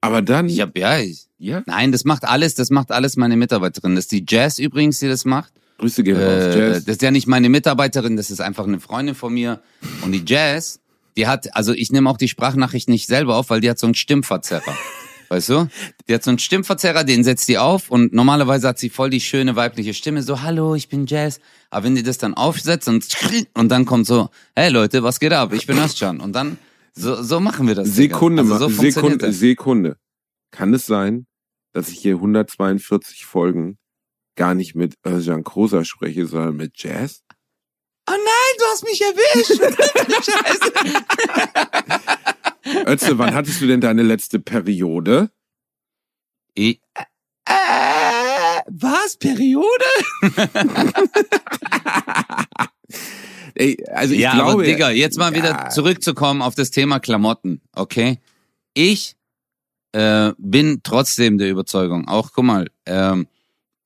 Aber 0.00 0.22
dann, 0.22 0.48
Ich 0.48 0.60
hab, 0.60 0.76
ja, 0.78 0.98
ich, 1.00 1.26
ja, 1.38 1.62
nein, 1.66 1.90
das 1.92 2.04
macht 2.04 2.24
alles, 2.24 2.54
das 2.54 2.70
macht 2.70 2.92
alles 2.92 3.16
meine 3.16 3.36
Mitarbeiterin. 3.36 3.94
Das 3.96 4.04
ist 4.04 4.12
die 4.12 4.24
Jazz 4.28 4.58
übrigens, 4.60 5.00
die 5.00 5.08
das 5.08 5.24
macht. 5.24 5.52
Grüße 5.78 6.02
gehen 6.04 6.16
raus, 6.16 6.22
Äh, 6.24 6.58
Jazz. 6.58 6.84
das 6.84 6.96
ist 6.96 7.02
ja 7.02 7.10
nicht 7.10 7.26
meine 7.26 7.48
Mitarbeiterin, 7.48 8.16
das 8.16 8.30
ist 8.30 8.40
einfach 8.40 8.66
eine 8.66 8.78
Freundin 8.80 9.14
von 9.14 9.34
mir. 9.34 9.60
Und 10.02 10.12
die 10.12 10.22
Jazz, 10.26 10.80
die 11.16 11.26
hat, 11.26 11.54
also 11.54 11.72
ich 11.72 11.90
nehme 11.90 12.08
auch 12.10 12.18
die 12.18 12.28
Sprachnachricht 12.28 12.88
nicht 12.88 13.06
selber 13.06 13.36
auf, 13.36 13.50
weil 13.50 13.60
die 13.60 13.70
hat 13.70 13.78
so 13.78 13.86
einen 13.86 13.94
Stimmverzerrer. 13.94 14.76
Weißt 15.28 15.48
du? 15.48 15.68
Die 16.08 16.14
hat 16.14 16.22
so 16.22 16.30
einen 16.30 16.38
Stimmverzerrer, 16.38 17.02
den 17.02 17.24
setzt 17.24 17.48
die 17.48 17.58
auf 17.58 17.90
und 17.90 18.12
normalerweise 18.12 18.68
hat 18.68 18.78
sie 18.78 18.90
voll 18.90 19.10
die 19.10 19.20
schöne 19.20 19.56
weibliche 19.56 19.92
Stimme, 19.92 20.22
so, 20.22 20.42
hallo, 20.42 20.76
ich 20.76 20.88
bin 20.88 21.06
Jazz. 21.06 21.40
Aber 21.70 21.84
wenn 21.84 21.96
die 21.96 22.04
das 22.04 22.18
dann 22.18 22.34
aufsetzt 22.34 22.88
und, 22.88 23.08
und 23.54 23.68
dann 23.68 23.86
kommt 23.86 24.06
so, 24.06 24.28
hey 24.54 24.70
Leute, 24.70 25.02
was 25.02 25.18
geht 25.18 25.32
ab? 25.32 25.52
Ich 25.52 25.66
bin 25.66 25.78
Özcan. 25.78 26.20
Und 26.20 26.32
dann, 26.32 26.58
so, 26.92 27.20
so 27.22 27.40
machen 27.40 27.66
wir 27.66 27.74
das. 27.74 27.88
Sekunde, 27.88 28.42
also 28.42 28.68
so 28.68 28.68
Sekunde. 28.68 29.32
Sekunde. 29.32 29.96
Kann 30.52 30.72
es 30.72 30.86
sein, 30.86 31.26
dass 31.72 31.88
ich 31.88 31.98
hier 31.98 32.14
142 32.14 33.26
Folgen 33.26 33.78
gar 34.36 34.54
nicht 34.54 34.76
mit 34.76 34.94
Özcan 35.04 35.42
Krosa 35.42 35.84
spreche, 35.84 36.26
sondern 36.26 36.56
mit 36.56 36.72
Jazz? 36.76 37.22
Oh 38.08 38.12
nein, 38.12 38.54
du 38.58 38.64
hast 38.70 38.84
mich 38.84 39.00
erwischt. 39.02 39.60
Scheiße. 42.64 42.86
Ötze, 42.86 43.18
wann 43.18 43.34
hattest 43.34 43.60
du 43.60 43.66
denn 43.66 43.80
deine 43.80 44.02
letzte 44.02 44.38
Periode? 44.38 45.30
Ich, 46.54 46.80
äh, 47.44 48.62
was? 48.68 49.16
Periode? 49.18 49.84
Ey, 53.54 53.76
also 53.90 54.14
ich 54.14 54.20
ja, 54.20 54.34
glaube, 54.34 54.52
aber 54.52 54.64
Digga, 54.64 54.90
jetzt 54.90 55.16
mal 55.18 55.34
Ja. 55.34 55.36
wieder 55.36 55.70
zurückzukommen 55.70 56.42
auf 56.42 56.54
das 56.54 56.70
Thema 56.70 57.00
Klamotten, 57.00 57.60
okay? 57.74 58.18
Ich 58.74 59.16
äh, 59.92 60.32
bin 60.38 60.80
trotzdem 60.82 61.38
der 61.38 61.48
Überzeugung, 61.50 62.06
auch 62.08 62.32
guck 62.32 62.44
mal, 62.44 62.70
ähm, 62.84 63.26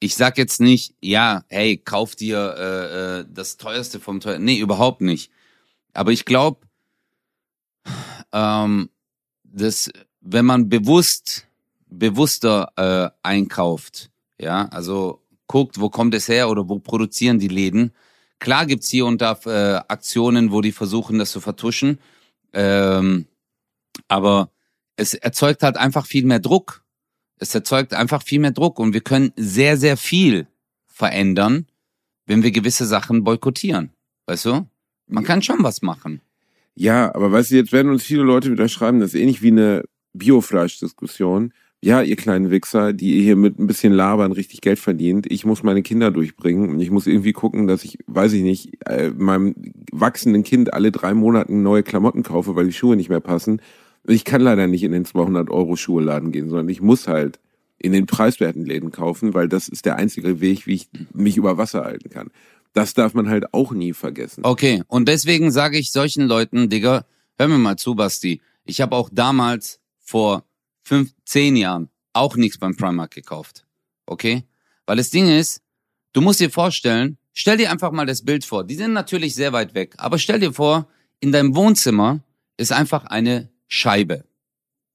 ich 0.01 0.15
sag 0.17 0.39
jetzt 0.39 0.61
nicht, 0.61 0.95
ja, 1.01 1.45
hey, 1.49 1.77
kauf 1.77 2.17
dir 2.17 2.55
äh, 2.57 3.21
äh, 3.21 3.25
das 3.29 3.59
teuerste 3.59 4.01
vom 4.01 4.21
teuersten. 4.21 4.45
Nee, 4.45 4.59
überhaupt 4.59 5.03
nicht. 5.03 5.31
Aber 5.93 6.11
ich 6.11 6.25
glaube, 6.25 6.67
ähm, 8.33 8.89
dass 9.45 9.91
wenn 10.21 10.47
man 10.47 10.69
bewusst, 10.69 11.47
bewusster 11.87 12.73
äh, 12.77 13.11
einkauft, 13.23 14.11
ja, 14.39 14.67
also 14.69 15.23
guckt, 15.47 15.81
wo 15.81 15.91
kommt 15.91 16.15
es 16.15 16.29
her 16.29 16.49
oder 16.49 16.69
wo 16.69 16.79
produzieren 16.79 17.39
die 17.39 17.49
Läden. 17.49 17.93
Klar 18.39 18.65
gibt's 18.65 18.89
hier 18.89 19.05
und 19.05 19.21
da 19.21 19.39
äh, 19.45 19.83
Aktionen, 19.89 20.51
wo 20.51 20.63
die 20.63 20.73
versuchen, 20.73 21.19
das 21.19 21.33
zu 21.33 21.41
vertuschen. 21.41 21.99
Ähm, 22.55 23.27
aber 24.09 24.51
es 24.97 25.13
erzeugt 25.13 25.63
halt 25.63 25.77
einfach 25.77 26.07
viel 26.07 26.25
mehr 26.25 26.39
Druck. 26.39 26.85
Es 27.41 27.55
erzeugt 27.55 27.95
einfach 27.95 28.23
viel 28.23 28.39
mehr 28.39 28.53
Druck 28.53 28.79
und 28.79 28.95
wir 28.95 29.01
können 29.01 29.33
sehr, 29.37 29.77
sehr 29.77 29.97
viel 29.97 30.47
verändern, 30.87 31.67
wenn 32.27 32.43
wir 32.43 32.53
gewisse 32.53 32.87
Sachen 32.87 33.25
boykottieren. 33.25 33.91
Weißt 34.27 34.45
du? 34.45 34.67
Man 35.07 35.25
kann 35.25 35.43
schon 35.43 35.63
was 35.65 35.83
machen. 35.83 36.21
Ja, 36.75 37.15
aber 37.15 37.33
weißt 37.33 37.51
du, 37.51 37.57
jetzt 37.57 37.73
werden 37.73 37.91
uns 37.91 38.05
viele 38.05 38.23
Leute 38.23 38.53
wieder 38.53 38.69
schreiben, 38.69 39.01
das 39.01 39.15
ist 39.15 39.21
ähnlich 39.21 39.43
wie 39.43 39.49
eine 39.49 39.85
Biofleischdiskussion. 40.13 41.53
Ja, 41.83 42.03
ihr 42.03 42.17
kleinen 42.17 42.51
Wichser, 42.51 42.93
die 42.93 43.17
ihr 43.17 43.23
hier 43.23 43.37
mit 43.37 43.59
ein 43.59 43.67
bisschen 43.67 43.95
Labern 43.95 44.33
richtig 44.33 44.61
Geld 44.61 44.79
verdient. 44.79 45.27
Ich 45.31 45.47
muss 45.47 45.63
meine 45.63 45.83
Kinder 45.83 46.11
durchbringen 46.11 46.69
und 46.69 46.81
ich 46.81 46.91
muss 46.91 47.07
irgendwie 47.07 47.33
gucken, 47.33 47.67
dass 47.67 47.85
ich, 47.85 47.99
weiß 48.07 48.35
ich 48.35 48.43
nicht, 48.43 48.87
äh, 48.87 49.11
meinem 49.17 49.55
wachsenden 49.91 50.43
Kind 50.43 50.75
alle 50.75 50.93
drei 50.93 51.15
Monate 51.15 51.55
neue 51.55 51.83
Klamotten 51.83 52.23
kaufe, 52.23 52.55
weil 52.55 52.67
die 52.67 52.75
Schuhe 52.75 52.97
nicht 52.97 53.09
mehr 53.09 53.21
passen. 53.21 53.63
Und 54.05 54.15
ich 54.15 54.25
kann 54.25 54.41
leider 54.41 54.67
nicht 54.67 54.83
in 54.83 54.93
den 54.93 55.05
200 55.05 55.51
Euro 55.51 55.77
Schuheladen 55.77 56.33
gehen, 56.33 56.49
sondern 56.49 56.69
ich 56.69 56.81
muss 56.81 57.09
halt 57.09 57.39
in 57.79 57.93
den 57.93 58.07
preiswerten 58.07 58.65
Läden 58.65 58.91
kaufen, 58.91 59.35
weil 59.35 59.49
das 59.49 59.69
ist 59.69 59.87
der 59.87 59.97
einzige 59.97 60.41
Weg, 60.41 60.67
wie 60.67 60.75
ich 60.75 60.89
mich 61.15 61.37
über 61.37 61.57
Wasser 61.57 61.85
halten 61.85 62.11
kann. 62.11 62.31
Das 62.73 62.95
darf 62.95 63.15
man 63.15 63.29
halt 63.29 63.53
auch 63.53 63.73
nie 63.73 63.93
vergessen. 63.93 64.45
Okay, 64.45 64.83
und 64.87 65.09
deswegen 65.09 65.51
sage 65.51 65.79
ich 65.79 65.91
solchen 65.91 66.27
Leuten, 66.27 66.69
Digga, 66.69 67.05
hör 67.39 67.49
mir 67.49 67.59
mal 67.59 67.77
zu, 67.77 67.95
Basti. 67.95 68.41
Ich 68.65 68.81
habe 68.81 68.95
auch 68.95 69.09
damals 69.11 69.81
vor 69.99 70.45
fünf, 70.83 71.13
zehn 71.25 71.57
Jahren 71.57 71.89
auch 72.13 72.37
nichts 72.37 72.59
beim 72.59 72.77
Primark 72.77 73.13
gekauft. 73.13 73.67
Okay? 74.07 74.45
Weil 74.87 74.97
das 74.97 75.11
Ding 75.11 75.29
ist, 75.29 75.63
du 76.13 76.21
musst 76.21 76.41
dir 76.41 76.51
vorstellen, 76.51 77.17
stell 77.33 77.57
dir 77.57 77.71
einfach 77.71 77.93
mal 77.93 78.07
das 78.07 78.25
Bild 78.25 78.45
vor. 78.45 78.65
Die 78.65 78.75
sind 78.75 78.93
natürlich 78.93 79.35
sehr 79.35 79.53
weit 79.53 79.75
weg, 79.75 79.95
aber 79.99 80.19
stell 80.19 80.41
dir 80.41 80.53
vor, 80.53 80.89
in 81.21 81.33
deinem 81.33 81.55
Wohnzimmer 81.55 82.21
ist 82.57 82.73
einfach 82.73 83.05
eine 83.05 83.51
Scheibe. 83.71 84.25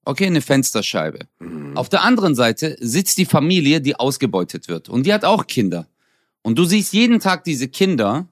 Okay, 0.04 0.28
eine 0.28 0.42
Fensterscheibe. 0.42 1.28
Auf 1.74 1.90
der 1.90 2.04
anderen 2.04 2.36
Seite 2.36 2.78
sitzt 2.80 3.18
die 3.18 3.26
Familie, 3.26 3.82
die 3.82 3.96
ausgebeutet 3.96 4.68
wird. 4.68 4.88
Und 4.88 5.08
die 5.08 5.14
hat 5.14 5.26
auch 5.26 5.48
Kinder. 5.48 5.88
Und 6.44 6.60
du 6.60 6.66
siehst 6.66 6.94
jeden 6.94 7.20
Tag 7.20 7.44
diese 7.44 7.68
Kinder, 7.68 8.28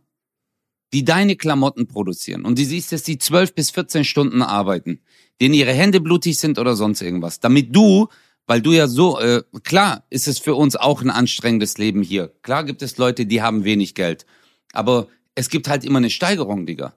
die 0.93 1.03
deine 1.03 1.35
Klamotten 1.35 1.87
produzieren. 1.87 2.45
Und 2.45 2.59
du 2.59 2.63
siehst, 2.63 2.91
dass 2.91 3.01
die 3.01 3.17
12 3.17 3.55
bis 3.55 3.71
14 3.71 4.03
Stunden 4.03 4.43
arbeiten, 4.43 4.99
denen 5.41 5.55
ihre 5.55 5.73
Hände 5.73 5.99
blutig 5.99 6.37
sind 6.37 6.59
oder 6.59 6.75
sonst 6.75 7.01
irgendwas. 7.01 7.39
Damit 7.39 7.75
du, 7.75 8.07
weil 8.45 8.61
du 8.61 8.71
ja 8.71 8.87
so, 8.87 9.19
äh, 9.19 9.41
klar 9.63 10.05
ist 10.11 10.27
es 10.27 10.37
für 10.37 10.53
uns 10.53 10.75
auch 10.75 11.01
ein 11.01 11.09
anstrengendes 11.09 11.79
Leben 11.79 12.03
hier. 12.03 12.31
Klar 12.43 12.65
gibt 12.65 12.83
es 12.83 12.97
Leute, 12.97 13.25
die 13.25 13.41
haben 13.41 13.63
wenig 13.63 13.95
Geld. 13.95 14.27
Aber 14.73 15.07
es 15.33 15.49
gibt 15.49 15.67
halt 15.67 15.83
immer 15.83 15.97
eine 15.97 16.11
Steigerung, 16.11 16.67
Digga. 16.67 16.93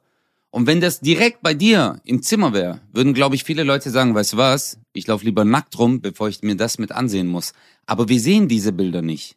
Und 0.57 0.67
wenn 0.67 0.81
das 0.81 1.01
direkt 1.01 1.43
bei 1.43 1.53
dir 1.53 2.01
im 2.05 2.23
Zimmer 2.23 2.55
wäre, 2.55 2.81
würden, 2.91 3.13
glaube 3.13 3.35
ich, 3.35 3.45
viele 3.45 3.63
Leute 3.63 3.91
sagen, 3.91 4.15
weißt 4.15 4.33
du 4.33 4.37
was, 4.39 4.81
ich 4.95 5.07
laufe 5.07 5.23
lieber 5.23 5.45
nackt 5.45 5.79
rum, 5.79 6.01
bevor 6.01 6.31
ich 6.31 6.41
mir 6.41 6.57
das 6.57 6.79
mit 6.79 6.93
ansehen 6.93 7.27
muss. 7.27 7.53
Aber 7.85 8.09
wir 8.09 8.19
sehen 8.19 8.49
diese 8.49 8.73
Bilder 8.73 9.03
nicht. 9.03 9.37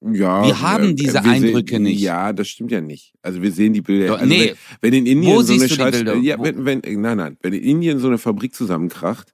Ja, 0.00 0.44
Wir 0.44 0.60
haben 0.60 0.96
diese 0.96 1.22
wir 1.22 1.30
Eindrücke 1.30 1.74
sehen, 1.74 1.84
nicht. 1.84 2.00
Ja, 2.00 2.32
das 2.32 2.48
stimmt 2.48 2.72
ja 2.72 2.80
nicht. 2.80 3.14
Also 3.22 3.40
wir 3.40 3.52
sehen 3.52 3.72
die 3.72 3.82
Bilder. 3.82 4.08
Doch, 4.08 4.14
also 4.18 4.26
nee. 4.26 4.54
wenn, 4.80 4.92
wenn 4.92 4.94
in 4.94 5.06
Indien 5.06 5.32
Wo 5.32 5.42
so 5.42 5.52
eine 5.52 5.68
Scheiß, 5.68 6.02
ja, 6.22 6.42
wenn, 6.42 6.64
wenn, 6.64 6.80
nein, 7.00 7.18
nein, 7.18 7.36
wenn 7.40 7.52
in 7.52 7.62
Indien 7.62 8.00
so 8.00 8.08
eine 8.08 8.18
Fabrik 8.18 8.52
zusammenkracht, 8.52 9.32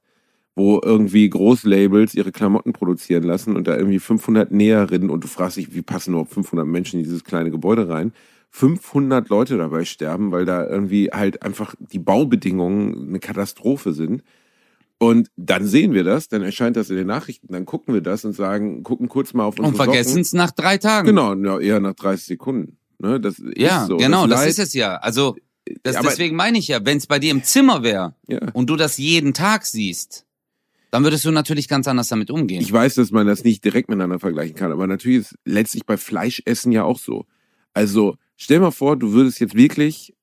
wo 0.55 0.79
irgendwie 0.79 1.27
Großlabels 1.27 2.13
ihre 2.13 2.31
Klamotten 2.31 2.71
produzieren 2.71 3.23
lassen 3.23 3.55
und 3.55 3.65
da 3.65 3.75
irgendwie 3.75 3.97
500 3.97 4.51
Näherinnen 4.51 5.09
und 5.09 5.23
du 5.23 5.27
fragst 5.27 5.57
dich, 5.57 5.73
wie 5.73 5.81
passen 5.81 6.11
überhaupt 6.11 6.33
500 6.33 6.67
Menschen 6.67 6.99
in 6.99 7.03
dieses 7.03 7.23
kleine 7.23 7.49
Gebäude 7.49 7.89
rein, 7.89 8.13
500 8.51 9.29
Leute 9.29 9.57
dabei 9.57 9.85
sterben, 9.85 10.31
weil 10.31 10.45
da 10.45 10.65
irgendwie 10.67 11.09
halt 11.13 11.43
einfach 11.43 11.75
die 11.79 11.99
Baubedingungen 11.99 13.09
eine 13.09 13.19
Katastrophe 13.19 13.93
sind. 13.93 14.23
Und 14.97 15.29
dann 15.37 15.65
sehen 15.65 15.93
wir 15.93 16.03
das, 16.03 16.27
dann 16.27 16.41
erscheint 16.41 16.75
das 16.75 16.89
in 16.89 16.97
den 16.97 17.07
Nachrichten, 17.07 17.53
dann 17.53 17.65
gucken 17.65 17.93
wir 17.93 18.01
das 18.01 18.25
und 18.25 18.33
sagen, 18.33 18.83
gucken 18.83 19.07
kurz 19.07 19.33
mal 19.33 19.43
auf 19.45 19.57
unsere 19.57 19.69
Und 19.69 19.75
vergessen 19.77 20.19
es 20.21 20.33
nach 20.33 20.51
drei 20.51 20.77
Tagen. 20.77 21.07
Genau, 21.07 21.35
ja, 21.35 21.57
eher 21.59 21.79
nach 21.79 21.93
30 21.93 22.25
Sekunden. 22.25 22.77
Ne, 22.97 23.17
das 23.19 23.41
Ja, 23.55 23.83
ist 23.83 23.87
so. 23.87 23.95
genau, 23.97 24.27
das, 24.27 24.41
Leid- 24.41 24.49
ist 24.49 24.59
es 24.59 24.73
ja. 24.73 24.95
Also 24.97 25.37
das, 25.83 25.95
Aber- 25.95 26.09
deswegen 26.09 26.35
meine 26.35 26.57
ich 26.57 26.67
ja, 26.67 26.83
wenn 26.85 26.97
es 26.97 27.07
bei 27.07 27.17
dir 27.19 27.31
im 27.31 27.43
Zimmer 27.43 27.81
wäre 27.81 28.15
Ja. 28.27 28.39
und 28.53 28.69
du 28.69 28.75
das 28.75 28.97
jeden 28.97 29.33
Tag 29.33 29.65
siehst, 29.65 30.25
dann 30.91 31.03
würdest 31.03 31.23
du 31.23 31.31
natürlich 31.31 31.69
ganz 31.69 31.87
anders 31.87 32.09
damit 32.09 32.29
umgehen. 32.29 32.59
Ich 32.59 32.73
weiß, 32.73 32.95
dass 32.95 33.11
man 33.11 33.25
das 33.25 33.45
nicht 33.45 33.63
direkt 33.63 33.87
miteinander 33.87 34.19
vergleichen 34.19 34.55
kann, 34.57 34.71
aber 34.73 34.85
natürlich 34.87 35.19
ist 35.19 35.35
letztlich 35.45 35.85
bei 35.85 35.95
Fleischessen 35.95 36.73
ja 36.73 36.83
auch 36.83 36.99
so. 36.99 37.25
Also 37.73 38.17
stell 38.39 38.59
mal 38.59 38.71
vor, 38.71 38.97
du 38.97 39.11
würdest 39.11 39.39
jetzt 39.39 39.53
wirklich 39.55 40.13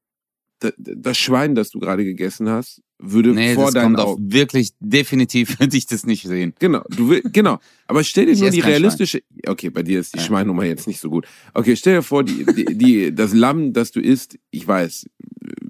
das 0.78 1.18
Schwein, 1.18 1.54
das 1.54 1.70
du 1.70 1.78
gerade 1.78 2.02
gegessen 2.02 2.48
hast, 2.48 2.80
würde 2.98 3.34
nee, 3.34 3.54
vor 3.54 3.66
das 3.66 3.74
deinen 3.74 3.94
kommt 3.94 4.00
auf 4.00 4.14
Augen. 4.14 4.32
wirklich 4.32 4.70
definitiv 4.80 5.60
würde 5.60 5.76
ich 5.76 5.86
das 5.86 6.06
nicht 6.06 6.26
sehen. 6.26 6.54
Genau, 6.58 6.82
du 6.88 7.10
will, 7.10 7.22
genau. 7.30 7.58
Aber 7.86 8.02
stell 8.02 8.24
dir 8.24 8.32
Ich 8.32 8.40
nur 8.40 8.48
die 8.48 8.60
realistische. 8.60 9.22
Okay, 9.46 9.68
bei 9.68 9.82
dir 9.82 10.00
ist 10.00 10.14
die 10.14 10.18
Ja. 10.18 10.24
Schweinnummer 10.24 10.64
jetzt 10.64 10.86
nicht 10.86 10.98
so 10.98 11.10
gut. 11.10 11.26
Okay, 11.52 11.76
stell 11.76 11.96
dir 11.96 12.02
vor, 12.02 12.24
die, 12.24 12.46
die, 12.46 12.64
die, 12.78 13.14
das 13.14 13.34
Lamm, 13.34 13.74
das 13.74 13.90
du 13.92 14.00
isst, 14.00 14.38
ich 14.50 14.66
weiß, 14.66 15.04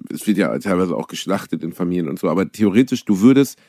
es 0.09 0.25
wird 0.25 0.37
ja 0.37 0.57
teilweise 0.59 0.95
auch 0.95 1.07
geschlachtet 1.09 1.63
in 1.63 1.73
Familien 1.73 2.07
und 2.07 2.17
so, 2.17 2.29
aber 2.29 2.49
theoretisch, 2.49 3.03
du 3.03 3.19
würdest 3.19 3.59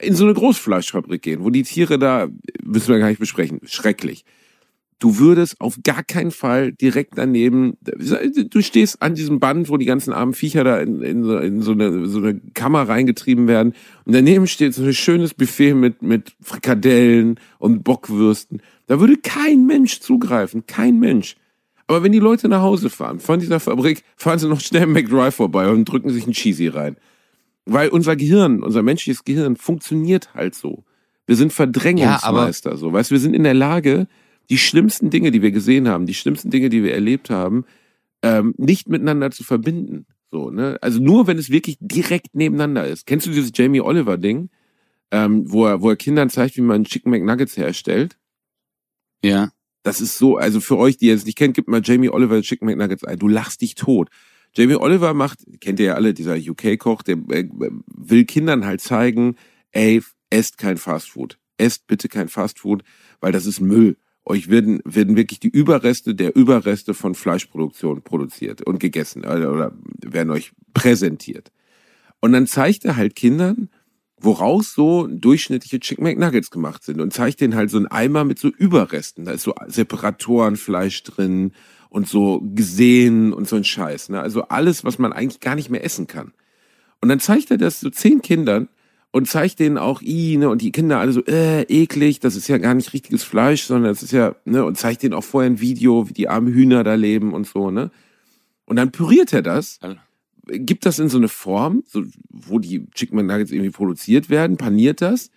in 0.00 0.16
so 0.16 0.24
eine 0.24 0.34
Großfleischfabrik 0.34 1.22
gehen, 1.22 1.44
wo 1.44 1.50
die 1.50 1.62
Tiere 1.62 2.00
da, 2.00 2.26
müssen 2.64 2.88
wir 2.88 2.98
gar 2.98 3.08
nicht 3.10 3.20
besprechen, 3.20 3.60
schrecklich. 3.62 4.24
Du 5.00 5.18
würdest 5.18 5.60
auf 5.60 5.78
gar 5.84 6.02
keinen 6.02 6.30
Fall 6.30 6.72
direkt 6.72 7.18
daneben, 7.18 7.76
du 7.82 8.62
stehst 8.62 9.02
an 9.02 9.14
diesem 9.14 9.38
Band, 9.40 9.68
wo 9.68 9.76
die 9.76 9.84
ganzen 9.86 10.12
armen 10.12 10.32
Viecher 10.34 10.64
da 10.64 10.78
in, 10.78 11.02
in, 11.02 11.24
so- 11.24 11.36
in 11.38 11.60
so, 11.62 11.72
eine, 11.72 12.06
so 12.06 12.18
eine 12.18 12.40
Kammer 12.54 12.88
reingetrieben 12.88 13.46
werden. 13.48 13.74
Und 14.04 14.14
daneben 14.14 14.46
steht 14.46 14.72
so 14.72 14.82
ein 14.84 14.94
schönes 14.94 15.34
Buffet 15.34 15.74
mit, 15.74 16.02
mit 16.02 16.34
Frikadellen 16.40 17.38
und 17.58 17.82
Bockwürsten. 17.84 18.62
Da 18.86 19.00
würde 19.00 19.16
kein 19.18 19.66
Mensch 19.66 20.00
zugreifen, 20.00 20.64
kein 20.66 20.98
Mensch. 21.00 21.36
Aber 21.86 22.02
wenn 22.02 22.12
die 22.12 22.18
Leute 22.20 22.48
nach 22.48 22.62
Hause 22.62 22.88
fahren, 22.88 23.18
von 23.20 23.40
dieser 23.40 23.60
Fabrik, 23.60 24.04
fahren 24.16 24.38
sie 24.38 24.48
noch 24.48 24.60
schnell 24.60 24.84
im 24.84 24.92
McDrive 24.92 25.34
vorbei 25.34 25.68
und 25.68 25.84
drücken 25.84 26.08
sich 26.10 26.24
einen 26.24 26.32
Cheesy 26.32 26.68
rein. 26.68 26.96
Weil 27.66 27.88
unser 27.88 28.16
Gehirn, 28.16 28.62
unser 28.62 28.82
menschliches 28.82 29.24
Gehirn 29.24 29.56
funktioniert 29.56 30.34
halt 30.34 30.54
so. 30.54 30.84
Wir 31.26 31.36
sind 31.36 31.52
Verdrängungsmeister, 31.52 32.76
so. 32.76 32.92
Weißt, 32.92 33.10
du, 33.10 33.14
wir 33.14 33.20
sind 33.20 33.34
in 33.34 33.42
der 33.42 33.54
Lage, 33.54 34.06
die 34.50 34.58
schlimmsten 34.58 35.10
Dinge, 35.10 35.30
die 35.30 35.42
wir 35.42 35.50
gesehen 35.50 35.88
haben, 35.88 36.06
die 36.06 36.14
schlimmsten 36.14 36.50
Dinge, 36.50 36.68
die 36.68 36.82
wir 36.82 36.94
erlebt 36.94 37.30
haben, 37.30 37.64
ähm, 38.22 38.54
nicht 38.56 38.88
miteinander 38.88 39.30
zu 39.30 39.44
verbinden. 39.44 40.06
So, 40.30 40.50
ne? 40.50 40.78
Also 40.80 41.00
nur, 41.00 41.26
wenn 41.26 41.38
es 41.38 41.50
wirklich 41.50 41.76
direkt 41.80 42.34
nebeneinander 42.34 42.86
ist. 42.86 43.06
Kennst 43.06 43.26
du 43.26 43.30
dieses 43.30 43.52
Jamie 43.54 43.80
Oliver 43.80 44.18
Ding, 44.18 44.50
ähm, 45.10 45.44
wo 45.46 45.66
er, 45.66 45.80
wo 45.80 45.90
er 45.90 45.96
Kindern 45.96 46.30
zeigt, 46.30 46.56
wie 46.56 46.62
man 46.62 46.84
Chicken 46.84 47.10
McNuggets 47.10 47.56
herstellt? 47.56 48.18
Ja. 49.22 49.50
Das 49.82 50.00
ist 50.00 50.16
so, 50.16 50.38
also 50.38 50.60
für 50.60 50.78
euch, 50.78 50.96
die 50.96 51.06
ihr 51.06 51.14
es 51.14 51.26
nicht 51.26 51.36
kennt, 51.36 51.54
gibt 51.54 51.68
mal 51.68 51.82
Jamie 51.84 52.08
Oliver 52.08 52.40
Chicken 52.40 52.66
McNuggets 52.66 53.04
ein. 53.04 53.18
Du 53.18 53.28
lachst 53.28 53.60
dich 53.60 53.74
tot. 53.74 54.08
Jamie 54.56 54.76
Oliver 54.76 55.14
macht, 55.14 55.40
kennt 55.60 55.78
ihr 55.78 55.86
ja 55.86 55.94
alle, 55.94 56.14
dieser 56.14 56.36
UK-Koch, 56.36 57.02
der 57.02 57.16
äh, 57.28 57.48
will 57.86 58.24
Kindern 58.24 58.64
halt 58.64 58.80
zeigen, 58.80 59.36
ey, 59.72 60.02
esst 60.30 60.58
kein 60.58 60.78
Fastfood. 60.78 61.38
Esst 61.58 61.86
bitte 61.86 62.08
kein 62.08 62.28
Fastfood, 62.28 62.82
weil 63.20 63.32
das 63.32 63.46
ist 63.46 63.60
Müll. 63.60 63.96
Euch 64.26 64.48
werden, 64.48 64.80
werden 64.84 65.16
wirklich 65.16 65.38
die 65.38 65.48
Überreste 65.48 66.14
der 66.14 66.34
Überreste 66.34 66.94
von 66.94 67.14
Fleischproduktion 67.14 68.02
produziert 68.02 68.62
und 68.62 68.80
gegessen 68.80 69.20
oder, 69.24 69.52
oder 69.52 69.72
werden 70.02 70.30
euch 70.30 70.52
präsentiert. 70.72 71.52
Und 72.20 72.32
dann 72.32 72.46
zeigt 72.46 72.86
er 72.86 72.96
halt 72.96 73.16
Kindern, 73.16 73.68
woraus 74.18 74.72
so 74.72 75.06
durchschnittliche 75.06 75.80
Chicken 75.80 76.04
McNuggets 76.04 76.50
gemacht 76.50 76.82
sind 76.82 77.00
und 77.00 77.12
zeigt 77.12 77.40
denen 77.40 77.54
halt 77.54 77.70
so 77.70 77.76
einen 77.76 77.86
Eimer 77.86 78.24
mit 78.24 78.38
so 78.38 78.48
Überresten. 78.48 79.26
Da 79.26 79.32
ist 79.32 79.42
so 79.42 79.54
Separatorenfleisch 79.66 81.02
drin 81.02 81.52
und 81.90 82.08
so 82.08 82.40
gesehen 82.42 83.32
und 83.32 83.46
so 83.46 83.56
ein 83.56 83.64
Scheiß. 83.64 84.08
Ne? 84.08 84.20
Also 84.20 84.42
alles, 84.44 84.84
was 84.84 84.98
man 84.98 85.12
eigentlich 85.12 85.40
gar 85.40 85.54
nicht 85.54 85.70
mehr 85.70 85.84
essen 85.84 86.06
kann. 86.06 86.32
Und 87.00 87.10
dann 87.10 87.20
zeigt 87.20 87.50
er 87.50 87.58
das 87.58 87.80
so 87.80 87.90
zehn 87.90 88.22
Kindern 88.22 88.68
und 89.14 89.28
zeigt 89.28 89.60
denen 89.60 89.78
auch, 89.78 90.02
i, 90.02 90.36
ne, 90.36 90.48
und 90.48 90.60
die 90.60 90.72
Kinder 90.72 90.98
alle 90.98 91.12
so, 91.12 91.24
äh, 91.24 91.62
eklig, 91.62 92.18
das 92.18 92.34
ist 92.34 92.48
ja 92.48 92.58
gar 92.58 92.74
nicht 92.74 92.92
richtiges 92.92 93.22
Fleisch, 93.22 93.62
sondern 93.62 93.92
das 93.92 94.02
ist 94.02 94.10
ja, 94.10 94.34
ne, 94.44 94.64
und 94.64 94.76
zeigt 94.76 95.04
denen 95.04 95.14
auch 95.14 95.22
vorher 95.22 95.48
ein 95.48 95.60
Video, 95.60 96.08
wie 96.08 96.12
die 96.12 96.28
armen 96.28 96.52
Hühner 96.52 96.82
da 96.82 96.94
leben 96.94 97.32
und 97.32 97.46
so, 97.46 97.70
ne. 97.70 97.92
Und 98.64 98.74
dann 98.74 98.90
püriert 98.90 99.32
er 99.32 99.42
das 99.42 99.78
gibt 100.46 100.84
das 100.84 100.98
in 100.98 101.08
so 101.08 101.16
eine 101.16 101.28
Form, 101.28 101.84
so, 101.86 102.02
wo 102.28 102.58
die 102.58 102.86
Chicken 102.90 103.16
McNuggets 103.16 103.52
irgendwie 103.52 103.70
produziert 103.70 104.30
werden, 104.30 104.56
paniert 104.56 105.00
das 105.00 105.30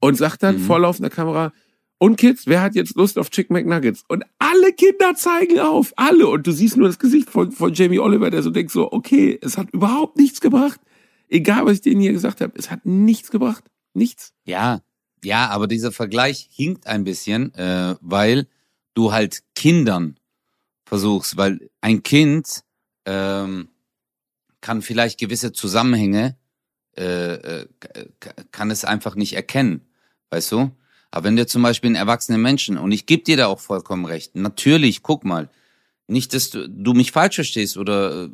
und 0.00 0.16
sagt 0.16 0.42
dann 0.42 0.56
Mhm. 0.56 0.60
vor 0.60 0.80
laufender 0.80 1.10
Kamera, 1.10 1.52
und 1.98 2.16
Kids, 2.16 2.46
wer 2.46 2.62
hat 2.62 2.74
jetzt 2.76 2.96
Lust 2.96 3.18
auf 3.18 3.28
Chicken 3.30 3.54
McNuggets? 3.54 4.04
Und 4.08 4.24
alle 4.38 4.72
Kinder 4.72 5.14
zeigen 5.16 5.60
auf, 5.60 5.92
alle. 5.96 6.28
Und 6.28 6.46
du 6.46 6.52
siehst 6.52 6.76
nur 6.76 6.86
das 6.86 6.98
Gesicht 6.98 7.28
von, 7.28 7.52
von 7.52 7.74
Jamie 7.74 7.98
Oliver, 7.98 8.30
der 8.30 8.42
so 8.42 8.50
denkt 8.50 8.72
so, 8.72 8.90
okay, 8.90 9.38
es 9.42 9.58
hat 9.58 9.70
überhaupt 9.72 10.16
nichts 10.16 10.40
gebracht. 10.40 10.80
Egal, 11.28 11.66
was 11.66 11.74
ich 11.74 11.80
denen 11.82 12.00
hier 12.00 12.12
gesagt 12.12 12.40
habe, 12.40 12.52
es 12.56 12.70
hat 12.70 12.84
nichts 12.86 13.30
gebracht. 13.30 13.64
Nichts. 13.94 14.32
Ja, 14.44 14.80
ja, 15.24 15.48
aber 15.48 15.66
dieser 15.66 15.92
Vergleich 15.92 16.48
hinkt 16.52 16.86
ein 16.86 17.04
bisschen, 17.04 17.54
äh, 17.54 17.96
weil 18.00 18.46
du 18.94 19.12
halt 19.12 19.42
Kindern 19.54 20.18
versuchst, 20.84 21.36
weil 21.36 21.70
ein 21.80 22.02
Kind 22.02 22.64
ähm, 23.04 23.68
kann 24.60 24.82
vielleicht 24.82 25.18
gewisse 25.18 25.52
Zusammenhänge, 25.52 26.36
äh, 26.96 27.34
äh, 27.34 27.66
kann 28.50 28.70
es 28.70 28.84
einfach 28.84 29.14
nicht 29.14 29.34
erkennen, 29.34 29.82
weißt 30.30 30.52
du? 30.52 30.70
Aber 31.10 31.24
wenn 31.24 31.36
du 31.36 31.46
zum 31.46 31.62
Beispiel 31.62 31.88
einen 31.88 31.96
erwachsenen 31.96 32.42
Menschen, 32.42 32.76
und 32.76 32.92
ich 32.92 33.06
gebe 33.06 33.22
dir 33.22 33.36
da 33.36 33.46
auch 33.46 33.60
vollkommen 33.60 34.04
recht, 34.04 34.34
natürlich, 34.34 35.02
guck 35.02 35.24
mal, 35.24 35.48
nicht, 36.06 36.34
dass 36.34 36.50
du, 36.50 36.68
du 36.68 36.92
mich 36.94 37.12
falsch 37.12 37.36
verstehst 37.36 37.76
oder 37.76 38.24
äh, 38.24 38.28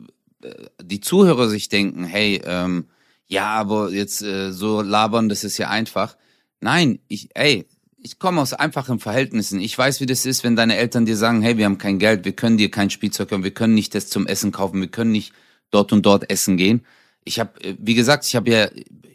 die 0.83 1.01
Zuhörer 1.01 1.49
sich 1.49 1.69
denken, 1.69 2.05
hey, 2.05 2.41
ähm, 2.45 2.87
ja, 3.27 3.47
aber 3.47 3.91
jetzt 3.91 4.23
äh, 4.23 4.53
so 4.53 4.83
labern, 4.83 5.29
das 5.29 5.45
ist 5.45 5.59
ja 5.59 5.69
einfach. 5.69 6.17
Nein, 6.61 6.99
ich, 7.09 7.31
ey, 7.35 7.67
ich 7.97 8.19
komme 8.19 8.41
aus 8.41 8.53
einfachen 8.53 9.01
Verhältnissen. 9.01 9.61
Ich 9.61 9.77
weiß, 9.77 10.01
wie 10.01 10.07
das 10.07 10.27
ist, 10.27 10.45
wenn 10.45 10.57
deine 10.57 10.77
Eltern 10.77 11.07
dir 11.07 11.17
sagen, 11.17 11.41
hey, 11.41 11.57
wir 11.57 11.65
haben 11.65 11.79
kein 11.79 11.99
Geld, 11.99 12.25
wir 12.27 12.33
können 12.33 12.59
dir 12.59 12.71
kein 12.71 12.91
Spielzeug 12.91 13.31
kaufen, 13.31 13.45
wir 13.45 13.55
können 13.55 13.75
nicht 13.75 13.95
das 13.95 14.09
zum 14.09 14.27
Essen 14.27 14.53
kaufen, 14.53 14.81
wir 14.81 14.89
können 14.89 15.13
nicht 15.13 15.33
dort 15.71 15.93
und 15.93 16.05
dort 16.05 16.31
essen 16.31 16.57
gehen. 16.57 16.85
Ich 17.25 17.41
habe, 17.41 17.53
wie 17.79 17.95
gesagt, 17.95 18.27
ich 18.27 18.37
habe 18.37 18.51
ja, 18.51 18.69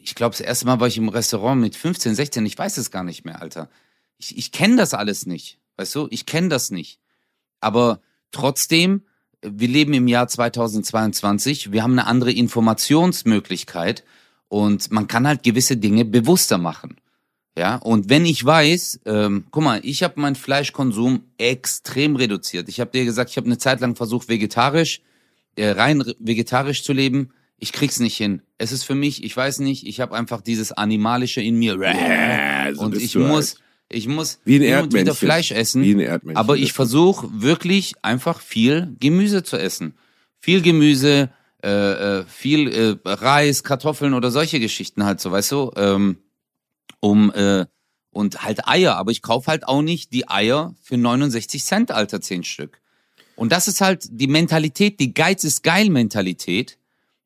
ich 0.04 0.15
glaube, 0.15 0.32
das 0.32 0.42
erste 0.42 0.65
Mal 0.65 0.80
war 0.80 0.88
ich 0.88 0.98
im 0.98 1.10
Restaurant 1.10 1.62
mit 1.62 1.76
15, 1.76 2.15
16, 2.15 2.46
ich 2.48 2.58
weiß 2.58 2.78
es 2.78 2.89
gar 2.89 3.04
nicht 3.04 3.26
mehr, 3.26 3.42
Alter. 3.42 3.70
Ich, 4.18 4.36
ich 4.38 4.52
kenne 4.52 4.78
das 4.78 4.96
alles 4.96 5.28
nicht, 5.28 5.60
weißt 5.78 5.94
du? 5.94 6.08
Ich 6.10 6.26
kenne 6.26 6.50
das 6.50 6.72
nicht. 6.72 7.00
Aber 7.62 8.02
trotzdem, 8.32 9.04
wir 9.41 9.67
leben 9.67 9.93
im 9.93 10.08
Jahr 10.08 10.28
2022, 10.28 11.71
wir 11.71 11.84
haben 11.84 11.93
eine 11.93 12.08
andere 12.08 12.32
Informationsmöglichkeit 12.32 14.04
und 14.47 14.91
man 14.91 15.08
kann 15.08 15.28
halt 15.28 15.43
gewisse 15.43 15.78
Dinge 15.78 16.06
bewusster 16.06 16.58
machen. 16.58 16.97
Ja, 17.58 17.75
und 17.75 18.10
wenn 18.10 18.25
ich 18.25 18.45
weiß, 18.45 19.02
ähm, 19.06 19.45
guck 19.52 19.63
mal, 19.63 19.82
ich 19.84 20.04
habe 20.04 20.21
meinen 20.21 20.36
Fleischkonsum 20.36 21.23
extrem 21.38 22.15
reduziert. 22.15 22.69
Ich 22.69 22.80
habe 22.80 22.91
dir 22.91 23.04
gesagt, 23.04 23.32
ich 23.32 23.38
habe 23.38 23.47
eine 23.47 23.58
Zeit 23.58 23.82
lang 23.82 23.95
versucht, 23.95 24.30
vegetarisch, 24.30 25.02
äh, 25.56 25.71
rein 25.71 25.99
re- 25.99 26.15
vegetarisch 26.19 26.84
zu 26.84 26.93
leben. 26.93 27.32
Ich 27.58 27.73
krieg's 27.73 27.99
nicht 27.99 28.15
hin. 28.15 28.43
Es 28.58 28.71
ist 28.71 28.84
für 28.86 28.95
mich, 28.95 29.23
ich 29.25 29.36
weiß 29.36 29.60
nicht, 29.60 29.86
ich 29.86 29.99
habe 29.99 30.15
einfach 30.15 30.39
dieses 30.39 30.71
Animalische 30.71 31.41
in 31.41 31.58
mir. 31.60 31.78
Ja, 31.82 32.73
so 32.73 32.82
und 32.82 32.95
ich 32.95 33.15
muss, 33.15 33.56
halt. 33.56 33.63
Ich 33.89 34.08
muss 34.08 34.39
Wie 34.45 34.56
ein 34.56 34.62
und 34.62 34.67
wieder 34.67 34.78
Erdmännchen. 34.78 35.15
Fleisch 35.15 35.52
essen. 35.52 35.84
Wie 35.84 35.91
ein 35.91 35.99
Erdmännchen. 35.99 36.38
Aber 36.38 36.58
ich 36.58 36.73
versuche 36.73 37.28
wirklich 37.32 37.93
einfach 38.04 38.39
viel 38.39 38.95
Gemüse 38.99 39.43
zu 39.43 39.58
essen. 39.58 39.95
Viel 40.39 40.62
Gemüse, 40.62 41.30
äh, 41.63 41.69
äh, 42.19 42.25
viel 42.25 42.67
äh, 42.71 42.97
Reis, 43.06 43.63
Kartoffeln 43.63 44.13
oder 44.13 44.32
solche 44.32 44.60
Geschichten 44.60 45.04
halt 45.04 45.19
so, 45.19 45.32
weißt 45.32 45.52
du, 45.52 45.71
ähm, 45.75 46.17
um 46.99 47.32
äh, 47.34 47.65
und 48.12 48.43
halt 48.43 48.67
Eier. 48.67 48.95
Aber 48.95 49.12
ich 49.12 49.21
kaufe 49.21 49.52
halt 49.52 49.67
auch 49.67 49.82
nicht 49.82 50.13
die 50.13 50.30
Eier 50.30 50.75
für 50.82 50.97
69 50.97 51.63
Cent, 51.63 51.91
Alter, 51.91 52.21
zehn 52.21 52.43
Stück. 52.43 52.80
Und 53.36 53.52
das 53.52 53.67
ist 53.67 53.82
halt 53.82 54.08
die 54.12 54.28
Mentalität, 54.28 54.99
die 54.99 55.13
Geiz 55.13 55.43
ist 55.43 55.63
geil 55.63 55.89
Mentalität. 55.89 56.78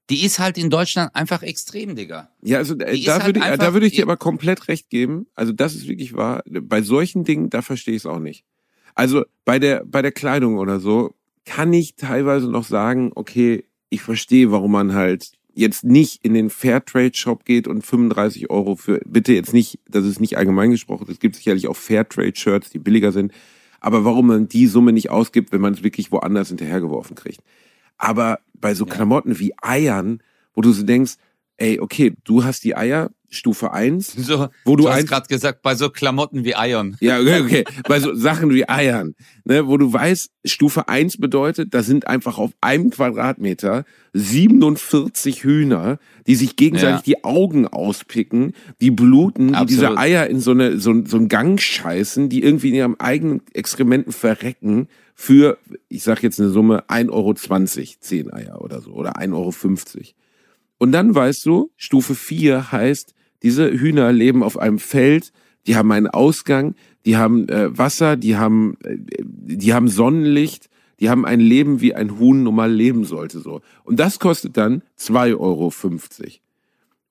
Die 0.09 0.25
ist 0.25 0.39
halt 0.39 0.57
in 0.57 0.69
Deutschland 0.69 1.15
einfach 1.15 1.43
extrem, 1.43 1.95
Digga. 1.95 2.29
Ja, 2.41 2.57
also 2.57 2.75
äh, 2.77 3.01
da 3.03 3.13
halt 3.13 3.25
würde 3.25 3.39
ich, 3.39 3.45
äh, 3.45 3.57
da 3.57 3.73
würde 3.73 3.85
ich 3.85 3.93
dir 3.93 4.03
aber 4.03 4.17
komplett 4.17 4.67
recht 4.67 4.89
geben. 4.89 5.27
Also 5.33 5.53
das 5.53 5.75
ist 5.75 5.87
wirklich 5.87 6.13
wahr. 6.13 6.43
Bei 6.45 6.81
solchen 6.81 7.23
Dingen, 7.23 7.49
da 7.49 7.61
verstehe 7.61 7.95
ich 7.95 8.01
es 8.01 8.05
auch 8.05 8.19
nicht. 8.19 8.43
Also 8.95 9.23
bei 9.45 9.59
der 9.59 9.83
bei 9.85 10.01
der 10.01 10.11
Kleidung 10.11 10.57
oder 10.57 10.79
so 10.79 11.15
kann 11.45 11.73
ich 11.73 11.95
teilweise 11.95 12.49
noch 12.49 12.65
sagen, 12.65 13.11
okay, 13.15 13.63
ich 13.89 14.01
verstehe, 14.01 14.51
warum 14.51 14.71
man 14.71 14.93
halt 14.93 15.31
jetzt 15.55 15.83
nicht 15.83 16.23
in 16.25 16.33
den 16.33 16.49
Fairtrade-Shop 16.49 17.45
geht 17.45 17.67
und 17.67 17.85
35 17.85 18.49
Euro 18.49 18.75
für, 18.75 18.99
bitte 19.05 19.33
jetzt 19.33 19.53
nicht, 19.53 19.79
das 19.87 20.05
ist 20.05 20.19
nicht 20.19 20.37
allgemein 20.37 20.71
gesprochen, 20.71 21.07
es 21.09 21.19
gibt 21.19 21.35
sicherlich 21.35 21.67
auch 21.67 21.75
Fairtrade-Shirts, 21.75 22.71
die 22.71 22.79
billiger 22.79 23.11
sind, 23.11 23.31
aber 23.79 24.03
warum 24.05 24.27
man 24.27 24.47
die 24.47 24.67
Summe 24.67 24.93
nicht 24.93 25.11
ausgibt, 25.11 25.51
wenn 25.51 25.61
man 25.61 25.73
es 25.73 25.83
wirklich 25.83 26.11
woanders 26.11 26.47
hinterhergeworfen 26.47 27.15
kriegt. 27.15 27.41
Aber 27.97 28.39
bei 28.63 28.73
so 28.73 28.85
Klamotten 28.85 29.39
wie 29.39 29.53
Eiern, 29.61 30.23
wo 30.55 30.61
du 30.61 30.71
so 30.71 30.83
denkst, 30.83 31.15
ey, 31.57 31.79
okay, 31.79 32.13
du 32.23 32.43
hast 32.43 32.63
die 32.63 32.75
Eier, 32.75 33.11
Stufe 33.29 33.73
1. 33.73 34.15
So, 34.17 34.47
Wo 34.63 34.75
du 34.75 34.83
du 34.83 34.89
hast 34.89 35.07
gerade 35.07 35.27
gesagt, 35.27 35.61
bei 35.63 35.75
so 35.75 35.89
Klamotten 35.89 36.45
wie 36.45 36.55
Eiern. 36.55 36.95
Ja, 37.01 37.19
okay, 37.19 37.41
okay. 37.41 37.63
Bei 37.87 37.99
so 37.99 38.13
Sachen 38.15 38.51
wie 38.53 38.69
Eiern, 38.69 39.15
ne, 39.43 39.67
wo 39.67 39.77
du 39.77 39.91
weißt, 39.91 40.31
Stufe 40.45 40.87
1 40.87 41.17
bedeutet, 41.17 41.73
da 41.73 41.83
sind 41.83 42.07
einfach 42.07 42.37
auf 42.37 42.51
einem 42.61 42.89
Quadratmeter 42.91 43.83
47 44.13 45.43
Hühner, 45.43 45.97
die 46.27 46.35
sich 46.35 46.55
gegenseitig 46.55 47.05
Ja. 47.07 47.17
die 47.17 47.23
Augen 47.23 47.67
auspicken, 47.67 48.53
die 48.79 48.91
bluten, 48.91 49.49
die 49.49 49.53
Absolut. 49.55 49.69
diese 49.71 49.97
Eier 49.97 50.27
in 50.27 50.39
so, 50.39 50.51
eine, 50.51 50.79
so, 50.79 50.93
so 51.05 51.17
einen 51.17 51.27
Gang 51.27 51.59
scheißen, 51.59 52.29
die 52.29 52.43
irgendwie 52.43 52.69
in 52.69 52.75
ihrem 52.75 52.95
eigenen 52.99 53.41
Exkrementen 53.53 54.13
verrecken 54.13 54.87
für, 55.13 55.57
ich 55.89 56.03
sag 56.03 56.23
jetzt 56.23 56.39
eine 56.39 56.49
Summe, 56.49 56.83
1,20 56.87 57.09
Euro, 57.11 57.33
10 57.33 58.33
Eier 58.33 58.61
oder 58.61 58.81
so, 58.81 58.91
oder 58.91 59.17
1,50 59.17 59.33
Euro. 59.33 59.53
Und 60.77 60.91
dann 60.91 61.13
weißt 61.13 61.45
du, 61.45 61.71
Stufe 61.77 62.15
4 62.15 62.71
heißt, 62.71 63.13
diese 63.41 63.71
Hühner 63.71 64.11
leben 64.11 64.43
auf 64.43 64.57
einem 64.57 64.79
Feld, 64.79 65.31
die 65.67 65.75
haben 65.75 65.91
einen 65.91 66.07
Ausgang, 66.07 66.75
die 67.05 67.17
haben 67.17 67.47
äh, 67.49 67.77
Wasser, 67.77 68.17
die 68.17 68.37
haben, 68.37 68.77
äh, 68.83 68.97
die 68.97 69.73
haben 69.73 69.87
Sonnenlicht, 69.87 70.69
die 70.99 71.09
haben 71.09 71.25
ein 71.25 71.39
Leben, 71.39 71.81
wie 71.81 71.93
ein 71.93 72.19
Huhn 72.19 72.43
nun 72.43 72.55
mal 72.55 72.71
leben 72.71 73.03
sollte. 73.03 73.39
so. 73.39 73.61
Und 73.83 73.99
das 73.99 74.19
kostet 74.19 74.57
dann 74.57 74.83
2,50 74.99 75.39
Euro. 75.39 75.71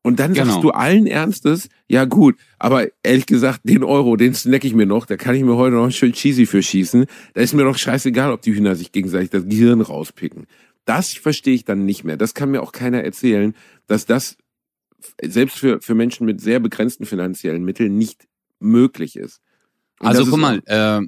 Und 0.05 0.19
dann 0.19 0.35
Genau. 0.35 0.47
sagst 0.47 0.65
du 0.65 0.71
allen 0.71 1.07
Ernstes, 1.07 1.69
ja 1.89 2.05
gut, 2.07 2.37
aber 2.59 2.89
ehrlich 3.05 3.27
gesagt, 3.27 3.61
den 3.65 3.85
Euro, 3.85 4.17
den 4.17 4.35
snack 4.35 4.65
ich 4.65 4.75
mir 4.75 4.87
noch, 4.87 5.07
da 5.07 5.17
kann 5.17 5.35
ich 5.37 5.45
mir 5.45 5.57
heute 5.57 5.77
noch 5.77 5.91
schön 5.93 6.13
Cheesy 6.13 6.45
für 6.47 6.63
schießen. 6.63 7.07
Da 7.35 7.41
ist 7.41 7.55
mir 7.55 7.63
doch 7.65 7.79
scheißegal, 7.79 8.33
ob 8.33 8.43
die 8.43 8.53
Hühner 8.55 8.75
sich 8.75 8.91
gegenseitig 8.91 9.31
das 9.31 9.45
Gehirn 9.47 9.81
rauspicken. 9.81 10.47
Das 10.85 11.13
verstehe 11.13 11.55
ich 11.55 11.65
dann 11.65 11.85
nicht 11.85 12.03
mehr. 12.03 12.17
Das 12.17 12.35
kann 12.35 12.51
mir 12.51 12.63
auch 12.63 12.73
keiner 12.73 13.05
erzählen, 13.05 13.55
dass 13.87 14.05
das 14.05 14.37
selbst 15.23 15.59
für, 15.59 15.81
für 15.81 15.95
Menschen 15.95 16.27
mit 16.27 16.41
sehr 16.41 16.59
begrenzten 16.59 17.07
finanziellen 17.07 17.65
Mitteln 17.65 17.97
nicht 17.97 18.27
möglich 18.59 19.15
ist. 19.17 19.41
Und 20.01 20.09
Also 20.09 20.27
guck 20.27 20.39
mal, 20.41 20.61
äh, 20.67 21.01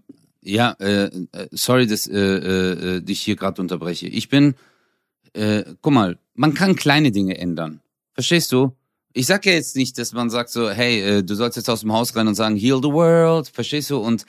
ja, 0.42 0.70
äh, 0.78 1.06
äh, 1.32 1.48
sorry, 1.50 1.88
dass 1.88 2.06
äh, 2.06 2.16
äh, 2.16 2.96
äh, 2.96 3.00
dich 3.00 3.20
hier 3.20 3.34
gerade 3.34 3.60
unterbreche. 3.60 4.06
Ich 4.06 4.28
bin, 4.28 4.54
äh, 5.32 5.64
guck 5.80 5.92
mal, 5.92 6.18
man 6.34 6.54
kann 6.54 6.76
kleine 6.76 7.10
Dinge 7.10 7.36
ändern. 7.38 7.80
Verstehst 8.12 8.52
du? 8.52 8.72
Ich 9.16 9.26
sag 9.26 9.46
ja 9.46 9.52
jetzt 9.52 9.76
nicht, 9.76 9.96
dass 9.96 10.12
man 10.12 10.28
sagt 10.28 10.50
so, 10.50 10.68
hey, 10.70 11.00
äh, 11.00 11.22
du 11.22 11.34
sollst 11.36 11.56
jetzt 11.56 11.70
aus 11.70 11.80
dem 11.80 11.92
Haus 11.92 12.14
rein 12.16 12.26
und 12.26 12.34
sagen, 12.34 12.56
heal 12.56 12.80
the 12.82 12.90
world, 12.90 13.48
verstehst 13.48 13.90
du? 13.90 13.98
Und 13.98 14.26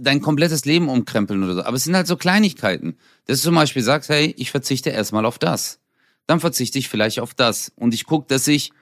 dein 0.00 0.20
komplettes 0.20 0.64
Leben 0.64 0.88
umkrempeln 0.88 1.42
oder 1.42 1.54
so. 1.54 1.62
Aber 1.62 1.76
es 1.76 1.84
sind 1.84 1.96
halt 1.96 2.06
so 2.06 2.16
Kleinigkeiten. 2.16 2.96
Dass 3.26 3.38
du 3.38 3.44
zum 3.44 3.54
Beispiel 3.54 3.82
sagst, 3.82 4.10
hey, 4.10 4.34
ich 4.36 4.50
verzichte 4.50 4.90
erstmal 4.90 5.24
auf 5.24 5.38
das. 5.38 5.80
Dann 6.26 6.40
verzichte 6.40 6.78
ich 6.78 6.88
vielleicht 6.88 7.20
auf 7.20 7.32
das. 7.32 7.72
Und 7.76 7.94
ich 7.94 8.04
guck, 8.04 8.28
dass 8.28 8.46
ich 8.48 8.72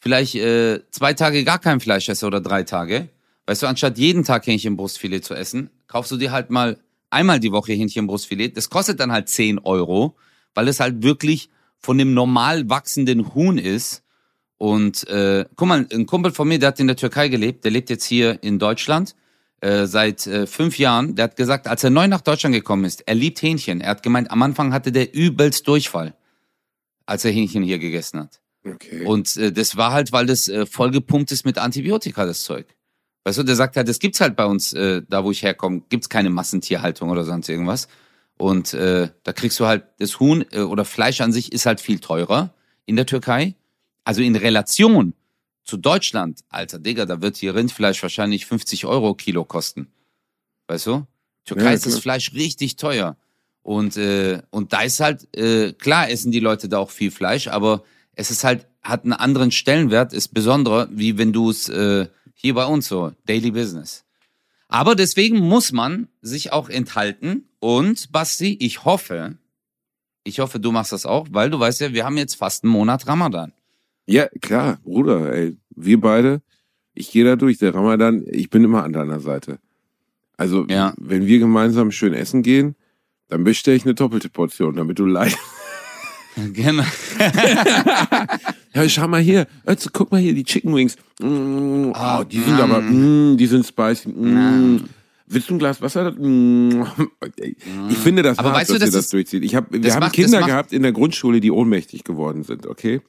vielleicht 0.00 0.34
äh, 0.34 0.80
zwei 0.90 1.12
Tage 1.12 1.44
gar 1.44 1.58
kein 1.58 1.78
Fleisch 1.78 2.08
esse 2.08 2.26
oder 2.26 2.40
drei 2.40 2.64
Tage. 2.64 3.08
Weißt 3.46 3.62
du, 3.62 3.66
anstatt 3.66 3.98
jeden 3.98 4.24
Tag 4.24 4.46
Hähnchenbrustfilet 4.46 5.20
zu 5.20 5.34
essen, 5.34 5.70
kaufst 5.86 6.10
du 6.10 6.16
dir 6.16 6.32
halt 6.32 6.50
mal 6.50 6.78
einmal 7.10 7.38
die 7.38 7.52
Woche 7.52 7.74
Hähnchenbrustfilet. 7.74 8.56
Das 8.56 8.70
kostet 8.70 8.98
dann 8.98 9.12
halt 9.12 9.28
10 9.28 9.60
Euro, 9.60 10.16
weil 10.54 10.66
es 10.68 10.80
halt 10.80 11.02
wirklich 11.02 11.48
von 11.78 11.96
dem 11.96 12.14
normal 12.14 12.68
wachsenden 12.68 13.34
Huhn 13.34 13.58
ist. 13.58 14.02
Und 14.58 15.06
äh, 15.08 15.44
guck 15.54 15.68
mal, 15.68 15.86
ein 15.92 16.06
Kumpel 16.06 16.32
von 16.32 16.48
mir, 16.48 16.58
der 16.58 16.68
hat 16.68 16.80
in 16.80 16.86
der 16.86 16.96
Türkei 16.96 17.28
gelebt, 17.28 17.64
der 17.64 17.70
lebt 17.70 17.90
jetzt 17.90 18.04
hier 18.04 18.42
in 18.42 18.58
Deutschland 18.58 19.14
äh, 19.60 19.86
seit 19.86 20.26
äh, 20.26 20.46
fünf 20.46 20.78
Jahren. 20.78 21.14
Der 21.14 21.24
hat 21.24 21.36
gesagt, 21.36 21.66
als 21.68 21.84
er 21.84 21.90
neu 21.90 22.08
nach 22.08 22.22
Deutschland 22.22 22.54
gekommen 22.54 22.84
ist, 22.84 23.06
er 23.06 23.14
liebt 23.14 23.42
Hähnchen. 23.42 23.80
Er 23.80 23.90
hat 23.90 24.02
gemeint, 24.02 24.30
am 24.30 24.42
Anfang 24.42 24.72
hatte 24.72 24.92
der 24.92 25.14
übelst 25.14 25.68
Durchfall, 25.68 26.14
als 27.04 27.24
er 27.24 27.32
Hähnchen 27.32 27.62
hier 27.62 27.78
gegessen 27.78 28.20
hat. 28.20 28.40
okay. 28.64 29.04
Und 29.04 29.36
äh, 29.36 29.52
das 29.52 29.76
war 29.76 29.92
halt, 29.92 30.12
weil 30.12 30.26
das 30.26 30.48
äh, 30.48 30.64
vollgepumpt 30.64 31.32
ist 31.32 31.44
mit 31.44 31.58
Antibiotika, 31.58 32.24
das 32.24 32.42
Zeug. 32.42 32.66
Weißt 33.24 33.38
du, 33.38 33.42
der 33.42 33.56
sagt 33.56 33.76
halt, 33.76 33.88
das 33.88 33.98
gibt's 33.98 34.20
halt 34.20 34.36
bei 34.36 34.46
uns, 34.46 34.72
äh, 34.72 35.02
da 35.08 35.24
wo 35.24 35.32
ich 35.32 35.42
herkomme, 35.42 35.82
gibt's 35.88 36.08
keine 36.08 36.30
Massentierhaltung 36.30 37.10
oder 37.10 37.24
sonst 37.24 37.48
irgendwas. 37.48 37.88
Und 38.38 38.72
äh, 38.74 39.08
da 39.22 39.32
kriegst 39.32 39.58
du 39.58 39.66
halt, 39.66 39.84
das 39.98 40.20
Huhn 40.20 40.44
äh, 40.52 40.60
oder 40.60 40.84
Fleisch 40.84 41.20
an 41.20 41.32
sich 41.32 41.52
ist 41.52 41.66
halt 41.66 41.80
viel 41.80 41.98
teurer 41.98 42.54
in 42.84 42.96
der 42.96 43.06
Türkei. 43.06 43.54
Also 44.06 44.22
in 44.22 44.36
Relation 44.36 45.14
zu 45.64 45.76
Deutschland, 45.76 46.44
alter 46.48 46.78
Digga, 46.78 47.06
da 47.06 47.22
wird 47.22 47.36
hier 47.36 47.56
Rindfleisch 47.56 48.00
wahrscheinlich 48.04 48.46
50 48.46 48.86
Euro 48.86 49.14
Kilo 49.14 49.44
kosten. 49.44 49.88
Weißt 50.68 50.86
du? 50.86 51.06
Türkei 51.44 51.64
Ja, 51.64 51.70
ist 51.72 51.86
das. 51.86 51.98
Fleisch 51.98 52.32
richtig 52.32 52.76
teuer. 52.76 53.16
Und, 53.62 53.96
äh, 53.96 54.42
und 54.50 54.72
da 54.72 54.82
ist 54.82 55.00
halt, 55.00 55.26
äh, 55.36 55.72
klar 55.72 56.08
essen 56.08 56.30
die 56.30 56.38
Leute 56.38 56.68
da 56.68 56.78
auch 56.78 56.90
viel 56.90 57.10
Fleisch, 57.10 57.48
aber 57.48 57.82
es 58.14 58.30
ist 58.30 58.44
halt, 58.44 58.68
hat 58.80 59.02
einen 59.02 59.12
anderen 59.12 59.50
Stellenwert, 59.50 60.12
ist 60.12 60.28
besonderer, 60.28 60.86
wie 60.92 61.18
wenn 61.18 61.32
du 61.32 61.50
es 61.50 61.68
äh, 61.68 62.06
hier 62.32 62.54
bei 62.54 62.64
uns 62.64 62.86
so, 62.86 63.10
Daily 63.24 63.50
Business. 63.50 64.04
Aber 64.68 64.94
deswegen 64.94 65.40
muss 65.40 65.72
man 65.72 66.06
sich 66.22 66.52
auch 66.52 66.68
enthalten. 66.68 67.48
Und 67.58 68.12
Basti, 68.12 68.56
ich 68.60 68.84
hoffe, 68.84 69.36
ich 70.22 70.38
hoffe, 70.38 70.60
du 70.60 70.70
machst 70.70 70.92
das 70.92 71.06
auch, 71.06 71.26
weil 71.32 71.50
du 71.50 71.58
weißt 71.58 71.80
ja, 71.80 71.92
wir 71.92 72.04
haben 72.04 72.18
jetzt 72.18 72.36
fast 72.36 72.62
einen 72.62 72.72
Monat 72.72 73.08
Ramadan. 73.08 73.52
Ja, 74.06 74.26
klar, 74.40 74.78
Bruder, 74.84 75.32
ey, 75.32 75.56
wir 75.74 76.00
beide, 76.00 76.40
ich 76.94 77.10
gehe 77.10 77.24
da 77.24 77.36
durch, 77.36 77.58
der 77.58 77.74
Ramadan, 77.74 78.24
ich 78.30 78.50
bin 78.50 78.64
immer 78.64 78.84
an 78.84 78.92
deiner 78.92 79.20
Seite. 79.20 79.58
Also, 80.36 80.64
Ja. 80.68 80.94
wenn 80.98 81.26
wir 81.26 81.38
gemeinsam 81.38 81.90
schön 81.90 82.14
essen 82.14 82.42
gehen, 82.42 82.76
dann 83.28 83.42
bestelle 83.44 83.76
ich 83.76 83.84
eine 83.84 83.94
doppelte 83.94 84.28
Portion, 84.28 84.76
damit 84.76 84.98
du 84.98 85.06
leidest. 85.06 85.38
Genau. 86.52 86.84
Ja, 88.74 88.86
schau 88.90 89.08
mal 89.08 89.22
hier, 89.22 89.46
also, 89.64 89.88
guck 89.90 90.12
mal 90.12 90.20
hier, 90.20 90.34
die 90.34 90.44
Chicken 90.44 90.74
Wings. 90.74 90.96
Mm, 91.18 91.92
Ah, 91.94 92.20
oh, 92.20 92.24
die 92.24 92.40
sind 92.40 92.56
mm. 92.58 92.60
aber, 92.60 92.82
mm, 92.82 93.36
die 93.38 93.46
sind 93.46 93.64
spicy. 93.66 94.10
Mm. 94.10 94.84
Willst 95.28 95.48
du 95.48 95.54
ein 95.54 95.58
Glas 95.58 95.80
Wasser? 95.80 96.12
Mm. 96.12 96.84
Ich 97.88 97.96
finde 97.96 98.22
das 98.22 98.38
Aber 98.38 98.50
hart, 98.50 98.58
weißt 98.60 98.70
du, 98.70 98.74
dass 98.74 98.82
ihr 98.82 98.86
das 98.92 99.04
das 99.06 99.08
durchzieht. 99.08 99.44
Ich 99.44 99.54
hab, 99.54 99.72
wir 99.72 99.92
haben 99.94 100.00
macht- 100.00 100.12
Kinder 100.12 100.42
gehabt 100.42 100.74
in 100.74 100.82
der 100.82 100.92
Grundschule, 100.92 101.40
die 101.40 101.50
ohnmächtig 101.50 102.04
geworden 102.04 102.42
sind, 102.42 102.66
okay? 102.66 103.00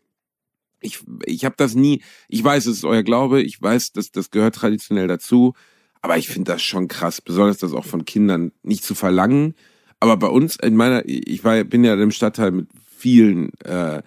Ich, 0.80 1.00
ich 1.26 1.46
habe 1.46 1.56
das 1.58 1.76
nie, 1.76 2.02
ich 2.28 2.44
weiß, 2.44 2.66
es 2.68 2.78
ist 2.78 2.86
euer 2.86 3.04
Glaube, 3.04 3.42
ich 3.42 3.62
weiß, 3.62 3.94
dass 3.94 4.12
das 4.12 4.32
gehört 4.32 4.56
traditionell 4.56 5.08
dazu, 5.08 5.54
aber 6.02 6.18
ich 6.18 6.28
finde 6.28 6.54
das 6.54 6.62
schon 6.62 6.88
krass, 6.88 7.22
besonders 7.22 7.58
das 7.58 7.74
auch 7.74 7.86
von 7.86 8.06
Kindern 8.06 8.52
nicht 8.64 8.84
zu 8.84 8.96
verlangen. 8.96 9.56
Aber 10.00 10.18
bei 10.18 10.28
uns, 10.28 10.56
in 10.58 10.76
meiner, 10.76 11.04
ich 11.06 11.44
war, 11.44 11.64
bin 11.64 11.84
ja 11.84 11.96
im 11.96 12.12
Stadtteil 12.12 12.52
mit 12.52 12.68
vielen 12.98 13.52
äh, 13.64 14.04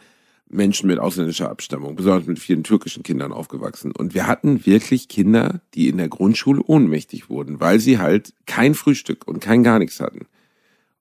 Menschen 0.50 0.88
mit 0.88 0.98
ausländischer 0.98 1.50
Abstammung, 1.50 1.94
besonders 1.94 2.26
mit 2.26 2.38
vielen 2.38 2.64
türkischen 2.64 3.02
Kindern 3.02 3.32
aufgewachsen. 3.32 3.92
Und 3.92 4.14
wir 4.14 4.26
hatten 4.26 4.66
wirklich 4.66 5.08
Kinder, 5.08 5.60
die 5.74 5.88
in 5.88 5.96
der 5.96 6.08
Grundschule 6.08 6.62
ohnmächtig 6.62 7.30
wurden, 7.30 7.60
weil 7.60 7.78
sie 7.80 7.98
halt 7.98 8.34
kein 8.46 8.74
Frühstück 8.74 9.26
und 9.26 9.40
kein 9.40 9.62
gar 9.62 9.78
nichts 9.78 10.00
hatten. 10.00 10.26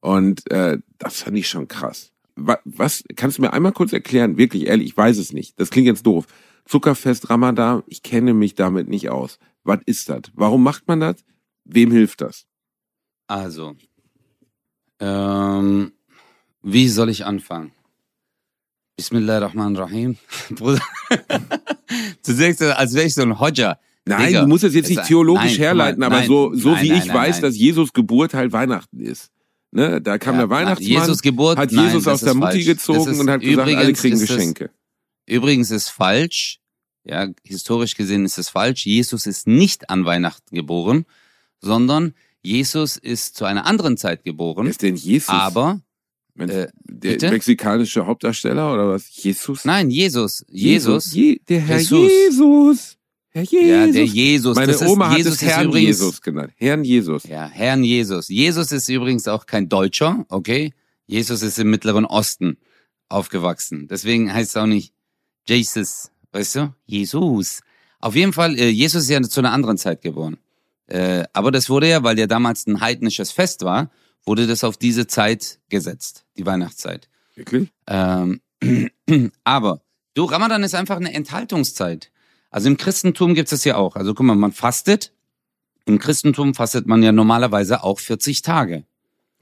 Und 0.01 0.49
äh, 0.51 0.77
das 0.97 1.21
fand 1.21 1.37
ich 1.37 1.49
schon 1.49 1.67
krass. 1.67 2.11
Wa- 2.39 2.59
Was 2.65 3.03
kannst 3.15 3.37
du 3.37 3.41
mir 3.43 3.53
einmal 3.53 3.71
kurz 3.71 3.93
erklären? 3.93 4.37
Wirklich 4.37 4.67
ehrlich, 4.67 4.87
ich 4.89 4.97
weiß 4.97 5.17
es 5.17 5.33
nicht. 5.33 5.59
Das 5.59 5.69
klingt 5.69 5.87
jetzt 5.87 6.05
doof. 6.05 6.25
Zuckerfest 6.65 7.29
Ramadan, 7.29 7.83
ich 7.87 8.03
kenne 8.03 8.33
mich 8.33 8.55
damit 8.55 8.87
nicht 8.89 9.09
aus. 9.09 9.39
Was 9.63 9.79
ist 9.85 10.09
das? 10.09 10.21
Warum 10.33 10.63
macht 10.63 10.87
man 10.87 10.99
das? 10.99 11.15
Wem 11.65 11.91
hilft 11.91 12.21
das? 12.21 12.45
Also, 13.27 13.75
ähm, 14.99 15.91
wie 16.63 16.87
soll 16.89 17.09
ich 17.09 17.25
anfangen? 17.25 17.71
Bismillahirrahmanirrahim. 18.97 20.17
Bruder, 20.51 20.81
du 22.25 22.33
sagst, 22.33 22.61
als 22.61 22.93
wäre 22.93 23.05
ich 23.07 23.13
so 23.13 23.21
ein 23.21 23.39
Hodja. 23.39 23.79
Nein, 24.05 24.27
Digga, 24.27 24.41
du 24.41 24.47
musst 24.47 24.63
es 24.63 24.73
jetzt 24.73 24.89
nicht 24.89 25.03
theologisch 25.05 25.57
mal, 25.57 25.65
herleiten, 25.65 26.03
aber 26.03 26.17
nein, 26.17 26.27
so, 26.27 26.53
so 26.55 26.71
nein, 26.71 26.83
wie 26.83 26.89
nein, 26.89 27.01
ich 27.05 27.13
weiß, 27.13 27.41
dass 27.41 27.55
Jesus 27.55 27.93
Geburt 27.93 28.33
halt 28.33 28.51
Weihnachten 28.51 28.99
ist. 28.99 29.29
Ne? 29.71 30.01
Da 30.01 30.17
kam 30.17 30.35
Ja, 30.35 30.41
der 30.41 30.49
Weihnachtsmann, 30.49 31.01
Jesus 31.01 31.21
Geburt, 31.21 31.57
hat 31.57 31.71
nein, 31.71 31.85
Jesus 31.87 32.03
das 32.05 32.13
aus 32.15 32.21
der 32.21 32.33
Mutti 32.33 32.51
falsch. 32.53 32.65
Gezogen 32.65 33.11
ist- 33.11 33.19
und 33.19 33.29
hat 33.29 33.41
gesagt, 33.41 33.59
alle 33.59 33.71
übrigens 33.73 33.99
kriegen 34.01 34.15
ist 34.15 34.21
das- 34.23 34.29
Geschenke. 34.29 34.71
Übrigens 35.27 35.69
ist 35.71 35.89
falsch, 35.89 36.59
ja, 37.03 37.27
historisch 37.43 37.95
gesehen 37.95 38.25
ist 38.25 38.37
es 38.39 38.49
falsch. 38.49 38.85
Jesus 38.85 39.27
ist 39.27 39.47
nicht 39.47 39.89
an 39.89 40.05
Weihnachten 40.05 40.55
geboren, 40.55 41.05
sondern 41.61 42.13
Jesus 42.41 42.97
ist 42.97 43.35
zu 43.35 43.45
einer 43.45 43.65
anderen 43.65 43.97
Zeit 43.97 44.23
geboren. 44.23 44.65
Wer 44.65 44.71
ist 44.71 44.81
denn 44.81 44.95
Jesus? 44.95 45.29
Aber, 45.29 45.81
Mensch, 46.33 46.51
äh, 46.51 46.67
der 46.85 47.11
bitte? 47.11 47.29
mexikanische 47.29 48.05
Hauptdarsteller 48.05 48.73
oder 48.73 48.89
was? 48.89 49.15
Jesus? 49.23 49.65
nein, 49.65 49.91
Jesus. 49.91 50.45
Jesus. 50.49 51.13
Je, 51.13 51.39
der 51.47 51.59
Herr 51.61 51.77
Jesus. 51.79 52.09
Jesus. 52.09 52.97
Herr 53.31 53.43
Jesus. 53.43 53.67
Ja, 53.67 53.87
der 53.87 54.05
Jesus. 54.05 54.55
Meine 54.55 54.71
das 54.71 54.81
ist, 54.81 54.87
Oma 54.87 55.09
hat 55.11 55.17
Jesus 55.17 55.33
es 55.33 55.41
ist 55.41 55.47
Herrn 55.47 55.67
übrigens, 55.67 55.99
Jesus 55.99 56.21
genannt. 56.21 56.53
Herrn 56.57 56.83
Jesus. 56.83 57.23
Ja, 57.23 57.47
Herrn 57.47 57.83
Jesus. 57.83 58.27
Jesus 58.27 58.71
ist 58.71 58.89
übrigens 58.89 59.27
auch 59.27 59.45
kein 59.45 59.69
Deutscher, 59.69 60.25
okay? 60.29 60.73
Jesus 61.05 61.41
ist 61.41 61.59
im 61.59 61.69
Mittleren 61.69 62.05
Osten 62.05 62.57
aufgewachsen. 63.07 63.87
Deswegen 63.87 64.33
heißt 64.33 64.51
es 64.51 64.57
auch 64.57 64.65
nicht 64.65 64.93
Jesus, 65.47 66.11
weißt 66.31 66.55
du? 66.55 66.73
Jesus. 66.85 67.61
Auf 67.99 68.15
jeden 68.15 68.33
Fall, 68.33 68.57
äh, 68.57 68.69
Jesus 68.69 69.03
ist 69.03 69.09
ja 69.09 69.21
zu 69.21 69.41
einer 69.41 69.51
anderen 69.51 69.77
Zeit 69.77 70.01
geboren. 70.01 70.37
Äh, 70.87 71.25
aber 71.33 71.51
das 71.51 71.69
wurde 71.69 71.89
ja, 71.89 72.03
weil 72.03 72.17
ja 72.17 72.27
damals 72.27 72.65
ein 72.65 72.81
heidnisches 72.81 73.31
Fest 73.31 73.63
war, 73.63 73.91
wurde 74.25 74.47
das 74.47 74.63
auf 74.63 74.77
diese 74.77 75.07
Zeit 75.07 75.59
gesetzt, 75.69 76.25
die 76.37 76.45
Weihnachtszeit. 76.45 77.09
Wirklich? 77.35 77.69
Ähm, 77.87 78.41
aber 79.43 79.81
du, 80.13 80.25
Ramadan 80.25 80.63
ist 80.63 80.75
einfach 80.75 80.97
eine 80.97 81.13
Enthaltungszeit. 81.13 82.11
Also 82.51 82.67
im 82.67 82.77
Christentum 82.77 83.35
gibt 83.35 83.51
es 83.51 83.63
ja 83.63 83.75
auch. 83.75 83.95
Also 83.95 84.13
guck 84.13 84.25
mal, 84.25 84.35
man 84.35 84.51
fastet. 84.51 85.11
Im 85.85 85.99
Christentum 85.99 86.53
fastet 86.53 86.87
man 86.87 87.03
ja 87.03 87.11
normalerweise 87.11 87.83
auch 87.83 87.99
40 87.99 88.41
Tage. 88.41 88.85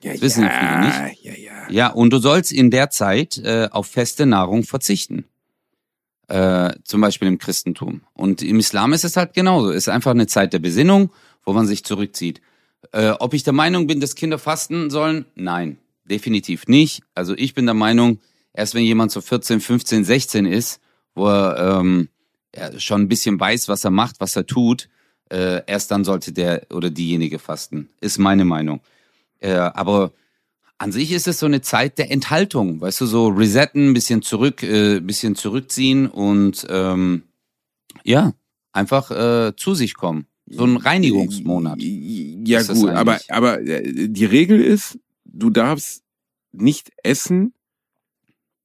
Ja, 0.01 0.11
Das 0.13 0.21
wissen 0.21 0.49
viele 0.49 0.79
nicht. 0.79 1.23
Ja, 1.23 1.33
ja. 1.33 1.69
Ja, 1.69 1.87
und 1.89 2.11
du 2.11 2.19
sollst 2.19 2.51
in 2.51 2.71
der 2.71 2.89
Zeit 2.89 3.37
äh, 3.39 3.67
auf 3.71 3.87
feste 3.87 4.25
Nahrung 4.25 4.63
verzichten. 4.63 5.25
Äh, 6.27 6.73
zum 6.83 7.01
Beispiel 7.01 7.27
im 7.27 7.37
Christentum. 7.37 8.01
Und 8.13 8.41
im 8.41 8.59
Islam 8.59 8.93
ist 8.93 9.05
es 9.05 9.17
halt 9.17 9.33
genauso. 9.33 9.69
Es 9.69 9.77
ist 9.77 9.89
einfach 9.89 10.11
eine 10.11 10.27
Zeit 10.27 10.53
der 10.53 10.59
Besinnung, 10.59 11.11
wo 11.43 11.53
man 11.53 11.65
sich 11.65 11.83
zurückzieht. 11.83 12.41
Äh, 12.91 13.11
ob 13.11 13.33
ich 13.33 13.43
der 13.43 13.53
Meinung 13.53 13.87
bin, 13.87 13.99
dass 13.99 14.15
Kinder 14.15 14.37
fasten 14.37 14.89
sollen? 14.89 15.25
Nein, 15.35 15.77
definitiv 16.05 16.67
nicht. 16.67 17.03
Also 17.15 17.33
ich 17.35 17.53
bin 17.53 17.65
der 17.65 17.73
Meinung, 17.73 18.19
erst 18.53 18.75
wenn 18.75 18.83
jemand 18.83 19.11
so 19.11 19.21
14, 19.21 19.61
15, 19.61 20.03
16 20.03 20.45
ist, 20.45 20.81
wo 21.15 21.27
er 21.27 21.79
ähm, 21.79 22.09
ja, 22.09 22.16
schon 22.77 23.01
ein 23.01 23.07
bisschen 23.07 23.39
weiß, 23.39 23.67
was 23.67 23.83
er 23.83 23.91
macht, 23.91 24.19
was 24.19 24.35
er 24.35 24.45
tut, 24.45 24.89
äh, 25.29 25.61
erst 25.67 25.91
dann 25.91 26.03
sollte 26.03 26.31
der 26.31 26.67
oder 26.71 26.89
diejenige 26.89 27.39
fasten. 27.39 27.89
Ist 28.01 28.17
meine 28.17 28.45
Meinung. 28.45 28.81
Äh, 29.39 29.53
aber 29.53 30.13
an 30.77 30.91
sich 30.91 31.11
ist 31.11 31.27
es 31.27 31.39
so 31.39 31.45
eine 31.45 31.61
Zeit 31.61 31.97
der 31.97 32.11
Enthaltung, 32.11 32.81
weißt 32.81 33.01
du, 33.01 33.05
so 33.05 33.27
resetten, 33.27 33.93
bisschen 33.93 34.21
zurück, 34.21 34.63
äh, 34.63 34.99
bisschen 34.99 35.35
zurückziehen 35.35 36.07
und 36.07 36.65
ähm, 36.69 37.23
ja, 38.03 38.33
einfach 38.71 39.11
äh, 39.11 39.55
zu 39.55 39.73
sich 39.73 39.95
kommen. 39.95 40.27
So 40.49 40.63
ein 40.63 40.77
Reinigungsmonat. 40.77 41.81
Ja 41.81 42.63
gut, 42.63 42.89
aber, 42.89 43.19
aber 43.27 43.59
äh, 43.61 44.07
die 44.07 44.25
Regel 44.25 44.61
ist, 44.61 44.97
du 45.25 45.49
darfst 45.49 46.03
nicht 46.53 46.91
essen 47.03 47.53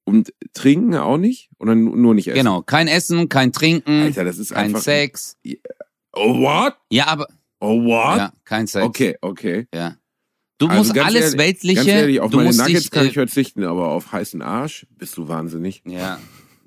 und 0.05 0.33
trinken 0.53 0.95
auch 0.95 1.17
nicht 1.17 1.49
oder 1.59 1.75
nu- 1.75 1.95
nur 1.95 2.13
nicht 2.13 2.27
essen. 2.27 2.37
Genau, 2.37 2.61
kein 2.61 2.87
Essen, 2.87 3.29
kein 3.29 3.51
Trinken, 3.53 4.01
Alter, 4.03 4.23
das 4.25 4.37
ist 4.37 4.53
kein 4.53 4.65
einfach. 4.65 4.81
Sex. 4.81 5.37
Oh 6.13 6.39
what? 6.39 6.75
Ja, 6.91 7.07
aber 7.07 7.27
Oh 7.59 7.81
what? 7.83 8.17
ja, 8.17 8.33
kein 8.45 8.67
Sex. 8.67 8.85
Okay, 8.85 9.15
okay. 9.21 9.67
Ja. 9.73 9.95
Du 10.59 10.67
Also 10.67 10.93
musst 10.93 10.99
alles 10.99 11.23
ehrlich- 11.25 11.37
Weltliche. 11.39 11.75
Ganz 11.75 11.87
ehrlich, 11.87 12.19
auf 12.21 12.31
du 12.31 12.37
meine 12.37 12.47
musst 12.49 12.59
Nuggets 12.59 12.81
dich, 12.83 12.91
kann 12.91 13.05
äh, 13.05 13.07
ich 13.07 13.13
verzichten, 13.13 13.63
aber 13.63 13.89
auf 13.89 14.11
heißen 14.11 14.41
Arsch 14.41 14.85
bist 14.91 15.17
du 15.17 15.27
wahnsinnig. 15.27 15.81
Ja, 15.85 16.19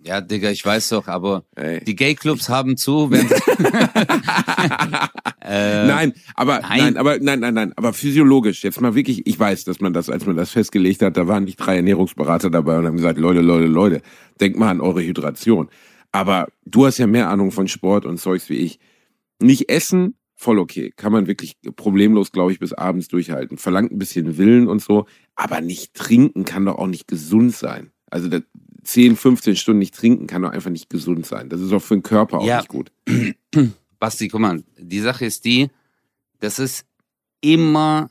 ja, 0.06 0.20
Digga, 0.20 0.50
ich 0.50 0.64
weiß 0.64 0.90
doch, 0.90 1.08
aber 1.08 1.44
Ey. 1.56 1.82
die 1.84 1.96
Gay-Clubs 1.96 2.48
haben 2.48 2.76
zu, 2.76 3.10
wenn. 3.10 3.26
äh, 5.40 5.86
nein, 5.86 6.14
aber 6.34 6.60
nein. 6.60 6.78
nein. 6.78 6.96
aber 6.96 7.18
nein, 7.18 7.40
nein, 7.40 7.54
nein, 7.54 7.72
aber 7.76 7.92
physiologisch. 7.92 8.62
Jetzt 8.62 8.80
mal 8.80 8.94
wirklich, 8.94 9.26
ich 9.26 9.38
weiß, 9.38 9.64
dass 9.64 9.80
man 9.80 9.92
das, 9.92 10.08
als 10.08 10.24
man 10.24 10.36
das 10.36 10.50
festgelegt 10.50 11.02
hat, 11.02 11.16
da 11.16 11.26
waren 11.26 11.44
nicht 11.44 11.56
drei 11.56 11.76
Ernährungsberater 11.76 12.50
dabei 12.50 12.78
und 12.78 12.86
haben 12.86 12.96
gesagt, 12.96 13.18
Leute, 13.18 13.40
Leute, 13.40 13.66
Leute, 13.66 14.02
denkt 14.40 14.58
mal 14.58 14.70
an 14.70 14.80
eure 14.80 15.02
Hydration. 15.02 15.68
Aber 16.12 16.46
du 16.64 16.86
hast 16.86 16.98
ja 16.98 17.06
mehr 17.06 17.28
Ahnung 17.28 17.50
von 17.50 17.66
Sport 17.66 18.06
und 18.06 18.18
Zeugs 18.18 18.48
wie 18.48 18.58
ich. 18.58 18.78
Nicht 19.40 19.68
essen, 19.68 20.14
voll 20.36 20.58
okay. 20.58 20.92
Kann 20.96 21.12
man 21.12 21.26
wirklich 21.26 21.56
problemlos, 21.74 22.30
glaube 22.30 22.52
ich, 22.52 22.60
bis 22.60 22.72
abends 22.72 23.08
durchhalten. 23.08 23.58
Verlangt 23.58 23.90
ein 23.90 23.98
bisschen 23.98 24.38
Willen 24.38 24.68
und 24.68 24.80
so. 24.80 25.06
Aber 25.34 25.60
nicht 25.60 25.94
trinken 25.94 26.44
kann 26.44 26.64
doch 26.64 26.78
auch 26.78 26.86
nicht 26.86 27.08
gesund 27.08 27.54
sein. 27.54 27.90
Also 28.08 28.28
das 28.28 28.42
10, 28.86 29.16
15 29.16 29.56
Stunden 29.56 29.78
nicht 29.80 29.94
trinken 29.94 30.26
kann 30.26 30.42
doch 30.42 30.50
einfach 30.50 30.70
nicht 30.70 30.88
gesund 30.90 31.26
sein. 31.26 31.48
Das 31.48 31.60
ist 31.60 31.72
auch 31.72 31.80
für 31.82 31.94
den 31.96 32.02
Körper 32.02 32.38
auch 32.38 32.46
Ja. 32.46 32.58
nicht 32.58 32.68
gut. 32.68 32.92
Basti, 33.98 34.28
guck 34.28 34.40
mal, 34.40 34.62
die 34.78 35.00
Sache 35.00 35.24
ist 35.26 35.44
die, 35.44 35.68
das 36.40 36.58
ist 36.58 36.84
immer 37.40 38.10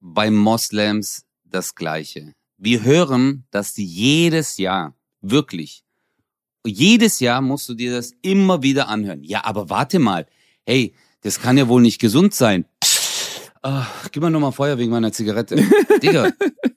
bei 0.00 0.30
Moslems 0.30 1.24
das 1.44 1.74
Gleiche. 1.74 2.32
Wir 2.56 2.82
hören, 2.84 3.44
dass 3.50 3.74
die 3.74 3.84
jedes 3.84 4.58
Jahr, 4.58 4.94
wirklich, 5.20 5.82
jedes 6.66 7.20
Jahr 7.20 7.40
musst 7.40 7.68
du 7.68 7.74
dir 7.74 7.92
das 7.92 8.12
immer 8.22 8.62
wieder 8.62 8.88
anhören. 8.88 9.22
Ja, 9.24 9.44
aber 9.44 9.68
warte 9.70 9.98
mal, 9.98 10.26
hey, 10.66 10.94
das 11.22 11.40
kann 11.40 11.58
ja 11.58 11.68
wohl 11.68 11.82
nicht 11.82 12.00
gesund 12.00 12.34
sein. 12.34 12.64
Ah, 13.62 13.86
gib 14.12 14.22
mal 14.22 14.30
nochmal 14.30 14.52
Feuer 14.52 14.78
wegen 14.78 14.90
meiner 14.90 15.12
Zigarette. 15.12 15.56
Digga, 16.02 16.30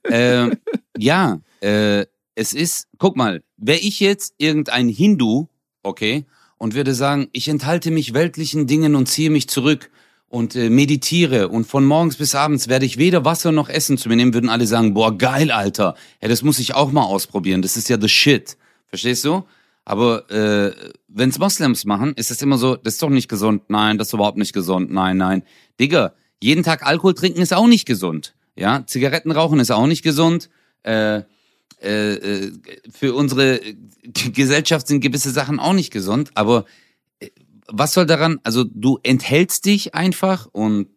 äh, 0.03 0.49
ja, 0.97 1.39
äh, 1.61 2.05
es 2.37 2.53
ist, 2.53 2.87
guck 2.99 3.17
mal, 3.17 3.41
wäre 3.57 3.79
ich 3.79 3.99
jetzt 3.99 4.35
irgendein 4.37 4.89
Hindu, 4.89 5.47
okay, 5.81 6.25
und 6.59 6.75
würde 6.75 6.93
sagen, 6.93 7.29
ich 7.31 7.47
enthalte 7.49 7.89
mich 7.89 8.13
weltlichen 8.13 8.67
Dingen 8.67 8.95
und 8.95 9.07
ziehe 9.07 9.31
mich 9.31 9.49
zurück 9.49 9.89
und 10.29 10.55
äh, 10.55 10.69
meditiere 10.69 11.47
und 11.47 11.65
von 11.65 11.83
morgens 11.83 12.17
bis 12.17 12.35
abends 12.35 12.67
werde 12.67 12.85
ich 12.85 12.99
weder 12.99 13.25
Wasser 13.25 13.51
noch 13.51 13.69
Essen 13.69 13.97
zu 13.97 14.07
mir 14.07 14.17
nehmen, 14.17 14.35
würden 14.35 14.51
alle 14.51 14.67
sagen, 14.67 14.93
boah, 14.93 15.17
geil, 15.17 15.49
Alter. 15.49 15.95
Ja, 16.21 16.27
das 16.27 16.43
muss 16.43 16.59
ich 16.59 16.75
auch 16.75 16.91
mal 16.91 17.05
ausprobieren. 17.05 17.63
Das 17.63 17.75
ist 17.75 17.89
ja 17.89 17.99
the 17.99 18.07
shit. 18.07 18.55
Verstehst 18.85 19.25
du? 19.25 19.43
Aber 19.83 20.29
äh, 20.29 20.75
wenn's 21.07 21.39
Moslems 21.39 21.85
machen, 21.85 22.13
ist 22.13 22.29
es 22.29 22.41
immer 22.43 22.59
so, 22.59 22.75
das 22.75 22.95
ist 22.95 23.01
doch 23.01 23.09
nicht 23.09 23.29
gesund. 23.29 23.63
Nein, 23.69 23.97
das 23.97 24.09
ist 24.09 24.13
überhaupt 24.13 24.37
nicht 24.37 24.53
gesund. 24.53 24.91
Nein, 24.91 25.17
nein. 25.17 25.41
Digga, 25.79 26.13
jeden 26.39 26.61
Tag 26.61 26.85
Alkohol 26.85 27.15
trinken 27.15 27.41
ist 27.41 27.53
auch 27.53 27.67
nicht 27.67 27.87
gesund. 27.87 28.35
Ja, 28.55 28.85
Zigaretten 28.85 29.31
rauchen 29.31 29.59
ist 29.59 29.71
auch 29.71 29.87
nicht 29.87 30.03
gesund. 30.03 30.49
Äh, 30.83 31.23
äh, 31.81 32.13
äh, 32.13 32.51
für 32.89 33.13
unsere 33.13 33.61
Gesellschaft 34.03 34.87
sind 34.87 35.01
gewisse 35.01 35.31
Sachen 35.31 35.59
auch 35.59 35.73
nicht 35.73 35.91
gesund, 35.91 36.31
aber 36.33 36.65
äh, 37.19 37.29
was 37.67 37.93
soll 37.93 38.05
daran, 38.05 38.39
also 38.43 38.63
du 38.63 38.99
enthältst 39.03 39.65
dich 39.65 39.93
einfach 39.93 40.47
und 40.51 40.87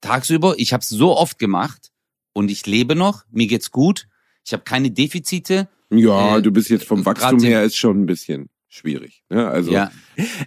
tagsüber, 0.00 0.54
ich 0.56 0.72
habe 0.72 0.82
es 0.82 0.88
so 0.88 1.16
oft 1.16 1.38
gemacht 1.38 1.92
und 2.32 2.50
ich 2.50 2.66
lebe 2.66 2.96
noch, 2.96 3.24
mir 3.30 3.46
geht's 3.46 3.70
gut, 3.70 4.08
ich 4.44 4.52
habe 4.52 4.64
keine 4.64 4.90
Defizite. 4.90 5.68
Ja, 5.90 6.38
Äh, 6.38 6.42
du 6.42 6.50
bist 6.50 6.70
jetzt 6.70 6.86
vom 6.86 7.04
Wachstum 7.04 7.40
her 7.40 7.62
ist 7.62 7.76
schon 7.76 8.02
ein 8.02 8.06
bisschen 8.06 8.48
schwierig. 8.74 9.22
Ne? 9.28 9.46
Also, 9.46 9.70
Ja, 9.70 9.90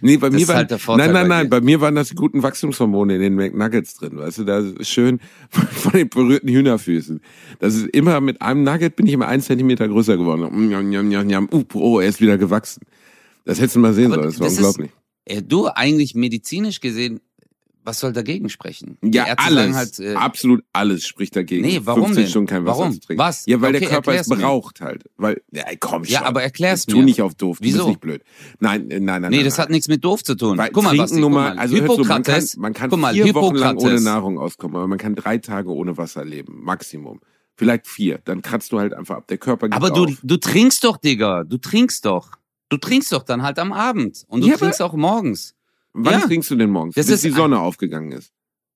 nee, 0.02 0.16
bei 0.16 0.28
das 0.28 0.34
mir 0.36 0.42
ist 0.42 0.48
waren, 0.48 0.56
halt 0.56 0.70
nein, 0.70 1.12
nein, 1.12 1.12
bei 1.12 1.24
nein, 1.28 1.48
bei 1.50 1.60
mir 1.60 1.80
waren 1.80 1.94
das 1.94 2.08
die 2.08 2.14
guten 2.16 2.42
Wachstumshormone 2.42 3.14
in 3.14 3.20
den 3.20 3.34
McNuggets 3.36 3.94
drin. 3.94 4.18
Weißt 4.18 4.38
du, 4.38 4.44
da 4.44 4.58
ist 4.58 4.88
schön 4.88 5.20
von 5.50 5.92
den 5.92 6.08
berührten 6.08 6.48
Hühnerfüßen. 6.48 7.20
Das 7.60 7.74
ist 7.76 7.86
immer 7.88 8.20
mit 8.20 8.42
einem 8.42 8.64
Nugget 8.64 8.96
bin 8.96 9.06
ich 9.06 9.12
immer 9.12 9.28
einen 9.28 9.42
Zentimeter 9.42 9.86
größer 9.88 10.16
geworden. 10.16 10.42
Njam, 10.68 10.88
njam, 10.90 11.08
njam, 11.08 11.26
njam. 11.26 11.48
Uh, 11.52 11.64
oh, 11.74 12.00
er 12.00 12.08
ist 12.08 12.20
wieder 12.20 12.36
gewachsen. 12.36 12.82
Das 13.44 13.58
hättest 13.60 13.76
du 13.76 13.80
mal 13.80 13.94
sehen 13.94 14.10
sollen. 14.10 14.24
Das 14.24 14.40
war 14.40 14.46
das 14.46 14.54
ist- 14.54 14.58
unglaublich. 14.58 14.90
äh, 15.26 15.42
du 15.42 15.68
eigentlich 15.68 16.14
medizinisch 16.16 16.80
gesehen, 16.80 17.20
was 17.86 18.00
soll 18.00 18.12
dagegen 18.12 18.48
sprechen? 18.48 18.98
Die 19.00 19.16
Ja, 19.16 19.26
Ärzte 19.26 19.44
alles, 19.46 19.76
Halt, 19.76 19.98
äh, 20.00 20.14
absolut 20.14 20.64
alles 20.72 21.06
spricht 21.06 21.34
dagegen. 21.36 21.64
Nee, 21.66 21.80
warum 21.84 22.04
15 22.06 22.22
denn? 22.24 22.30
Stunden 22.30 22.46
kein 22.48 22.64
Wasser 22.66 22.78
Warum? 22.80 22.92
zu 22.92 23.00
trinken. 23.00 23.22
Was? 23.22 23.46
Ja, 23.46 23.60
weil 23.60 23.72
der 23.72 23.82
Okay, 23.82 23.90
Körper 23.90 24.14
es 24.14 24.26
mir. 24.28 24.36
braucht 24.36 24.80
halt. 24.80 25.04
Weil, 25.16 25.40
ja, 25.52 25.64
komm 25.80 26.04
schon. 26.04 26.12
Ja, 26.14 26.24
aber 26.24 26.42
erklär's 26.42 26.80
Jetzt 26.80 26.90
Tu 26.90 26.98
mir. 26.98 27.04
nicht 27.04 27.22
auf 27.22 27.34
doof. 27.34 27.58
Du 27.58 27.64
Wieso? 27.64 27.78
bist 27.78 27.88
nicht 27.88 28.00
blöd. 28.00 28.22
Nein, 28.60 28.90
äh, 28.90 29.00
nein, 29.00 29.22
nein. 29.22 29.30
nee, 29.30 29.36
nein, 29.38 29.44
das 29.46 29.56
nein. 29.56 29.62
hat 29.64 29.70
nichts 29.70 29.88
mit 29.88 30.04
doof 30.04 30.22
zu 30.24 30.34
tun. 30.34 30.58
Weil 30.58 30.70
guck 30.70 30.84
mal, 30.84 30.94
nur 30.94 31.06
guck 31.06 31.30
mal, 31.32 31.58
also 31.58 31.76
hör 31.76 31.86
zu, 31.88 32.02
man 32.02 32.06
kann, 32.06 32.16
Hippokrates, 32.24 32.56
man 32.56 32.72
kann 32.74 33.00
mal, 33.00 33.14
vier 33.14 33.34
Wochen 33.34 33.54
lang 33.54 33.70
ohne 33.76 33.78
Hippokrates. 33.82 34.04
Nahrung 34.04 34.38
auskommen, 34.38 34.76
aber 34.76 34.86
man 34.88 34.98
kann 34.98 35.14
drei 35.14 35.38
Tage 35.38 35.70
ohne 35.70 35.96
Wasser 35.96 36.24
leben, 36.24 36.62
Maximum. 36.64 37.20
Vielleicht 37.56 37.86
vier, 37.86 38.18
dann 38.24 38.42
kratzt 38.42 38.72
du 38.72 38.78
halt 38.78 38.92
einfach 38.92 39.16
ab. 39.16 39.28
Der 39.28 39.38
Körper 39.38 39.68
gibt 39.68 39.76
Aber 39.76 39.90
du, 39.90 40.04
auf. 40.04 40.18
du 40.22 40.36
trinkst 40.36 40.84
doch, 40.84 40.98
Digga. 40.98 41.44
Du 41.44 41.56
trinkst 41.56 42.04
doch. 42.04 42.32
Du 42.68 42.76
trinkst 42.76 43.12
doch 43.12 43.22
dann 43.22 43.42
halt 43.42 43.58
am 43.58 43.72
Abend. 43.72 44.24
Und 44.28 44.42
du 44.42 44.48
Ja, 44.48 44.56
trinkst 44.56 44.82
auch 44.82 44.92
morgens. 44.94 45.54
Wann 45.98 46.20
ja. 46.20 46.26
trinkst 46.26 46.50
du 46.50 46.56
denn 46.56 46.70
morgens? 46.70 46.94
Das 46.94 47.06
bis 47.06 47.16
ist 47.16 47.24
die 47.24 47.30
Sonne 47.30 47.58
aufgegangen 47.58 48.12
ist. 48.12 48.30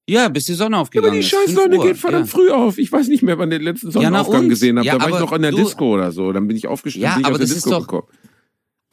Ja, 0.09 0.29
bis 0.29 0.47
die 0.47 0.55
Sonne 0.55 0.77
Ja, 0.77 0.81
aufgegangen 0.83 1.09
aber 1.11 1.15
die 1.17 1.21
ist. 1.21 1.29
scheiß 1.31 1.45
5 1.53 1.59
Sonne 1.59 1.79
geht 1.79 1.97
verdammt 1.99 2.27
ja. 2.27 2.33
früh 2.33 2.51
auf. 2.51 2.79
Ich 2.79 2.91
weiß 2.91 3.09
nicht 3.09 3.23
mehr, 3.23 3.39
wann 3.39 3.51
den 3.51 3.63
letzten 3.63 3.89
na 3.89 3.93
Sonnenaufgang 3.93 4.45
und? 4.45 4.49
gesehen 4.49 4.79
habe. 4.79 4.87
Ja, 4.87 4.99
da 4.99 5.03
war 5.05 5.11
ich 5.11 5.21
noch 5.21 5.33
an 5.33 5.43
der 5.43 5.51
du- 5.53 5.59
Disco 5.59 5.95
oder 5.95 6.11
so. 6.13 6.33
Dann 6.33 6.49
bin 6.49 6.57
ich 6.57 6.67
aufgestanden, 6.67 7.03
Ja, 7.09 7.15
bin 7.15 7.21
ich 7.23 7.27
aber 7.27 7.39
das 7.39 7.51
ist 7.51 7.57
Disco 7.57 7.71
doch- 7.71 7.81
gekommen. 7.87 8.09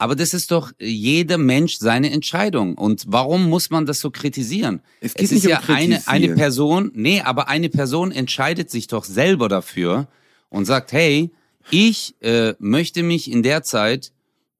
Aber 0.00 0.14
das 0.14 0.32
ist 0.32 0.52
doch 0.52 0.70
jeder 0.78 1.38
Mensch 1.38 1.78
seine 1.78 2.12
Entscheidung. 2.12 2.76
Und 2.76 3.04
warum 3.08 3.48
muss 3.48 3.70
man 3.70 3.84
das 3.84 3.98
so 3.98 4.12
kritisieren? 4.12 4.80
Es 5.00 5.14
geht 5.14 5.24
Es 5.24 5.30
nicht 5.32 5.44
ist 5.44 5.50
ja 5.50 5.58
um 5.58 5.74
eine, 5.74 5.94
eine 5.94 6.00
kritisieren. 6.04 6.36
Person, 6.36 6.90
nee, 6.94 7.20
aber 7.20 7.48
eine 7.48 7.68
Person 7.68 8.12
entscheidet 8.12 8.70
sich 8.70 8.86
doch 8.86 9.02
selber 9.04 9.48
dafür 9.48 10.06
und 10.50 10.66
sagt, 10.66 10.92
hey, 10.92 11.32
ich 11.72 12.14
äh, 12.20 12.54
möchte 12.60 13.02
mich 13.02 13.28
in 13.28 13.42
der 13.42 13.64
Zeit 13.64 14.12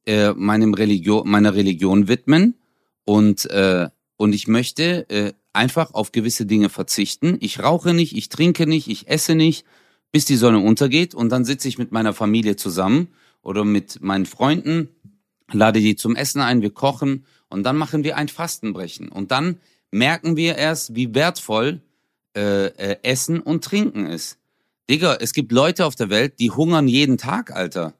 äh, 0.06 0.32
meinem 0.32 0.74
Religion, 0.74 1.28
meiner 1.30 1.54
Religion 1.54 2.08
widmen 2.08 2.54
und, 3.08 3.50
äh, 3.50 3.88
und 4.18 4.34
ich 4.34 4.48
möchte 4.48 5.08
äh, 5.08 5.32
einfach 5.54 5.94
auf 5.94 6.12
gewisse 6.12 6.44
Dinge 6.44 6.68
verzichten. 6.68 7.38
Ich 7.40 7.58
rauche 7.58 7.94
nicht, 7.94 8.14
ich 8.14 8.28
trinke 8.28 8.66
nicht, 8.66 8.86
ich 8.86 9.08
esse 9.08 9.34
nicht, 9.34 9.64
bis 10.12 10.26
die 10.26 10.36
Sonne 10.36 10.58
untergeht 10.58 11.14
und 11.14 11.30
dann 11.30 11.46
sitze 11.46 11.68
ich 11.68 11.78
mit 11.78 11.90
meiner 11.90 12.12
Familie 12.12 12.56
zusammen 12.56 13.08
oder 13.40 13.64
mit 13.64 14.02
meinen 14.02 14.26
Freunden, 14.26 14.90
lade 15.50 15.80
die 15.80 15.96
zum 15.96 16.16
Essen 16.16 16.42
ein, 16.42 16.60
wir 16.60 16.68
kochen 16.68 17.24
und 17.48 17.62
dann 17.62 17.78
machen 17.78 18.04
wir 18.04 18.18
ein 18.18 18.28
Fastenbrechen 18.28 19.08
und 19.08 19.30
dann 19.30 19.58
merken 19.90 20.36
wir 20.36 20.56
erst, 20.56 20.94
wie 20.94 21.14
wertvoll 21.14 21.80
äh, 22.36 22.66
äh, 22.66 22.96
Essen 23.02 23.40
und 23.40 23.64
Trinken 23.64 24.04
ist. 24.04 24.36
Digga, 24.90 25.16
es 25.18 25.32
gibt 25.32 25.50
Leute 25.52 25.86
auf 25.86 25.94
der 25.94 26.10
Welt, 26.10 26.40
die 26.40 26.50
hungern 26.50 26.88
jeden 26.88 27.16
Tag, 27.16 27.56
Alter. 27.56 27.94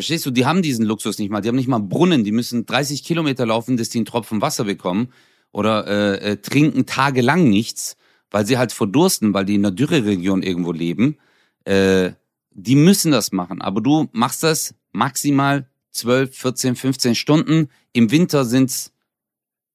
Verstehst 0.00 0.24
du? 0.24 0.30
Die 0.30 0.46
haben 0.46 0.62
diesen 0.62 0.86
Luxus 0.86 1.18
nicht 1.18 1.28
mal. 1.28 1.42
Die 1.42 1.48
haben 1.48 1.56
nicht 1.56 1.68
mal 1.68 1.78
Brunnen. 1.78 2.24
Die 2.24 2.32
müssen 2.32 2.64
30 2.64 3.04
Kilometer 3.04 3.44
laufen, 3.44 3.76
dass 3.76 3.90
die 3.90 3.98
einen 3.98 4.06
Tropfen 4.06 4.40
Wasser 4.40 4.64
bekommen 4.64 5.12
oder 5.52 5.86
äh, 5.86 6.30
äh, 6.30 6.36
trinken 6.38 6.86
tagelang 6.86 7.50
nichts, 7.50 7.98
weil 8.30 8.46
sie 8.46 8.56
halt 8.56 8.72
verdursten, 8.72 9.34
weil 9.34 9.44
die 9.44 9.56
in 9.56 9.60
einer 9.60 9.74
Dürreregion 9.74 10.42
irgendwo 10.42 10.72
leben. 10.72 11.18
Äh, 11.64 12.12
die 12.50 12.76
müssen 12.76 13.12
das 13.12 13.30
machen. 13.32 13.60
Aber 13.60 13.82
du 13.82 14.08
machst 14.12 14.42
das 14.42 14.74
maximal 14.92 15.68
12, 15.90 16.34
14, 16.34 16.76
15 16.76 17.14
Stunden. 17.14 17.68
Im 17.92 18.10
Winter 18.10 18.46
sind's 18.46 18.94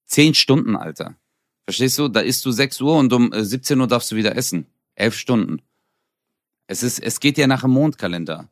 10 0.07 0.33
Stunden, 0.33 0.75
Alter. 0.75 1.15
Verstehst 1.65 1.99
du? 1.99 2.07
Da 2.07 2.21
isst 2.21 2.43
du 2.47 2.51
6 2.51 2.81
Uhr 2.81 2.97
und 2.97 3.13
um 3.13 3.31
äh, 3.31 3.45
17 3.45 3.79
Uhr 3.79 3.85
darfst 3.85 4.11
du 4.11 4.15
wieder 4.15 4.35
essen. 4.35 4.65
11 4.95 5.19
Stunden. 5.19 5.61
Es 6.65 6.81
ist, 6.81 6.97
es 6.97 7.19
geht 7.19 7.37
ja 7.37 7.45
nach 7.45 7.61
dem 7.61 7.69
Mondkalender. 7.69 8.49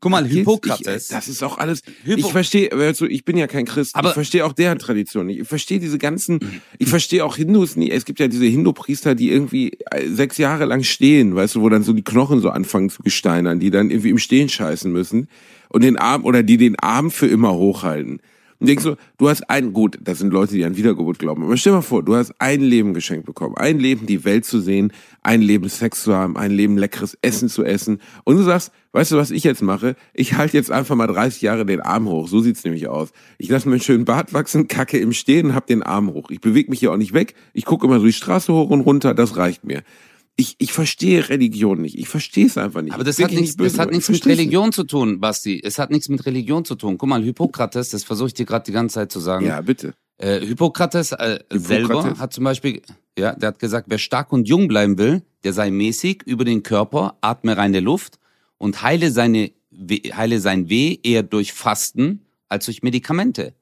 Guck 0.00 0.12
mal, 0.12 0.22
Jetzt, 0.22 0.30
Ich, 0.32 0.38
Hippokrates. 0.38 1.08
das 1.08 1.26
ist 1.28 1.42
auch 1.42 1.58
alles. 1.58 1.82
Hypo- 2.04 2.18
ich 2.18 2.26
verstehe, 2.26 2.70
also 2.72 3.04
ich 3.06 3.24
bin 3.24 3.36
ja 3.36 3.46
kein 3.48 3.64
Christ. 3.64 3.96
Aber- 3.96 4.08
ich 4.08 4.14
verstehe 4.14 4.44
auch 4.46 4.52
deren 4.52 4.78
Tradition 4.78 5.26
nicht. 5.26 5.40
Ich 5.40 5.48
verstehe 5.48 5.80
diese 5.80 5.98
ganzen. 5.98 6.38
Ich 6.78 6.88
verstehe 6.88 7.24
auch 7.24 7.34
Hindus 7.36 7.74
nie. 7.74 7.90
Es 7.90 8.04
gibt 8.04 8.20
ja 8.20 8.28
diese 8.28 8.44
Hindu-Priester, 8.44 9.14
die 9.16 9.30
irgendwie 9.30 9.72
äh, 9.90 10.06
sechs 10.08 10.38
Jahre 10.38 10.66
lang 10.66 10.84
stehen, 10.84 11.34
weißt 11.34 11.56
du, 11.56 11.62
wo 11.62 11.68
dann 11.68 11.82
so 11.82 11.92
die 11.92 12.04
Knochen 12.04 12.40
so 12.40 12.50
anfangen 12.50 12.90
zu 12.90 13.02
gesteinern, 13.02 13.58
die 13.58 13.70
dann 13.70 13.90
irgendwie 13.90 14.10
im 14.10 14.18
Stehen 14.18 14.48
scheißen 14.48 14.92
müssen 14.92 15.28
und 15.68 15.82
den 15.82 15.96
Arm 15.96 16.24
oder 16.24 16.42
die 16.44 16.58
den 16.58 16.78
Arm 16.78 17.10
für 17.10 17.26
immer 17.26 17.54
hochhalten. 17.54 18.20
Und 18.60 18.66
denkst 18.66 18.82
so, 18.82 18.96
du 19.18 19.28
hast 19.28 19.48
ein, 19.48 19.72
gut, 19.72 19.98
das 20.02 20.18
sind 20.18 20.32
Leute, 20.32 20.54
die 20.54 20.64
an 20.64 20.76
Wiedergeburt 20.76 21.20
glauben, 21.20 21.44
aber 21.44 21.56
stell 21.56 21.72
dir 21.72 21.76
mal 21.76 21.82
vor, 21.82 22.02
du 22.02 22.16
hast 22.16 22.34
ein 22.40 22.60
Leben 22.60 22.92
geschenkt 22.92 23.24
bekommen, 23.24 23.56
ein 23.56 23.78
Leben, 23.78 24.06
die 24.06 24.24
Welt 24.24 24.44
zu 24.44 24.60
sehen, 24.60 24.92
ein 25.22 25.42
Leben 25.42 25.68
Sex 25.68 26.02
zu 26.02 26.14
haben, 26.14 26.36
ein 26.36 26.50
Leben 26.50 26.76
leckeres 26.76 27.16
Essen 27.22 27.48
zu 27.48 27.64
essen 27.64 28.00
und 28.24 28.36
du 28.36 28.42
sagst, 28.42 28.72
weißt 28.92 29.12
du, 29.12 29.16
was 29.16 29.30
ich 29.30 29.44
jetzt 29.44 29.62
mache? 29.62 29.94
Ich 30.12 30.34
halte 30.34 30.56
jetzt 30.56 30.72
einfach 30.72 30.96
mal 30.96 31.06
30 31.06 31.40
Jahre 31.40 31.66
den 31.66 31.80
Arm 31.80 32.08
hoch, 32.08 32.26
so 32.26 32.40
sieht's 32.40 32.64
nämlich 32.64 32.88
aus. 32.88 33.10
Ich 33.36 33.48
lasse 33.48 33.68
mir 33.68 33.74
einen 33.74 33.82
schönen 33.82 34.04
Bart 34.04 34.32
wachsen, 34.32 34.66
kacke 34.66 34.98
im 34.98 35.12
Stehen 35.12 35.54
hab 35.54 35.68
den 35.68 35.84
Arm 35.84 36.12
hoch. 36.12 36.30
Ich 36.30 36.40
bewege 36.40 36.70
mich 36.70 36.80
hier 36.80 36.90
auch 36.90 36.96
nicht 36.96 37.12
weg, 37.12 37.34
ich 37.52 37.64
gucke 37.64 37.86
immer 37.86 38.00
so 38.00 38.06
die 38.06 38.12
Straße 38.12 38.52
hoch 38.52 38.70
und 38.70 38.80
runter, 38.80 39.14
das 39.14 39.36
reicht 39.36 39.64
mir. 39.64 39.82
Ich, 40.40 40.54
ich 40.58 40.72
verstehe 40.72 41.28
Religion 41.30 41.80
nicht. 41.82 41.98
Ich 41.98 42.08
verstehe 42.08 42.46
es 42.46 42.56
einfach 42.56 42.80
nicht. 42.80 42.92
Aber 42.94 43.02
das 43.02 43.18
hat 43.18 43.30
nicht 43.32 43.40
nichts, 43.40 43.56
das 43.56 43.76
hat 43.76 43.90
nichts 43.90 44.08
mit. 44.08 44.24
Religion 44.24 44.70
zu 44.70 44.84
tun, 44.84 45.18
Basti. 45.18 45.60
Es 45.64 45.80
hat 45.80 45.90
nichts 45.90 46.08
mit 46.08 46.24
Religion 46.26 46.64
zu 46.64 46.76
tun. 46.76 46.96
Guck 46.96 47.08
mal, 47.08 47.20
Hippokrates, 47.24 47.88
das 47.90 48.04
versuche 48.04 48.28
ich 48.28 48.34
dir 48.34 48.46
gerade 48.46 48.64
die 48.64 48.70
ganze 48.70 48.94
Zeit 48.94 49.10
zu 49.10 49.18
sagen. 49.18 49.44
Ja, 49.44 49.60
bitte. 49.60 49.94
Äh, 50.18 50.38
Hippokrates, 50.46 51.10
äh, 51.10 51.40
selber 51.50 51.88
Hippokrates. 51.94 52.18
hat 52.20 52.32
zum 52.32 52.44
Beispiel, 52.44 52.82
ja, 53.18 53.34
der 53.34 53.48
hat 53.48 53.58
gesagt, 53.58 53.86
wer 53.90 53.98
stark 53.98 54.32
und 54.32 54.46
jung 54.48 54.68
bleiben 54.68 54.96
will, 54.96 55.22
der 55.42 55.52
sei 55.52 55.72
mäßig 55.72 56.22
über 56.24 56.44
den 56.44 56.62
Körper, 56.62 57.16
atme 57.20 57.56
reine 57.56 57.80
Luft 57.80 58.20
und 58.58 58.80
heile 58.82 59.10
seine, 59.10 59.50
heile 60.16 60.38
sein 60.38 60.68
Weh 60.68 60.98
eher 61.02 61.24
durch 61.24 61.52
Fasten 61.52 62.20
als 62.48 62.66
durch 62.66 62.82
Medikamente. 62.84 63.54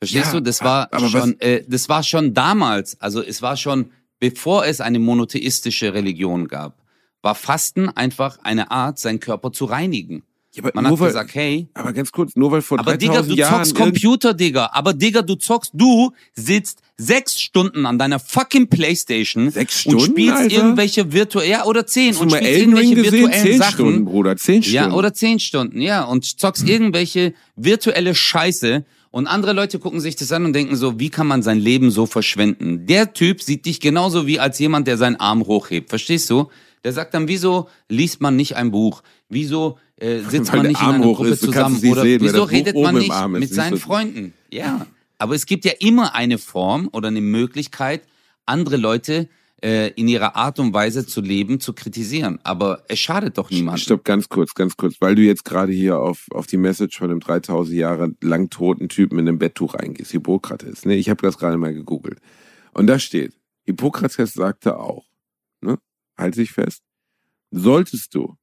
Verstehst 0.00 0.26
Ja, 0.26 0.32
du? 0.34 0.40
Das 0.40 0.62
war 0.62 0.88
was- 0.92 1.10
schon, 1.10 1.40
äh, 1.40 1.64
das 1.66 1.88
war 1.88 2.02
schon 2.04 2.32
damals, 2.34 3.00
also 3.00 3.22
es 3.22 3.42
war 3.42 3.56
schon, 3.56 3.90
bevor 4.20 4.66
es 4.66 4.80
eine 4.80 4.98
monotheistische 4.98 5.94
Religion 5.94 6.48
gab, 6.48 6.78
war 7.22 7.34
Fasten 7.34 7.88
einfach 7.88 8.38
eine 8.42 8.70
Art, 8.70 8.98
seinen 8.98 9.20
Körper 9.20 9.52
zu 9.52 9.64
reinigen. 9.64 10.24
Ja, 10.54 10.62
aber 10.62 10.70
Man 10.74 10.86
hat 10.86 11.00
weil, 11.00 11.08
gesagt, 11.08 11.34
hey, 11.34 11.68
aber 11.74 11.92
ganz 11.92 12.12
kurz, 12.12 12.36
nur 12.36 12.52
weil 12.52 12.62
vor 12.62 12.78
aber 12.78 12.96
3000 12.96 13.02
Digga, 13.02 13.22
du 13.22 13.34
Jahren 13.34 13.64
zockst 13.64 13.74
Computer, 13.74 14.34
Digga. 14.34 14.70
Aber 14.72 14.94
Digga, 14.94 15.22
du 15.22 15.34
zockst, 15.34 15.72
du 15.74 16.12
sitzt 16.32 16.80
sechs 16.96 17.40
Stunden 17.40 17.86
an 17.86 17.98
deiner 17.98 18.20
fucking 18.20 18.68
Playstation 18.68 19.50
Sechs 19.50 19.84
und 19.84 20.00
Stunden, 20.00 20.12
spielst 20.12 20.36
Alter? 20.36 20.54
irgendwelche 20.54 21.12
virtuellen, 21.12 21.50
ja, 21.50 21.64
oder 21.64 21.86
zehn 21.86 22.10
Hast 22.10 22.20
und 22.20 22.30
spielst 22.30 22.46
Elden 22.46 22.60
irgendwelche 22.76 22.94
gesehen? 22.94 23.12
virtuellen 23.12 23.46
Zehn 23.46 23.58
Sachen. 23.58 23.72
Stunden, 23.72 24.04
Bruder, 24.04 24.36
zehn 24.36 24.62
Stunden. 24.62 24.90
Ja, 24.90 24.92
oder 24.92 25.12
zehn 25.12 25.40
Stunden, 25.40 25.80
ja. 25.80 26.04
Und 26.04 26.24
zockst 26.24 26.68
irgendwelche 26.68 27.34
virtuelle 27.56 28.14
Scheiße. 28.14 28.84
Und 29.14 29.28
andere 29.28 29.52
Leute 29.52 29.78
gucken 29.78 30.00
sich 30.00 30.16
das 30.16 30.32
an 30.32 30.44
und 30.44 30.54
denken 30.54 30.74
so, 30.74 30.98
wie 30.98 31.08
kann 31.08 31.28
man 31.28 31.40
sein 31.40 31.60
Leben 31.60 31.92
so 31.92 32.04
verschwenden? 32.04 32.84
Der 32.88 33.12
Typ 33.12 33.42
sieht 33.42 33.64
dich 33.64 33.78
genauso 33.78 34.26
wie 34.26 34.40
als 34.40 34.58
jemand, 34.58 34.88
der 34.88 34.98
seinen 34.98 35.14
Arm 35.14 35.46
hochhebt. 35.46 35.88
Verstehst 35.88 36.28
du? 36.30 36.48
Der 36.82 36.92
sagt 36.92 37.14
dann, 37.14 37.28
wieso 37.28 37.68
liest 37.88 38.20
man 38.20 38.34
nicht 38.34 38.56
ein 38.56 38.72
Buch? 38.72 39.04
Wieso 39.28 39.78
äh, 39.98 40.18
sitzt 40.18 40.52
Weil 40.52 40.62
man 40.62 40.66
nicht 40.66 40.80
in 40.80 40.88
einer 40.88 41.04
Gruppe 41.04 41.28
ist, 41.28 41.42
zusammen? 41.44 41.80
Oder 41.86 42.02
sehen, 42.02 42.22
wieso 42.22 42.42
redet 42.42 42.74
man 42.74 42.96
nicht 42.96 43.12
ist, 43.12 43.28
mit 43.28 43.54
seinen. 43.54 43.78
Freunden? 43.78 44.32
Ja. 44.50 44.84
Aber 45.18 45.36
es 45.36 45.46
gibt 45.46 45.64
ja 45.64 45.74
immer 45.78 46.16
eine 46.16 46.38
Form 46.38 46.88
oder 46.90 47.06
eine 47.06 47.20
Möglichkeit, 47.20 48.02
andere 48.46 48.78
Leute 48.78 49.28
äh, 49.64 49.88
in 49.96 50.08
ihrer 50.08 50.36
Art 50.36 50.58
und 50.58 50.74
Weise 50.74 51.06
zu 51.06 51.22
leben, 51.22 51.58
zu 51.58 51.72
kritisieren. 51.72 52.38
Aber 52.42 52.84
es 52.86 52.98
schadet 52.98 53.38
doch 53.38 53.50
niemandem. 53.50 53.82
Stopp, 53.82 54.04
ganz 54.04 54.28
kurz, 54.28 54.52
ganz 54.52 54.76
kurz, 54.76 55.00
weil 55.00 55.14
du 55.14 55.22
jetzt 55.22 55.44
gerade 55.44 55.72
hier 55.72 55.98
auf, 55.98 56.26
auf 56.32 56.46
die 56.46 56.58
Message 56.58 56.98
von 56.98 57.08
dem 57.08 57.20
3000 57.20 57.74
Jahre 57.74 58.14
lang 58.20 58.50
toten 58.50 58.90
Typen 58.90 59.18
in 59.18 59.26
einem 59.26 59.38
Betttuch 59.38 59.74
eingehst, 59.74 60.10
Hippokrates. 60.10 60.84
Ne? 60.84 60.96
Ich 60.96 61.08
habe 61.08 61.22
das 61.22 61.38
gerade 61.38 61.56
mal 61.56 61.72
gegoogelt. 61.72 62.20
Und 62.72 62.88
da 62.88 62.98
steht, 62.98 63.32
Hippokrates 63.64 64.34
sagte 64.34 64.78
auch, 64.78 65.06
ne? 65.62 65.78
halt 66.18 66.34
sich 66.34 66.52
fest, 66.52 66.82
solltest 67.50 68.14
du 68.14 68.36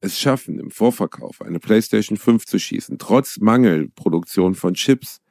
es 0.00 0.18
schaffen, 0.18 0.58
im 0.58 0.70
Vorverkauf 0.70 1.40
eine 1.40 1.60
PlayStation 1.60 2.18
5 2.18 2.44
zu 2.44 2.58
schießen, 2.58 2.98
trotz 2.98 3.38
Mangelproduktion 3.38 4.54
von 4.54 4.74
Chips 4.74 5.22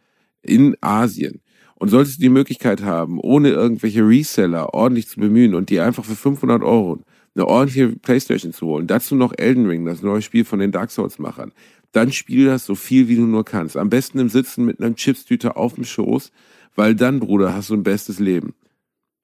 in 0.42 0.76
Asien, 0.82 1.44
und 1.82 1.90
solltest 1.90 2.18
du 2.20 2.22
die 2.22 2.30
Möglichkeit 2.30 2.84
haben, 2.84 3.20
ohne 3.20 3.50
irgendwelche 3.50 4.08
Reseller 4.08 4.76
ordentlich 4.76 5.08
zu 5.08 5.20
bemühen 5.20 5.56
und 5.56 5.72
dir 5.72 5.84
einfach 5.84 6.06
für 6.06 6.16
500 6.16 6.62
Euro 6.62 7.00
eine 7.34 7.48
ordentliche 7.48 7.88
Playstation 7.98 8.54
zu 8.54 8.68
holen, 8.68 8.86
dazu 8.86 9.16
noch 9.16 9.34
Elden 9.36 9.66
Ring, 9.66 9.84
das 9.86 10.04
neue 10.04 10.22
Spiel 10.22 10.46
von 10.46 10.60
den 10.60 10.72
Dark 10.72 10.92
Souls-Machern, 10.92 11.54
dann 11.92 12.12
spiel 12.12 12.46
das 12.46 12.66
so 12.68 12.76
viel, 12.76 13.08
wie 13.08 13.16
du 13.16 13.24
nur 13.24 13.44
kannst. 13.44 13.78
Am 13.78 13.90
besten 13.90 14.20
im 14.20 14.30
Sitzen 14.30 14.64
mit 14.64 14.80
einem 14.80 14.96
Chipstüte 14.96 15.56
auf 15.56 15.74
dem 15.74 15.84
Schoß, 15.84 16.32
weil 16.76 16.94
dann, 16.94 17.20
Bruder, 17.20 17.54
hast 17.56 17.72
du 17.72 17.74
ein 17.74 17.82
bestes 17.84 18.20
Leben. 18.20 18.54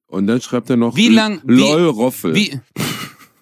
Und 0.07 0.25
dann 0.25 0.41
schreibt 0.41 0.69
er 0.71 0.77
noch, 0.77 0.95
Wie 0.95 1.09
lang- 1.09 1.41
wie- 1.45 1.53
lol 1.59 1.83
Roffel. 1.89 2.33
Wie, 2.33 2.59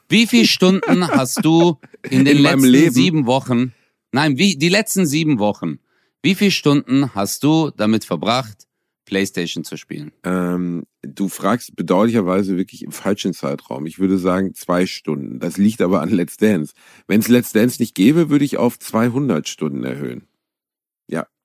wie 0.10 0.28
viele 0.28 0.46
Stunden 0.46 1.08
hast 1.08 1.46
du 1.46 1.78
in 2.10 2.26
den 2.26 2.38
In 2.38 2.44
letzten 2.44 2.92
sieben 2.92 3.26
Wochen, 3.28 3.72
nein, 4.12 4.38
wie, 4.38 4.58
die 4.58 4.70
letzten 4.70 5.06
sieben 5.06 5.40
Wochen, 5.40 5.80
wie 6.22 6.36
viele 6.36 6.52
Stunden 6.52 7.16
hast 7.16 7.44
du 7.44 7.72
damit 7.78 8.04
verbracht, 8.04 8.65
Playstation 9.06 9.64
zu 9.64 9.78
spielen? 9.78 10.12
Ähm, 10.24 10.84
du 11.02 11.30
fragst 11.30 11.76
bedauerlicherweise 11.76 12.58
wirklich 12.58 12.84
im 12.84 12.92
falschen 12.92 13.34
Zeitraum. 13.34 13.86
Ich 13.86 14.00
würde 14.00 14.18
sagen 14.18 14.54
zwei 14.54 14.86
Stunden. 14.86 15.40
Das 15.40 15.58
liegt 15.58 15.82
aber 15.82 16.02
an 16.02 16.10
Let's 16.10 16.38
Dance. 16.38 16.74
Wenn 17.08 17.20
es 17.20 17.28
Let's 17.28 17.54
Dance 17.54 17.82
nicht 17.82 17.96
gäbe, 17.96 18.30
würde 18.30 18.46
ich 18.46 18.58
auf 18.58 18.80
200 18.80 19.48
Stunden 19.48 19.84
erhöhen. 19.84 20.28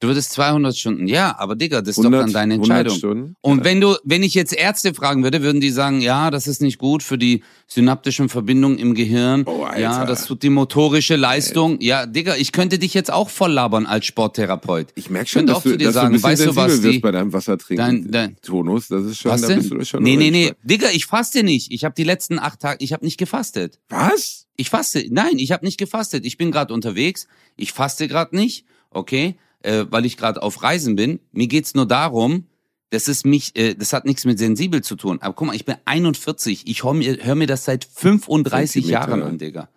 Du 0.03 0.09
würdest 0.09 0.33
200 0.33 0.75
Stunden, 0.75 1.07
ja, 1.09 1.37
aber 1.39 1.55
Digga, 1.57 1.81
das 1.83 1.91
ist 1.91 1.99
doch 1.99 2.05
100, 2.05 2.23
dann 2.23 2.33
deine 2.33 2.55
100 2.55 2.71
Entscheidung. 2.87 2.97
Stunden. 2.97 3.37
Und 3.43 3.65
wenn 3.65 3.83
du, 3.83 3.97
wenn 4.03 4.23
ich 4.23 4.33
jetzt 4.33 4.55
Ärzte 4.55 4.95
fragen 4.95 5.23
würde, 5.25 5.43
würden 5.43 5.61
die 5.61 5.69
sagen, 5.69 6.01
ja, 6.01 6.31
das 6.31 6.47
ist 6.47 6.63
nicht 6.63 6.79
gut 6.79 7.03
für 7.03 7.19
die 7.19 7.43
synaptischen 7.67 8.31
Verbindungen 8.31 8.79
im 8.79 8.95
Gehirn. 8.95 9.43
Oh, 9.45 9.65
Alter. 9.65 9.79
ja, 9.79 10.07
das 10.07 10.25
tut 10.25 10.43
die 10.43 10.49
motorische 10.49 11.17
Leistung. 11.17 11.79
Ja, 11.83 12.07
Digga, 12.07 12.35
ich 12.37 12.53
könnte 12.53 12.79
dich 12.79 12.95
jetzt 12.95 13.13
auch 13.13 13.29
voll 13.29 13.53
labern 13.53 13.85
als 13.85 14.07
Sporttherapeut. 14.07 14.87
Ich 14.95 15.11
merke 15.11 15.29
schon, 15.29 15.41
könnte 15.41 15.53
dass 15.53 15.63
du, 15.65 15.77
dir 15.77 15.85
dass 15.89 15.95
sagen, 15.95 16.15
du 16.15 16.27
ein 16.27 16.31
bisschen 16.35 16.57
weißt 16.57 16.57
du 16.57 16.57
was, 16.57 16.93
die- 16.93 16.99
bei 17.01 17.11
deinem 17.13 17.33
Wassertrinken. 17.35 18.05
Dein- 18.05 18.11
dein- 18.11 18.37
Tonus, 18.41 18.89
das 18.89 19.05
ist 19.05 19.19
schon, 19.19 19.33
Was 19.33 19.43
da 19.43 19.49
denn? 19.49 19.59
bist 19.59 19.71
du 19.71 19.85
schon 19.85 20.03
nee, 20.03 20.17
nee, 20.17 20.31
nee. 20.31 20.53
Digga, 20.63 20.89
ich 20.95 21.05
faste 21.05 21.43
nicht. 21.43 21.71
Ich 21.73 21.85
habe 21.85 21.95
die 21.95 22.05
letzten 22.05 22.39
acht 22.39 22.59
Tage, 22.61 22.83
ich 22.83 22.95
habe 22.95 23.05
nicht 23.05 23.19
gefastet. 23.19 23.79
Was? 23.91 24.47
Ich 24.57 24.71
faste. 24.71 25.05
Nein, 25.11 25.37
ich 25.37 25.53
habe 25.53 25.67
nicht 25.67 25.77
gefastet. 25.79 26.25
Ich 26.25 26.39
bin 26.39 26.51
gerade 26.53 26.73
unterwegs. 26.73 27.27
Ich 27.59 27.73
faste 27.75 28.09
gerade 28.09 28.35
nicht, 28.35 28.65
okay, 28.91 29.37
äh, 29.63 29.85
weil 29.91 30.05
ich 30.07 30.17
gerade 30.17 30.43
auf 30.43 30.63
Reisen 30.63 30.97
bin. 30.97 31.21
Mir 31.33 31.47
geht's 31.49 31.75
nur 31.75 31.87
darum, 31.87 32.47
das 32.91 33.07
ist 33.09 33.25
mich, 33.25 33.57
äh, 33.57 33.75
das 33.75 33.93
hat 33.93 34.05
nichts 34.05 34.25
mit 34.25 34.39
sensibel 34.39 34.83
zu 34.83 34.97
tun. 34.97 35.19
Aber 35.21 35.35
guck 35.35 35.47
mal, 35.49 35.55
ich 35.57 35.65
bin 35.65 35.77
41. 35.85 36.67
Ich 36.67 36.85
hör 36.85 36.93
mir, 36.95 37.19
hör 37.23 37.35
mir 37.35 37.47
das 37.47 37.65
seit 37.65 37.85
35 37.85 38.85
Zentimeter. 38.85 39.09
Jahren 39.09 39.23
an, 39.23 39.39
Digga. 39.39 39.69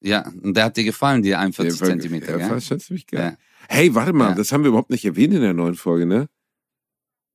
Ja, 0.00 0.30
und 0.42 0.56
der 0.56 0.64
hat 0.66 0.76
dir 0.76 0.84
gefallen, 0.84 1.22
die 1.22 1.34
41 1.34 1.80
Ja, 1.80 1.86
Zentimeter, 1.86 2.38
ja, 2.38 2.48
gell? 2.48 2.60
fast 2.60 2.86
ziemlich 2.86 3.06
geil. 3.06 3.36
Ja. 3.38 3.46
Hey, 3.68 3.94
warte 3.94 4.12
mal, 4.12 4.30
Ja. 4.30 4.34
das 4.36 4.52
haben 4.52 4.62
wir 4.62 4.68
überhaupt 4.68 4.90
nicht 4.90 5.04
erwähnt 5.04 5.34
in 5.34 5.40
der 5.40 5.54
neuen 5.54 5.74
Folge, 5.74 6.06
ne? 6.06 6.28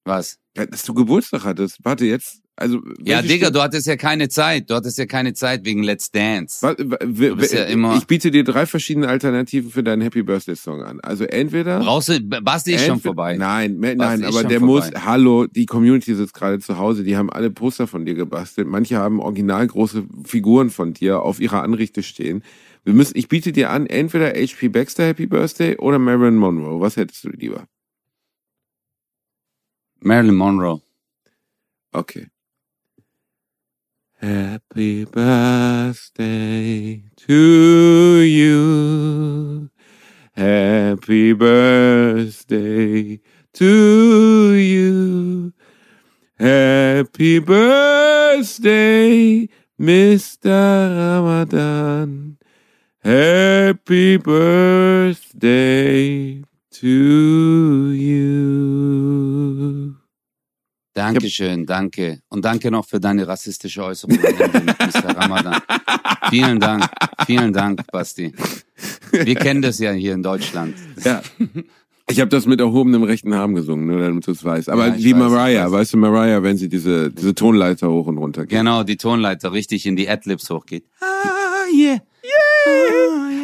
Was? 0.06 0.38
Dass 0.54 0.84
du 0.84 0.94
Geburtstag 0.94 1.44
hattest. 1.44 1.80
Warte 1.84 2.06
jetzt. 2.06 2.41
Also, 2.58 2.80
Ja, 3.04 3.22
Digga, 3.24 3.46
Stunde- 3.48 3.52
du 3.54 3.62
hattest 3.64 3.88
ja 3.88 3.96
keine 3.96 4.30
Zeit. 4.30 4.70
Du 4.70 4.76
hattest 4.76 4.98
ja 5.00 5.06
keine 5.08 5.34
Zeit 5.34 5.66
wegen 5.66 5.82
Let's 5.84 6.12
Dance. 6.12 6.62
Wa- 6.62 6.76
wa- 6.78 6.98
w- 7.02 7.34
bist 7.36 7.54
ja 7.54 7.64
immer- 7.64 7.96
ich 7.98 8.06
biete 8.06 8.30
dir 8.30 8.44
drei 8.44 8.66
verschiedene 8.68 9.08
Alternativen 9.08 9.72
für 9.72 9.82
deinen 9.84 10.02
Happy 10.02 10.22
Birthday 10.22 10.56
Song 10.56 10.84
an. 10.84 11.00
Also 11.02 11.24
entweder 11.24 11.80
Brauchst 11.80 12.10
du, 12.10 12.20
Basti 12.22 12.74
ist 12.74 12.86
schon 12.86 13.00
vorbei. 13.00 13.38
Nein, 13.38 13.78
Was 13.82 13.96
nein, 13.96 14.20
ist 14.22 14.26
aber 14.28 14.44
der 14.48 14.60
vorbei? 14.60 14.90
muss, 14.92 15.06
hallo, 15.06 15.48
die 15.48 15.66
Community 15.66 16.14
sitzt 16.14 16.34
gerade 16.36 16.60
zu 16.60 16.78
Hause, 16.78 17.04
die 17.04 17.18
haben 17.18 17.32
alle 17.32 17.50
Poster 17.50 17.88
von 17.88 18.06
dir 18.06 18.14
gebastelt. 18.14 18.68
Manche 18.68 18.98
haben 18.98 19.20
original 19.22 19.66
große 19.66 20.04
Figuren 20.26 20.70
von 20.70 20.94
dir 20.94 21.22
auf 21.22 21.40
ihrer 21.40 21.64
Anrichte 21.64 22.04
stehen. 22.04 22.44
Wir 22.84 22.94
müssen, 22.94 23.18
ich 23.18 23.28
biete 23.28 23.54
dir 23.54 23.70
an, 23.72 23.88
entweder 23.88 24.34
HP 24.36 24.68
Baxter 24.68 25.06
Happy 25.08 25.26
Birthday 25.26 25.78
oder 25.78 25.98
Marilyn 26.00 26.36
Monroe. 26.36 26.80
Was 26.80 26.96
hättest 26.98 27.24
du 27.24 27.30
lieber? 27.30 27.66
Marilyn 30.02 30.36
Monroe. 30.36 30.82
Okay. 31.94 32.28
Happy 34.22 35.06
birthday 35.06 37.04
to 37.18 38.20
you. 38.22 39.70
Happy 40.34 41.34
birthday 41.34 43.20
to 43.54 44.54
you. 44.54 45.54
Happy 46.40 47.40
birthday, 47.40 49.48
Mr. 49.80 50.98
Ramadan, 50.98 52.38
Happy 53.04 54.18
Birthday 54.18 55.24
to 56.72 56.88
Dankeschön, 61.14 61.66
danke. 61.66 62.22
Und 62.30 62.46
danke 62.46 62.72
noch 62.72 62.86
für 62.86 63.00
deine 63.00 63.28
rassistische 63.28 63.84
Äußerung, 63.84 64.18
Mr. 64.18 65.16
Ramadan. 65.18 65.62
Vielen 66.30 66.60
Dank, 66.60 66.86
vielen 67.26 67.54
Dank, 67.54 67.82
Basti. 67.92 68.34
Wir 69.12 69.36
kennen 69.36 69.62
das 69.62 69.80
ja 69.80 69.92
hier 69.92 70.14
in 70.14 70.24
Deutschland. 70.24 70.76
Ja. 71.04 71.22
Ich 72.10 72.20
habe 72.20 72.30
das 72.30 72.46
mit 72.46 72.60
erhobenem 72.60 73.04
rechten 73.04 73.32
Arm 73.34 73.56
gesungen, 73.56 73.86
nur 73.88 74.02
damit 74.02 74.28
du 74.28 74.32
es 74.32 74.44
weißt. 74.44 74.70
Aber 74.70 74.88
Ja, 74.88 74.98
wie 74.98 75.14
weiß, 75.14 75.20
Mariah, 75.20 75.66
weiß. 75.66 75.72
weißt 75.72 75.94
du, 75.94 75.98
Mariah, 75.98 76.44
wenn 76.44 76.58
sie 76.58 76.68
diese, 76.68 77.10
diese 77.12 77.34
Tonleiter 77.36 77.90
hoch 77.90 78.08
und 78.08 78.18
runter 78.18 78.42
geht. 78.42 78.58
Genau, 78.58 78.84
die 78.84 78.98
Tonleiter 78.98 79.54
richtig 79.54 79.86
in 79.86 79.96
die 79.96 80.10
Adlibs 80.10 80.50
hochgeht. 80.50 80.86
Ah, 81.00 81.06
yeah. 81.74 82.02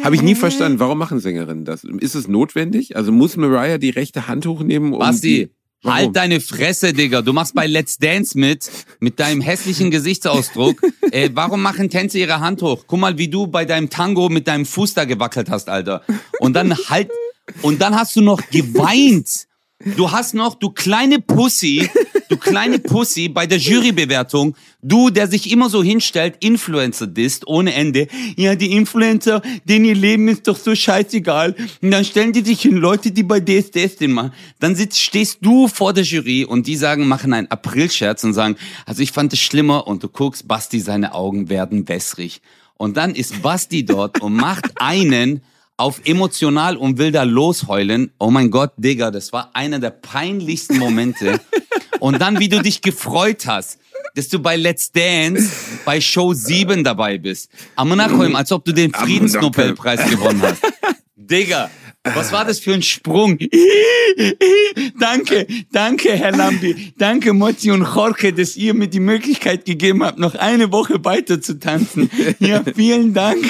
Habe 0.04 0.14
ich 0.16 0.22
nie 0.22 0.34
verstanden, 0.34 0.78
warum 0.80 0.98
machen 0.98 1.18
Sängerinnen 1.20 1.64
das? 1.64 1.84
Ist 1.84 2.14
es 2.14 2.28
notwendig? 2.28 2.96
Also 2.96 3.10
muss 3.12 3.36
Mariah 3.36 3.78
die 3.78 3.90
rechte 3.90 4.28
Hand 4.28 4.46
hochnehmen? 4.46 4.92
Um 4.92 4.98
Basti, 5.00 5.46
die, 5.46 5.50
Warum? 5.82 5.98
halt 5.98 6.16
deine 6.16 6.40
Fresse, 6.40 6.92
Digga. 6.92 7.22
Du 7.22 7.32
machst 7.32 7.54
bei 7.54 7.66
Let's 7.66 7.98
Dance 7.98 8.36
mit, 8.36 8.68
mit 8.98 9.20
deinem 9.20 9.40
hässlichen 9.40 9.90
Gesichtsausdruck. 9.90 10.82
äh, 11.12 11.30
warum 11.34 11.62
machen 11.62 11.88
Tänze 11.88 12.18
ihre 12.18 12.40
Hand 12.40 12.62
hoch? 12.62 12.84
Guck 12.86 12.98
mal, 12.98 13.16
wie 13.16 13.28
du 13.28 13.46
bei 13.46 13.64
deinem 13.64 13.88
Tango 13.88 14.28
mit 14.28 14.48
deinem 14.48 14.66
Fuß 14.66 14.94
da 14.94 15.04
gewackelt 15.04 15.50
hast, 15.50 15.68
Alter. 15.68 16.02
Und 16.40 16.54
dann 16.54 16.76
halt, 16.88 17.10
und 17.62 17.80
dann 17.80 17.94
hast 17.94 18.16
du 18.16 18.20
noch 18.20 18.40
geweint. 18.50 19.46
Du 19.96 20.10
hast 20.10 20.34
noch, 20.34 20.56
du 20.56 20.70
kleine 20.70 21.20
Pussy, 21.20 21.88
du 22.28 22.36
kleine 22.36 22.78
Pussy 22.78 23.28
bei 23.28 23.46
der 23.46 23.58
Jurybewertung, 23.58 24.54
du, 24.82 25.10
der 25.10 25.28
sich 25.28 25.50
immer 25.50 25.68
so 25.68 25.82
hinstellt, 25.82 26.36
Influencer 26.40 27.06
disst 27.06 27.46
ohne 27.46 27.74
Ende. 27.74 28.08
Ja, 28.36 28.54
die 28.54 28.72
Influencer, 28.72 29.42
denen 29.64 29.84
ihr 29.84 29.94
Leben 29.94 30.28
ist 30.28 30.46
doch 30.46 30.56
so 30.56 30.74
scheißegal. 30.74 31.54
Und 31.82 31.90
dann 31.90 32.04
stellen 32.04 32.32
die 32.32 32.42
sich 32.42 32.62
hin, 32.62 32.76
Leute, 32.76 33.10
die 33.10 33.22
bei 33.22 33.40
DSDS 33.40 33.96
den 33.96 34.12
machen. 34.12 34.32
Dann 34.60 34.74
sitzt, 34.74 35.00
stehst 35.00 35.38
du 35.40 35.68
vor 35.68 35.92
der 35.92 36.04
Jury 36.04 36.44
und 36.44 36.66
die 36.66 36.76
sagen, 36.76 37.08
machen 37.08 37.32
einen 37.32 37.50
Aprilscherz 37.50 38.24
und 38.24 38.34
sagen, 38.34 38.56
also 38.86 39.02
ich 39.02 39.12
fand 39.12 39.32
es 39.32 39.40
schlimmer 39.40 39.86
und 39.86 40.02
du 40.02 40.08
guckst, 40.08 40.46
Basti, 40.46 40.80
seine 40.80 41.14
Augen 41.14 41.48
werden 41.48 41.88
wässrig. 41.88 42.40
Und 42.76 42.96
dann 42.96 43.14
ist 43.14 43.42
Basti 43.42 43.84
dort 43.84 44.20
und 44.20 44.34
macht 44.34 44.80
einen 44.80 45.42
auf 45.78 46.00
emotional 46.04 46.76
und 46.76 46.98
will 46.98 47.12
da 47.12 47.22
losheulen. 47.22 48.10
Oh 48.18 48.30
mein 48.30 48.50
Gott, 48.50 48.72
Digga, 48.76 49.10
das 49.10 49.32
war 49.32 49.50
einer 49.54 49.78
der 49.78 49.90
peinlichsten 49.90 50.78
Momente. 50.78 51.40
Und 52.00 52.20
dann, 52.20 52.38
wie 52.38 52.48
du 52.48 52.60
dich 52.62 52.80
gefreut 52.82 53.46
hast, 53.46 53.78
dass 54.14 54.28
du 54.28 54.38
bei 54.38 54.56
Let's 54.56 54.90
Dance 54.92 55.50
bei 55.84 56.00
Show 56.00 56.32
7 56.32 56.82
dabei 56.84 57.18
bist. 57.18 57.50
Amanachim, 57.76 58.34
als 58.36 58.52
ob 58.52 58.64
du 58.64 58.72
den 58.72 58.94
Am- 58.94 59.04
Friedensnobelpreis 59.04 60.08
gewonnen 60.10 60.42
hast. 60.42 60.62
Digga, 61.16 61.70
was 62.04 62.32
war 62.32 62.44
das 62.44 62.58
für 62.58 62.72
ein 62.72 62.82
Sprung? 62.82 63.38
danke, 64.98 65.46
danke, 65.72 66.12
Herr 66.12 66.32
Lambi. 66.32 66.92
Danke, 66.96 67.32
Motti 67.32 67.70
und 67.70 67.82
Jorge, 67.82 68.32
dass 68.32 68.56
ihr 68.56 68.72
mir 68.74 68.88
die 68.88 69.00
Möglichkeit 69.00 69.64
gegeben 69.64 70.02
habt, 70.02 70.18
noch 70.18 70.34
eine 70.34 70.72
Woche 70.72 71.04
weiter 71.04 71.40
zu 71.40 71.58
tanzen. 71.58 72.10
Ja, 72.38 72.62
vielen 72.74 73.12
Dank. 73.14 73.44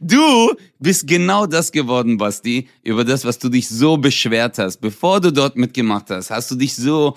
Du 0.00 0.54
bist 0.78 1.06
genau 1.06 1.46
das 1.46 1.70
geworden, 1.72 2.16
Basti, 2.16 2.68
über 2.82 3.04
das, 3.04 3.24
was 3.24 3.38
du 3.38 3.48
dich 3.48 3.68
so 3.68 3.96
beschwert 3.98 4.58
hast. 4.58 4.78
Bevor 4.80 5.20
du 5.20 5.30
dort 5.32 5.56
mitgemacht 5.56 6.10
hast, 6.10 6.30
hast 6.30 6.50
du 6.50 6.54
dich 6.54 6.74
so 6.76 7.16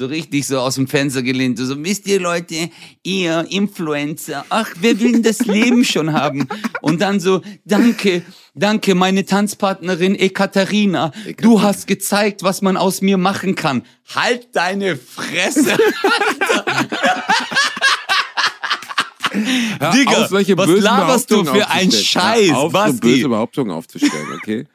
so 0.00 0.06
richtig 0.06 0.46
so 0.46 0.58
aus 0.58 0.76
dem 0.76 0.88
Fenster 0.88 1.22
gelehnt. 1.22 1.58
So, 1.58 1.84
wisst 1.84 2.06
ihr 2.06 2.20
Leute, 2.20 2.70
ihr 3.02 3.46
Influencer, 3.50 4.46
ach, 4.48 4.70
wer 4.80 4.98
will 4.98 5.20
das 5.20 5.40
Leben 5.46 5.84
schon 5.84 6.14
haben? 6.14 6.48
Und 6.80 7.02
dann 7.02 7.20
so, 7.20 7.42
danke, 7.66 8.22
danke, 8.54 8.94
meine 8.94 9.26
Tanzpartnerin 9.26 10.14
Ekaterina, 10.14 11.12
du 11.36 11.60
hast 11.60 11.86
gezeigt, 11.86 12.42
was 12.42 12.62
man 12.62 12.78
aus 12.78 13.02
mir 13.02 13.18
machen 13.18 13.54
kann. 13.54 13.82
Halt 14.14 14.48
deine 14.56 14.96
Fresse. 14.96 15.76
Digga, 19.92 20.26
solche 20.28 20.56
was 20.56 20.68
laberst 20.68 21.30
du 21.30 21.44
für 21.44 21.68
einen. 21.68 21.92
Scheiß, 21.92 22.48
Hör 22.48 22.56
auf, 22.56 22.72
so 22.72 22.78
Basti? 22.78 23.00
böse 23.00 23.28
Behauptungen 23.28 23.70
aufzustellen, 23.70 24.26
okay? 24.38 24.66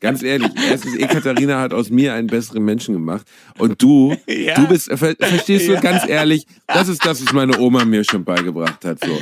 Ganz 0.00 0.22
ehrlich, 0.22 0.50
erstens, 0.70 0.96
Ekaterina 0.96 1.60
hat 1.60 1.72
aus 1.72 1.90
mir 1.90 2.14
einen 2.14 2.26
besseren 2.26 2.64
Menschen 2.64 2.94
gemacht. 2.94 3.26
Und 3.58 3.80
du, 3.82 4.16
Ja. 4.28 4.54
du 4.54 4.66
bist, 4.68 4.88
ver 4.96 5.14
verstehst 5.18 5.68
du, 5.68 5.78
ganz 5.80 6.08
ehrlich, 6.08 6.46
das 6.66 6.88
ist 6.88 7.04
das, 7.04 7.24
was 7.24 7.32
meine 7.32 7.58
Oma 7.58 7.84
mir 7.84 8.02
schon 8.04 8.24
beigebracht 8.24 8.84
hat. 8.84 8.98
So. 9.04 9.18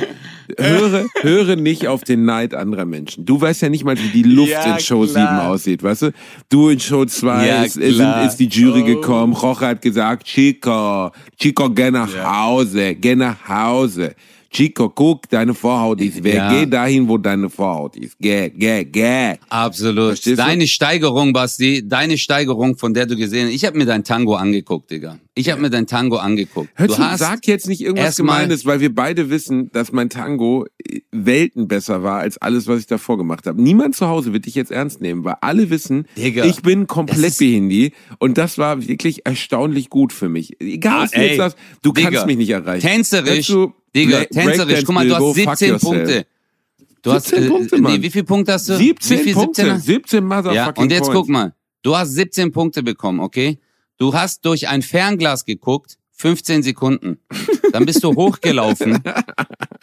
Höre, 0.57 1.05
höre 1.21 1.55
nicht 1.55 1.87
auf 1.87 2.03
den 2.03 2.25
Neid 2.25 2.53
anderer 2.53 2.85
Menschen. 2.85 3.25
Du 3.25 3.39
weißt 3.39 3.61
ja 3.61 3.69
nicht 3.69 3.83
mal, 3.83 3.97
wie 3.97 4.09
die 4.09 4.23
Luft 4.23 4.51
Ja, 4.51 4.73
in 4.75 4.79
Show 4.79 5.05
klar. 5.05 5.27
7 5.37 5.39
aussieht, 5.51 5.83
weißt 5.83 6.01
du? 6.03 6.11
Du 6.49 6.69
in 6.69 6.79
Show 6.79 7.05
2 7.05 7.47
Ja, 7.47 7.63
ist, 7.63 7.77
ist, 7.77 7.99
ist 7.99 8.37
die 8.37 8.47
Jury 8.47 8.81
Oh. 8.81 8.85
gekommen. 8.85 9.33
Roche 9.33 9.67
hat 9.67 9.81
gesagt, 9.81 10.25
Chico, 10.25 11.11
Chico, 11.39 11.69
geh 11.69 11.91
nach 11.91 12.09
Hause, 12.23 12.95
geh 12.95 13.15
nach 13.15 13.47
Hause. 13.47 14.15
Chico, 14.53 14.89
guck, 14.89 15.29
deine 15.29 15.53
Vorhaut 15.53 16.01
ist 16.01 16.23
weg. 16.25 16.35
Ja. 16.35 16.51
Geh 16.51 16.65
dahin, 16.65 17.07
wo 17.07 17.17
deine 17.17 17.49
Vorhaut 17.49 17.95
ist. 17.95 18.17
Geh, 18.19 18.49
geh, 18.49 18.83
geh. 18.83 19.35
Absolut. 19.47 20.07
Verstehst 20.09 20.39
du? 20.39 20.43
deine 20.43 20.67
Steigerung, 20.67 21.31
Basti, 21.31 21.87
deine 21.87 22.17
Steigerung, 22.17 22.77
von 22.77 22.93
der 22.93 23.05
du 23.05 23.15
gesehen 23.15 23.47
hast. 23.47 23.53
Ich 23.55 23.63
habe 23.63 23.77
mir 23.77 23.85
dein 23.85 24.03
Tango 24.03 24.35
angeguckt, 24.35 24.91
Digga. 24.91 25.19
Ich 25.35 25.49
habe 25.49 25.61
mir 25.61 25.69
dein 25.69 25.87
Tango 25.87 26.17
angeguckt. 26.17 26.69
Hör 26.75 26.87
du 26.87 26.93
zu, 26.95 26.99
hast 27.09 27.19
sag 27.19 27.47
jetzt 27.47 27.69
nicht 27.69 27.79
irgendwas 27.79 28.17
Gemeines, 28.17 28.65
weil 28.65 28.81
wir 28.81 28.93
beide 28.93 29.29
wissen, 29.29 29.71
dass 29.71 29.93
mein 29.93 30.09
Tango 30.09 30.65
äh, 30.85 30.99
Welten 31.11 31.69
besser 31.69 32.03
war 32.03 32.19
als 32.19 32.37
alles, 32.37 32.67
was 32.67 32.81
ich 32.81 32.87
davor 32.87 33.17
gemacht 33.17 33.47
habe. 33.47 33.61
Niemand 33.61 33.95
zu 33.95 34.07
Hause 34.09 34.33
wird 34.33 34.45
dich 34.45 34.55
jetzt 34.55 34.71
ernst 34.71 34.99
nehmen, 34.99 35.23
weil 35.23 35.35
alle 35.39 35.69
wissen, 35.69 36.05
Digga, 36.17 36.43
ich 36.43 36.61
bin 36.61 36.87
komplett 36.87 37.37
behindi 37.37 37.93
und 38.19 38.37
das 38.37 38.57
war 38.57 38.85
wirklich 38.85 39.25
erstaunlich 39.25 39.89
gut 39.89 40.11
für 40.11 40.27
mich. 40.27 40.59
Egal, 40.59 40.91
Ah, 40.99 41.03
was 41.03 41.11
du 41.11 41.21
jetzt 41.21 41.31
ey, 41.31 41.37
sagst, 41.37 41.57
du 41.81 41.93
Digga, 41.93 42.09
kannst 42.09 42.25
mich 42.25 42.35
nicht 42.37 42.49
erreichen. 42.49 42.85
Tänzerisch, 42.85 43.47
du? 43.47 43.71
Digga, 43.95 44.19
Break- 44.19 44.29
tänzerisch. 44.31 44.83
Guck 44.85 44.95
mal, 44.95 45.07
du 45.07 45.15
hast 45.15 45.23
fuck 45.23 45.35
17 45.57 45.69
yourself. 45.69 45.81
Punkte. 45.93 46.25
Du 47.01 47.11
hast 47.11 47.27
17 47.27 47.43
äh, 47.43 47.49
Punkte, 47.49 47.75
nee, 47.75 47.81
Mann. 47.81 48.01
wie 48.03 48.09
viel 48.11 48.23
Punkte 48.23 48.53
hast 48.53 48.69
du? 48.69 48.77
17 48.77 49.19
wie 49.19 49.23
viel? 49.23 49.33
Punkte, 49.33 49.63
17er? 49.73 49.79
17 49.79 50.23
motherfucking 50.25 50.55
Ja, 50.55 50.67
und 50.75 50.91
jetzt 50.91 51.01
points. 51.05 51.15
guck 51.15 51.29
mal. 51.29 51.53
Du 51.81 51.95
hast 51.97 52.09
17 52.13 52.51
Punkte 52.51 52.83
bekommen, 52.83 53.19
okay? 53.19 53.59
Du 53.97 54.13
hast 54.13 54.45
durch 54.45 54.67
ein 54.67 54.81
Fernglas 54.83 55.45
geguckt, 55.45 55.97
15 56.13 56.61
Sekunden. 56.61 57.17
Dann 57.71 57.85
bist 57.85 58.03
du 58.03 58.13
hochgelaufen. 58.15 58.99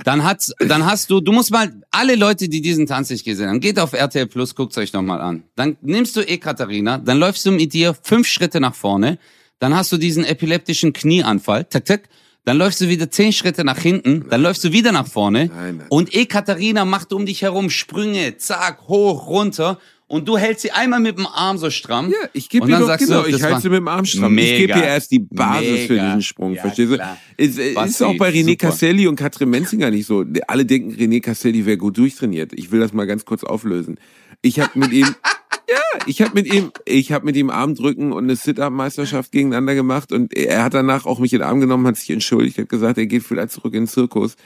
Dann 0.04 0.22
hat's, 0.22 0.52
dann 0.60 0.86
hast 0.86 1.10
du, 1.10 1.20
du 1.20 1.32
musst 1.32 1.50
mal, 1.50 1.72
alle 1.90 2.14
Leute, 2.14 2.48
die 2.48 2.60
diesen 2.60 2.86
Tanz 2.86 3.10
nicht 3.10 3.24
gesehen 3.24 3.48
haben, 3.48 3.58
geht 3.60 3.80
auf 3.80 3.92
RTL 3.94 4.26
Plus, 4.26 4.54
guckt's 4.54 4.78
euch 4.78 4.92
nochmal 4.92 5.20
an. 5.20 5.42
Dann 5.56 5.76
nimmst 5.82 6.14
du 6.16 6.20
Ekaterina, 6.20 6.98
dann 6.98 7.18
läufst 7.18 7.44
du 7.46 7.50
mit 7.50 7.74
ihr 7.74 7.94
fünf 8.00 8.28
Schritte 8.28 8.60
nach 8.60 8.76
vorne, 8.76 9.18
dann 9.58 9.74
hast 9.74 9.90
du 9.90 9.96
diesen 9.96 10.24
epileptischen 10.24 10.92
Knieanfall, 10.92 11.64
tak, 11.64 11.84
tak, 11.84 12.08
dann 12.44 12.56
läufst 12.56 12.80
du 12.80 12.88
wieder 12.88 13.10
zehn 13.10 13.32
Schritte 13.32 13.64
nach 13.64 13.78
hinten, 13.78 14.26
dann 14.30 14.42
läufst 14.42 14.64
du 14.64 14.72
wieder 14.72 14.92
nach 14.92 15.06
vorne 15.06 15.46
Nein, 15.46 15.76
nein. 15.78 15.86
und 15.90 16.14
Ekaterina 16.14 16.84
macht 16.84 17.12
um 17.12 17.26
dich 17.26 17.42
herum 17.42 17.68
Sprünge, 17.70 18.36
zack, 18.38 18.82
hoch, 18.88 19.26
runter 19.28 19.78
und 20.06 20.26
du 20.26 20.38
hältst 20.38 20.62
sie 20.62 20.70
einmal 20.70 21.00
mit 21.00 21.18
dem 21.18 21.26
Arm 21.26 21.58
so 21.58 21.68
stramm. 21.68 22.10
Ja, 22.10 22.28
ich 22.32 22.48
gebe 22.48 22.66
dir 22.66 22.78
doch, 22.78 22.86
sagst 22.86 23.06
genau, 23.06 23.22
du, 23.24 23.28
ich 23.28 23.42
halte 23.42 23.60
sie 23.60 23.68
mit 23.68 23.76
dem 23.80 23.88
Arm 23.88 24.06
stramm. 24.06 24.38
Ich 24.38 24.44
gebe 24.46 24.72
mega, 24.72 24.74
dir 24.80 24.84
erst 24.86 25.10
die 25.10 25.18
Basis 25.18 25.80
für 25.86 25.92
mega. 25.92 26.06
diesen 26.06 26.22
Sprung, 26.22 26.54
Ja, 26.54 26.62
verstehst 26.62 26.92
du? 26.92 26.94
klar. 26.96 27.18
Ist, 27.36 27.58
ist 27.58 28.02
auch 28.02 28.16
bei 28.16 28.30
René 28.30 28.44
super. 28.52 28.68
Casselli 28.68 29.06
und 29.06 29.16
Katrin 29.16 29.50
Menzinger 29.50 29.90
nicht 29.90 30.06
so. 30.06 30.24
Alle 30.46 30.64
denken, 30.64 30.92
René 30.94 31.20
Casselli 31.20 31.66
wäre 31.66 31.76
gut 31.76 31.98
durchtrainiert. 31.98 32.52
Ich 32.54 32.70
will 32.72 32.80
das 32.80 32.94
mal 32.94 33.06
ganz 33.06 33.26
kurz 33.26 33.44
auflösen. 33.44 34.00
Ich 34.40 34.58
habe 34.60 34.78
mit 34.78 34.92
ihm, 34.92 35.14
ja, 35.68 35.80
ich 36.06 36.22
habe 36.22 36.32
mit 36.34 36.52
ihm, 36.52 36.70
ich 36.84 37.12
habe 37.12 37.24
mit 37.26 37.36
ihm 37.36 37.50
Armdrücken 37.50 38.12
und 38.12 38.24
eine 38.24 38.36
Sit-Up-Meisterschaft 38.36 39.32
gegeneinander 39.32 39.74
gemacht 39.74 40.12
und 40.12 40.34
er 40.34 40.64
hat 40.64 40.74
danach 40.74 41.06
auch 41.06 41.18
mich 41.18 41.32
in 41.32 41.40
den 41.40 41.48
Arm 41.48 41.60
genommen, 41.60 41.86
hat 41.86 41.96
sich 41.96 42.10
entschuldigt, 42.10 42.58
hat 42.58 42.68
gesagt, 42.68 42.98
er 42.98 43.06
geht 43.06 43.22
vielleicht 43.22 43.50
zurück 43.50 43.74
in 43.74 43.82
den 43.82 43.88
Zirkus, 43.88 44.36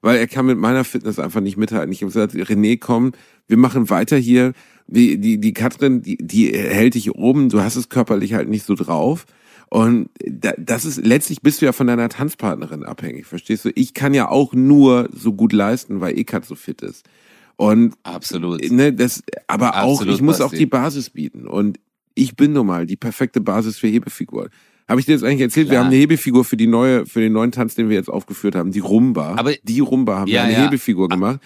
weil 0.00 0.16
er 0.18 0.26
kann 0.26 0.46
mit 0.46 0.58
meiner 0.58 0.84
Fitness 0.84 1.18
einfach 1.18 1.40
nicht 1.40 1.56
mithalten. 1.56 1.92
Ich 1.92 2.02
habe 2.02 2.12
gesagt, 2.12 2.34
René, 2.34 2.78
komm, 2.78 3.12
wir 3.46 3.56
machen 3.56 3.90
weiter 3.90 4.16
hier. 4.16 4.52
Die, 4.88 5.18
die, 5.18 5.38
die 5.38 5.52
Katrin, 5.54 6.02
die, 6.02 6.16
die 6.18 6.52
hält 6.52 6.94
dich 6.94 7.12
oben, 7.14 7.48
du 7.48 7.60
hast 7.60 7.76
es 7.76 7.88
körperlich 7.88 8.34
halt 8.34 8.48
nicht 8.48 8.66
so 8.66 8.74
drauf. 8.74 9.26
Und 9.70 10.10
da- 10.18 10.54
das 10.58 10.84
ist, 10.84 11.06
letztlich 11.06 11.40
bist 11.40 11.62
du 11.62 11.66
ja 11.66 11.72
von 11.72 11.86
deiner 11.86 12.08
Tanzpartnerin 12.08 12.82
abhängig, 12.82 13.26
verstehst 13.26 13.64
du? 13.64 13.70
Ich 13.74 13.94
kann 13.94 14.12
ja 14.12 14.28
auch 14.28 14.52
nur 14.52 15.08
so 15.12 15.32
gut 15.32 15.52
leisten, 15.52 16.00
weil 16.00 16.18
Ekat 16.18 16.44
so 16.44 16.56
fit 16.56 16.82
ist. 16.82 17.06
Und 17.56 17.94
Absolut. 18.02 18.68
ne, 18.70 18.92
das, 18.92 19.22
aber 19.46 19.82
auch, 19.82 19.92
Absolut, 20.00 20.14
ich 20.14 20.22
muss 20.22 20.40
auch 20.40 20.52
die 20.52 20.66
Basis 20.66 21.10
bieten. 21.10 21.46
Und 21.46 21.78
ich 22.14 22.36
bin 22.36 22.52
nun 22.52 22.66
mal 22.66 22.86
die 22.86 22.96
perfekte 22.96 23.40
Basis 23.40 23.78
für 23.78 23.86
Hebefigur. 23.88 24.48
Habe 24.88 25.00
ich 25.00 25.06
dir 25.06 25.12
jetzt 25.12 25.22
eigentlich 25.24 25.40
erzählt? 25.40 25.68
Wir 25.68 25.74
Klar. 25.74 25.84
haben 25.84 25.90
eine 25.92 25.96
Hebefigur 26.00 26.44
für 26.44 26.56
die 26.56 26.66
neue, 26.66 27.06
für 27.06 27.20
den 27.20 27.32
neuen 27.32 27.52
Tanz, 27.52 27.74
den 27.74 27.88
wir 27.88 27.96
jetzt 27.96 28.10
aufgeführt 28.10 28.54
haben, 28.56 28.72
die 28.72 28.80
Rumba. 28.80 29.36
Aber- 29.36 29.54
die 29.62 29.80
Rumba 29.80 30.18
haben 30.20 30.28
Ja, 30.28 30.34
wir 30.34 30.42
eine 30.42 30.52
ja. 30.54 30.64
Hebefigur 30.64 31.08
gemacht. 31.08 31.40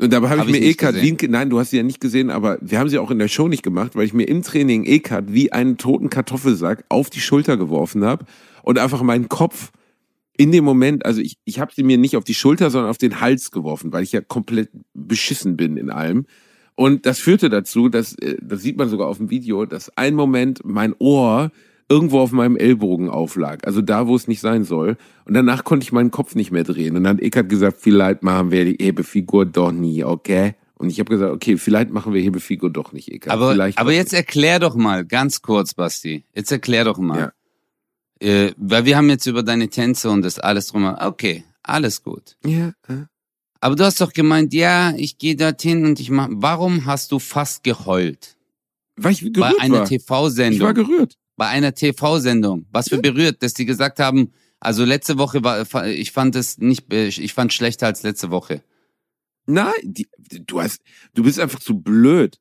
Und 0.00 0.12
dabei 0.12 0.28
habe 0.30 0.40
Hab 0.42 0.46
ich 0.48 0.52
mir 0.52 0.62
Ekat 0.64 0.94
wie 1.02 1.10
ein, 1.10 1.30
nein, 1.30 1.50
du 1.50 1.58
hast 1.58 1.70
sie 1.70 1.76
ja 1.76 1.82
nicht 1.82 2.00
gesehen, 2.00 2.30
aber 2.30 2.58
wir 2.60 2.78
haben 2.78 2.88
sie 2.88 2.98
auch 2.98 3.10
in 3.10 3.18
der 3.18 3.26
Show 3.28 3.48
nicht 3.48 3.64
gemacht, 3.64 3.96
weil 3.96 4.04
ich 4.06 4.14
mir 4.14 4.24
im 4.28 4.42
Training 4.42 4.84
Ekat 4.84 5.32
wie 5.32 5.50
einen 5.52 5.76
toten 5.76 6.08
Kartoffelsack 6.08 6.84
auf 6.88 7.10
die 7.10 7.20
Schulter 7.20 7.56
geworfen 7.56 8.04
habe 8.04 8.24
und 8.62 8.78
einfach 8.78 9.02
meinen 9.02 9.28
Kopf 9.28 9.70
in 10.38 10.52
dem 10.52 10.64
Moment, 10.64 11.04
also 11.04 11.20
ich, 11.20 11.36
ich 11.44 11.58
habe 11.60 11.72
sie 11.74 11.82
mir 11.82 11.98
nicht 11.98 12.16
auf 12.16 12.24
die 12.24 12.34
Schulter, 12.34 12.70
sondern 12.70 12.90
auf 12.90 12.96
den 12.96 13.20
Hals 13.20 13.50
geworfen, 13.50 13.92
weil 13.92 14.04
ich 14.04 14.12
ja 14.12 14.20
komplett 14.20 14.70
beschissen 14.94 15.56
bin 15.56 15.76
in 15.76 15.90
allem. 15.90 16.26
Und 16.76 17.06
das 17.06 17.18
führte 17.18 17.50
dazu, 17.50 17.88
dass, 17.88 18.14
äh, 18.14 18.36
das 18.40 18.62
sieht 18.62 18.78
man 18.78 18.88
sogar 18.88 19.08
auf 19.08 19.18
dem 19.18 19.30
Video, 19.30 19.66
dass 19.66 19.94
ein 19.98 20.14
Moment 20.14 20.60
mein 20.64 20.94
Ohr 20.98 21.50
irgendwo 21.88 22.20
auf 22.20 22.30
meinem 22.30 22.56
Ellbogen 22.56 23.10
auflag. 23.10 23.66
Also 23.66 23.82
da, 23.82 24.06
wo 24.06 24.14
es 24.14 24.28
nicht 24.28 24.40
sein 24.40 24.62
soll. 24.62 24.96
Und 25.24 25.34
danach 25.34 25.64
konnte 25.64 25.82
ich 25.82 25.92
meinen 25.92 26.12
Kopf 26.12 26.36
nicht 26.36 26.52
mehr 26.52 26.62
drehen. 26.64 26.96
Und 26.96 27.04
dann 27.04 27.16
hat 27.16 27.22
Eckert 27.22 27.48
gesagt, 27.48 27.78
vielleicht 27.80 28.22
machen 28.22 28.52
wir 28.52 28.64
die 28.64 28.84
Hebefigur 28.84 29.44
doch 29.44 29.72
nie, 29.72 30.04
okay? 30.04 30.54
Und 30.76 30.90
ich 30.90 31.00
habe 31.00 31.10
gesagt, 31.10 31.32
okay, 31.32 31.56
vielleicht 31.56 31.90
machen 31.90 32.14
wir 32.14 32.22
Hebefigur 32.22 32.70
doch 32.70 32.92
nicht, 32.92 33.10
Eckert. 33.10 33.32
Aber, 33.32 33.52
vielleicht 33.52 33.78
aber 33.78 33.92
jetzt 33.92 34.12
nicht. 34.12 34.20
erklär 34.20 34.60
doch 34.60 34.76
mal, 34.76 35.04
ganz 35.04 35.42
kurz, 35.42 35.74
Basti. 35.74 36.24
Jetzt 36.32 36.52
erklär 36.52 36.84
doch 36.84 36.98
mal. 36.98 37.18
Ja. 37.18 37.32
Äh, 38.20 38.52
weil 38.56 38.84
wir 38.84 38.96
haben 38.96 39.08
jetzt 39.08 39.26
über 39.26 39.42
deine 39.42 39.68
Tänze 39.68 40.10
und 40.10 40.22
das 40.22 40.38
alles 40.38 40.68
drum. 40.68 40.84
Okay, 40.84 41.44
alles 41.62 42.02
gut. 42.02 42.36
Ja, 42.44 42.72
äh. 42.88 43.04
Aber 43.60 43.74
du 43.74 43.84
hast 43.84 44.00
doch 44.00 44.12
gemeint, 44.12 44.54
ja, 44.54 44.94
ich 44.96 45.18
gehe 45.18 45.36
dorthin 45.36 45.84
und 45.84 45.98
ich 46.00 46.10
mach. 46.10 46.28
Warum 46.30 46.86
hast 46.86 47.12
du 47.12 47.18
fast 47.18 47.64
geheult? 47.64 48.38
weil 48.98 49.12
ich 49.12 49.20
gerührt 49.20 49.38
Bei 49.38 49.52
einer 49.60 49.80
war. 49.80 49.90
Ich 49.90 50.08
war 50.08 50.24
TV-Sendung. 50.24 50.74
gerührt. 50.74 51.14
Bei 51.36 51.46
einer 51.48 51.74
TV-Sendung. 51.74 52.66
Was 52.70 52.88
für 52.88 52.98
berührt, 52.98 53.42
dass 53.42 53.54
die 53.54 53.64
gesagt 53.64 54.00
haben, 54.00 54.32
also 54.60 54.84
letzte 54.84 55.18
Woche 55.18 55.44
war, 55.44 55.86
ich 55.86 56.10
fand 56.12 56.34
es 56.34 56.58
nicht, 56.58 56.92
äh, 56.92 57.08
ich 57.08 57.32
fand 57.32 57.52
schlechter 57.52 57.86
als 57.86 58.02
letzte 58.02 58.30
Woche. 58.30 58.62
Nein, 59.46 59.72
die, 59.82 60.08
du 60.46 60.60
hast, 60.60 60.82
du 61.14 61.22
bist 61.22 61.38
einfach 61.38 61.60
zu 61.60 61.80
blöd. 61.80 62.38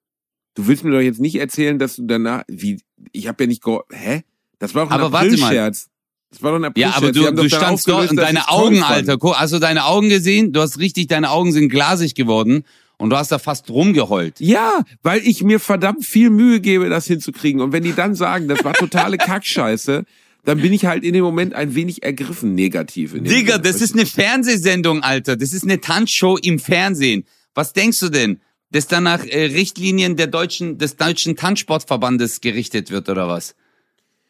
Du 0.55 0.67
willst 0.67 0.83
mir 0.83 0.91
doch 0.91 0.99
jetzt 0.99 1.19
nicht 1.19 1.35
erzählen, 1.35 1.77
dass 1.77 1.97
du 1.97 2.07
danach, 2.07 2.43
wie, 2.47 2.81
ich 3.11 3.27
habe 3.27 3.43
ja 3.43 3.47
nicht 3.47 3.63
hä? 3.91 4.23
Das 4.59 4.73
war 4.75 4.85
doch 4.85 4.91
ein. 4.91 5.01
April-Scherz. 5.01 5.87
Das 6.29 6.43
war 6.43 6.51
doch 6.51 6.57
ein 6.65 6.73
Ja, 6.75 6.89
April-Scherz. 6.89 7.25
aber 7.25 7.31
du, 7.35 7.43
du 7.43 7.49
standst 7.49 7.87
dort 7.87 8.09
und 8.09 8.17
deine 8.17 8.49
Augen. 8.49 8.83
Alter. 8.83 9.17
Guck, 9.17 9.35
Hast 9.37 9.53
du 9.53 9.59
deine 9.59 9.85
Augen 9.85 10.09
gesehen? 10.09 10.51
Du 10.53 10.61
hast 10.61 10.79
richtig, 10.79 11.07
deine 11.07 11.29
Augen 11.31 11.51
sind 11.51 11.69
glasig 11.69 12.15
geworden 12.15 12.63
und 12.97 13.11
du 13.11 13.17
hast 13.17 13.31
da 13.31 13.39
fast 13.39 13.69
rumgeheult. 13.69 14.39
Ja, 14.39 14.81
weil 15.03 15.21
ich 15.25 15.43
mir 15.43 15.59
verdammt 15.59 16.05
viel 16.05 16.29
Mühe 16.29 16.59
gebe, 16.59 16.89
das 16.89 17.05
hinzukriegen. 17.05 17.61
Und 17.61 17.71
wenn 17.71 17.83
die 17.83 17.93
dann 17.93 18.15
sagen, 18.15 18.47
das 18.47 18.63
war 18.63 18.73
totale 18.73 19.17
Kackscheiße, 19.19 20.03
dann 20.43 20.61
bin 20.61 20.73
ich 20.73 20.85
halt 20.85 21.03
in 21.03 21.13
dem 21.13 21.23
Moment 21.23 21.53
ein 21.53 21.75
wenig 21.75 22.03
ergriffen, 22.03 22.55
negativ. 22.55 23.13
Digga, 23.13 23.53
Sinne. 23.55 23.63
das 23.63 23.81
ist 23.81 23.93
eine 23.93 24.05
Fernsehsendung, 24.05 25.03
Alter. 25.03 25.35
Das 25.35 25.53
ist 25.53 25.63
eine 25.63 25.81
Tanzshow 25.81 26.37
im 26.41 26.57
Fernsehen. 26.57 27.25
Was 27.53 27.73
denkst 27.73 27.99
du 27.99 28.09
denn? 28.09 28.39
Dass 28.71 28.87
danach 28.87 29.23
äh, 29.25 29.45
Richtlinien 29.45 30.15
der 30.17 30.27
deutschen, 30.27 30.77
des 30.77 30.95
deutschen 30.97 31.35
Tanzsportverbandes 31.35 32.41
gerichtet 32.41 32.91
wird 32.91 33.07
oder 33.09 33.27
was? 33.27 33.55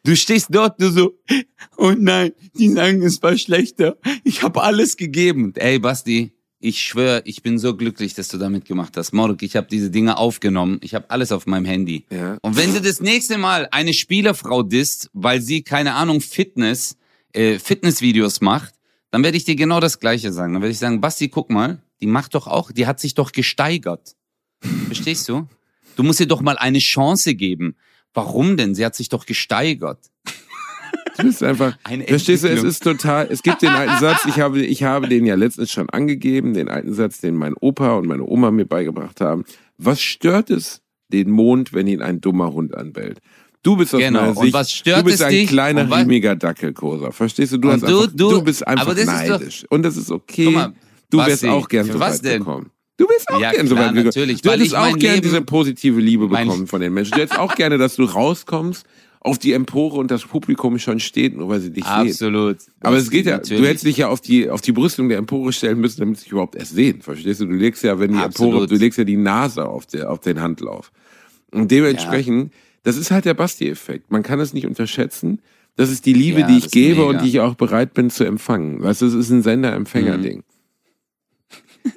Du 0.08 0.16
stehst 0.16 0.46
dort, 0.48 0.80
du 0.80 0.90
so, 0.90 1.18
oh 1.76 1.92
nein, 1.94 2.32
die 2.54 2.70
sagen, 2.70 3.02
es 3.02 3.22
war 3.22 3.36
schlechter. 3.36 3.98
Ich 4.24 4.42
habe 4.42 4.62
alles 4.62 4.96
gegeben. 4.96 5.52
Ey, 5.54 5.78
Basti, 5.78 6.32
ich 6.60 6.80
schwöre, 6.80 7.20
ich 7.26 7.42
bin 7.42 7.58
so 7.58 7.76
glücklich, 7.76 8.14
dass 8.14 8.28
du 8.28 8.38
da 8.38 8.48
mitgemacht 8.48 8.96
hast. 8.96 9.12
Moruk, 9.12 9.42
ich 9.42 9.54
habe 9.54 9.66
diese 9.70 9.90
Dinge 9.90 10.16
aufgenommen. 10.16 10.78
Ich 10.82 10.94
habe 10.94 11.10
alles 11.10 11.30
auf 11.30 11.44
meinem 11.44 11.66
Handy. 11.66 12.06
Ja. 12.10 12.38
Und 12.40 12.56
wenn 12.56 12.72
du 12.72 12.80
das 12.80 13.02
nächste 13.02 13.36
Mal 13.36 13.68
eine 13.70 13.92
Spielerfrau 13.92 14.62
disst, 14.62 15.10
weil 15.12 15.42
sie, 15.42 15.60
keine 15.60 15.92
Ahnung, 15.92 16.22
Fitness, 16.22 16.96
äh, 17.34 17.58
Fitnessvideos 17.58 18.40
macht, 18.40 18.72
dann 19.10 19.22
werde 19.22 19.36
ich 19.36 19.44
dir 19.44 19.56
genau 19.56 19.78
das 19.78 20.00
Gleiche 20.00 20.32
sagen. 20.32 20.54
Dann 20.54 20.62
werde 20.62 20.72
ich 20.72 20.78
sagen, 20.78 21.02
Basti, 21.02 21.28
guck 21.28 21.50
mal, 21.50 21.82
die 22.00 22.06
macht 22.06 22.34
doch 22.34 22.46
auch, 22.46 22.72
die 22.72 22.86
hat 22.86 22.98
sich 22.98 23.12
doch 23.12 23.32
gesteigert. 23.32 24.16
Verstehst 24.86 25.28
du? 25.28 25.46
Du 25.96 26.02
musst 26.02 26.18
ihr 26.18 26.26
doch 26.26 26.40
mal 26.40 26.56
eine 26.56 26.78
Chance 26.78 27.34
geben. 27.34 27.76
Warum 28.18 28.56
denn? 28.56 28.74
Sie 28.74 28.84
hat 28.84 28.94
sich 28.94 29.08
doch 29.08 29.26
gesteigert. 29.26 29.98
Du 31.16 31.24
bist 31.24 31.42
einfach, 31.42 31.76
Eine 31.84 32.04
verstehst 32.04 32.44
du, 32.44 32.48
es 32.48 32.62
ist 32.62 32.82
total, 32.82 33.26
es 33.30 33.42
gibt 33.42 33.62
den 33.62 33.70
alten 33.70 33.98
Satz, 33.98 34.24
ich 34.26 34.38
habe, 34.40 34.60
ich 34.64 34.82
habe 34.84 35.08
den 35.08 35.26
ja 35.26 35.34
letztens 35.34 35.70
schon 35.72 35.90
angegeben, 35.90 36.54
den 36.54 36.68
alten 36.68 36.94
Satz, 36.94 37.20
den 37.20 37.34
mein 37.34 37.54
Opa 37.54 37.94
und 37.94 38.06
meine 38.06 38.24
Oma 38.24 38.50
mir 38.50 38.66
beigebracht 38.66 39.20
haben. 39.20 39.44
Was 39.78 40.00
stört 40.00 40.50
es 40.50 40.80
den 41.12 41.30
Mond, 41.30 41.72
wenn 41.72 41.86
ihn 41.86 42.02
ein 42.02 42.20
dummer 42.20 42.52
Hund 42.52 42.74
anbellt? 42.76 43.18
Du 43.64 43.76
bist 43.76 43.92
aus 43.94 44.00
Genau. 44.00 44.20
meiner 44.20 44.36
Und 44.36 44.42
Sicht, 44.44 44.54
was 44.54 44.70
stört 44.72 45.00
du 45.00 45.04
bist 45.04 45.22
ein 45.22 45.30
dich? 45.32 45.48
kleiner, 45.48 45.80
Und 45.82 45.92
riemiger 45.92 46.36
Dackelkoser. 46.36 47.10
Verstehst 47.10 47.52
du? 47.52 47.58
Du, 47.58 47.68
Und 47.68 47.82
hast 47.82 47.90
du- 47.90 47.98
einfach, 48.02 48.12
du- 48.14 48.30
du 48.30 48.42
bist 48.42 48.66
einfach 48.66 48.86
das 48.94 48.98
ist 48.98 49.06
doch- 49.08 49.14
neidisch. 49.40 49.66
und 49.70 49.82
das 49.82 49.96
ist 49.96 50.10
okay. 50.12 50.50
Mal, 50.50 50.72
du 51.10 51.18
wärst 51.18 51.44
auch 51.46 51.68
gern 51.68 51.86
so 51.90 51.98
was 51.98 52.18
weit 52.18 52.24
denn? 52.24 52.38
gekommen. 52.40 52.70
Du 52.98 53.06
bist 53.06 53.28
auch 53.30 53.40
Ja, 53.40 53.52
gern 53.52 53.66
so 53.66 53.76
weit 53.76 53.94
natürlich, 53.94 54.42
Du 54.42 54.50
hättest 54.50 54.74
auch 54.74 54.90
mein 54.90 54.98
gern 54.98 55.14
Leben- 55.14 55.22
diese 55.28 55.40
positive 55.40 56.00
Liebe 56.00 56.28
bekommen 56.28 56.66
von 56.66 56.80
den 56.82 56.92
Menschen. 56.92 57.12
Du 57.14 57.20
hättest 57.20 57.38
auch 57.38 57.54
gerne, 57.54 57.78
dass 57.78 57.96
du 57.96 58.04
rauskommst, 58.04 58.84
auf 59.20 59.38
die 59.38 59.52
Empore 59.52 59.96
und 59.96 60.10
das 60.10 60.22
Publikum 60.24 60.78
schon 60.78 61.00
steht, 61.00 61.36
nur 61.36 61.48
weil 61.48 61.60
sie 61.60 61.70
dich 61.70 61.84
sehen. 61.84 61.92
Absolut. 61.92 62.58
Aber 62.80 62.96
es 62.96 63.10
geht 63.10 63.26
ja, 63.26 63.36
Natürlich. 63.38 63.62
du 63.62 63.68
hättest 63.68 63.84
dich 63.86 63.96
ja 63.98 64.08
auf 64.08 64.20
die, 64.20 64.48
auf 64.48 64.60
die 64.60 64.72
Brüstung 64.72 65.08
der 65.08 65.18
Empore 65.18 65.52
stellen 65.52 65.80
müssen, 65.80 66.00
damit 66.00 66.18
sie 66.18 66.24
dich 66.24 66.32
überhaupt 66.32 66.54
erst 66.54 66.74
sehen. 66.74 67.02
Verstehst 67.02 67.40
du? 67.40 67.46
Du 67.46 67.54
legst 67.54 67.82
ja, 67.82 67.98
wenn 67.98 68.12
die 68.12 68.18
Empore, 68.18 68.48
Absolut. 68.50 68.70
du 68.70 68.76
legst 68.76 68.96
ja 68.98 69.04
die 69.04 69.16
Nase 69.16 69.64
auf, 69.66 69.86
der, 69.86 70.10
auf 70.10 70.20
den 70.20 70.40
Handlauf. 70.40 70.92
Und 71.50 71.70
dementsprechend, 71.70 72.52
das 72.84 72.96
ist 72.96 73.10
halt 73.10 73.24
der 73.24 73.34
Basti-Effekt. 73.34 74.10
Man 74.10 74.22
kann 74.22 74.38
es 74.40 74.54
nicht 74.54 74.66
unterschätzen. 74.66 75.40
Das 75.76 75.90
ist 75.90 76.06
die 76.06 76.12
Liebe, 76.14 76.40
Ja, 76.40 76.46
die 76.46 76.58
ich 76.58 76.70
gebe 76.70 77.04
und 77.04 77.20
die 77.22 77.28
ich 77.28 77.40
auch 77.40 77.54
bereit 77.54 77.94
bin 77.94 78.10
zu 78.10 78.24
empfangen. 78.24 78.82
Weißt 78.82 79.02
du, 79.02 79.06
es 79.06 79.14
ist 79.14 79.30
ein 79.30 79.42
Sender-Empfänger-Ding. 79.42 80.42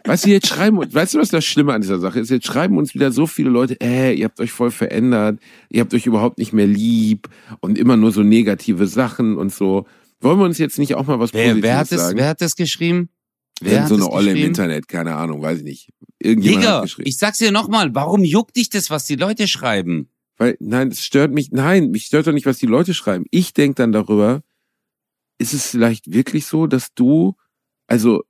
Weißt 0.05 0.25
du, 0.25 0.29
jetzt 0.29 0.47
schreiben 0.47 0.77
uns, 0.77 0.93
weißt 0.93 1.13
du, 1.13 1.19
was 1.19 1.29
das 1.29 1.45
Schlimme 1.45 1.73
an 1.73 1.81
dieser 1.81 1.99
Sache 1.99 2.19
ist? 2.19 2.29
Jetzt 2.29 2.45
schreiben 2.45 2.77
uns 2.77 2.93
wieder 2.93 3.11
so 3.11 3.27
viele 3.27 3.49
Leute, 3.49 3.79
äh, 3.81 4.13
ihr 4.13 4.25
habt 4.25 4.39
euch 4.39 4.51
voll 4.51 4.71
verändert, 4.71 5.39
ihr 5.69 5.81
habt 5.81 5.93
euch 5.93 6.05
überhaupt 6.05 6.37
nicht 6.37 6.53
mehr 6.53 6.67
lieb 6.67 7.29
und 7.59 7.77
immer 7.77 7.97
nur 7.97 8.11
so 8.11 8.23
negative 8.23 8.87
Sachen 8.87 9.37
und 9.37 9.53
so. 9.53 9.85
Wollen 10.19 10.39
wir 10.39 10.45
uns 10.45 10.57
jetzt 10.57 10.77
nicht 10.77 10.95
auch 10.95 11.07
mal 11.07 11.19
was 11.19 11.33
Wer, 11.33 11.53
Positives 11.53 11.63
wer, 11.63 11.77
hat 11.77 11.91
das, 11.91 12.01
sagen? 12.01 12.17
wer 12.17 12.27
hat 12.27 12.41
das 12.41 12.55
geschrieben? 12.55 13.09
Wer 13.61 13.83
hat 13.83 13.89
so 13.89 13.95
eine 13.95 14.09
Olle 14.09 14.31
im? 14.31 14.37
Internet, 14.37 14.87
keine 14.87 15.15
Ahnung, 15.15 15.41
weiß 15.41 15.59
ich 15.59 15.63
nicht. 15.63 15.89
Irgendjemand 16.19 16.63
hat 16.63 16.71
Digga, 16.73 16.81
geschrieben. 16.81 17.09
ich 17.09 17.17
sag's 17.17 17.37
dir 17.37 17.51
nochmal, 17.51 17.93
warum 17.93 18.23
juckt 18.23 18.55
dich 18.55 18.69
das, 18.69 18.89
was 18.89 19.05
die 19.05 19.15
Leute 19.15 19.47
schreiben? 19.47 20.09
Weil, 20.37 20.57
nein, 20.59 20.87
es 20.87 21.05
stört 21.05 21.31
mich, 21.31 21.51
nein, 21.51 21.91
mich 21.91 22.05
stört 22.05 22.25
doch 22.25 22.33
nicht, 22.33 22.47
was 22.47 22.57
die 22.57 22.65
Leute 22.65 22.93
schreiben. 22.95 23.25
Ich 23.29 23.53
denk 23.53 23.75
dann 23.75 23.91
darüber, 23.91 24.41
ist 25.37 25.53
es 25.53 25.67
vielleicht 25.67 26.11
wirklich 26.11 26.45
so, 26.45 26.65
dass 26.65 26.93
du, 26.93 27.35
also, 27.87 28.23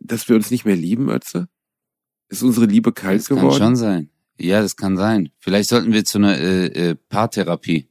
dass 0.00 0.28
wir 0.28 0.36
uns 0.36 0.50
nicht 0.50 0.64
mehr 0.64 0.76
lieben, 0.76 1.08
Ötze? 1.10 1.48
Ist 2.28 2.42
unsere 2.42 2.66
Liebe 2.66 2.92
kalt 2.92 3.20
Das 3.20 3.28
kann 3.28 3.38
geworden? 3.38 3.58
schon 3.58 3.76
sein. 3.76 4.10
Ja, 4.38 4.60
das 4.62 4.76
kann 4.76 4.96
sein. 4.96 5.30
Vielleicht 5.38 5.68
sollten 5.68 5.92
wir 5.92 6.04
zu 6.04 6.18
einer 6.18 6.36
äh, 6.38 6.66
äh, 6.90 6.94
Paartherapie. 7.08 7.88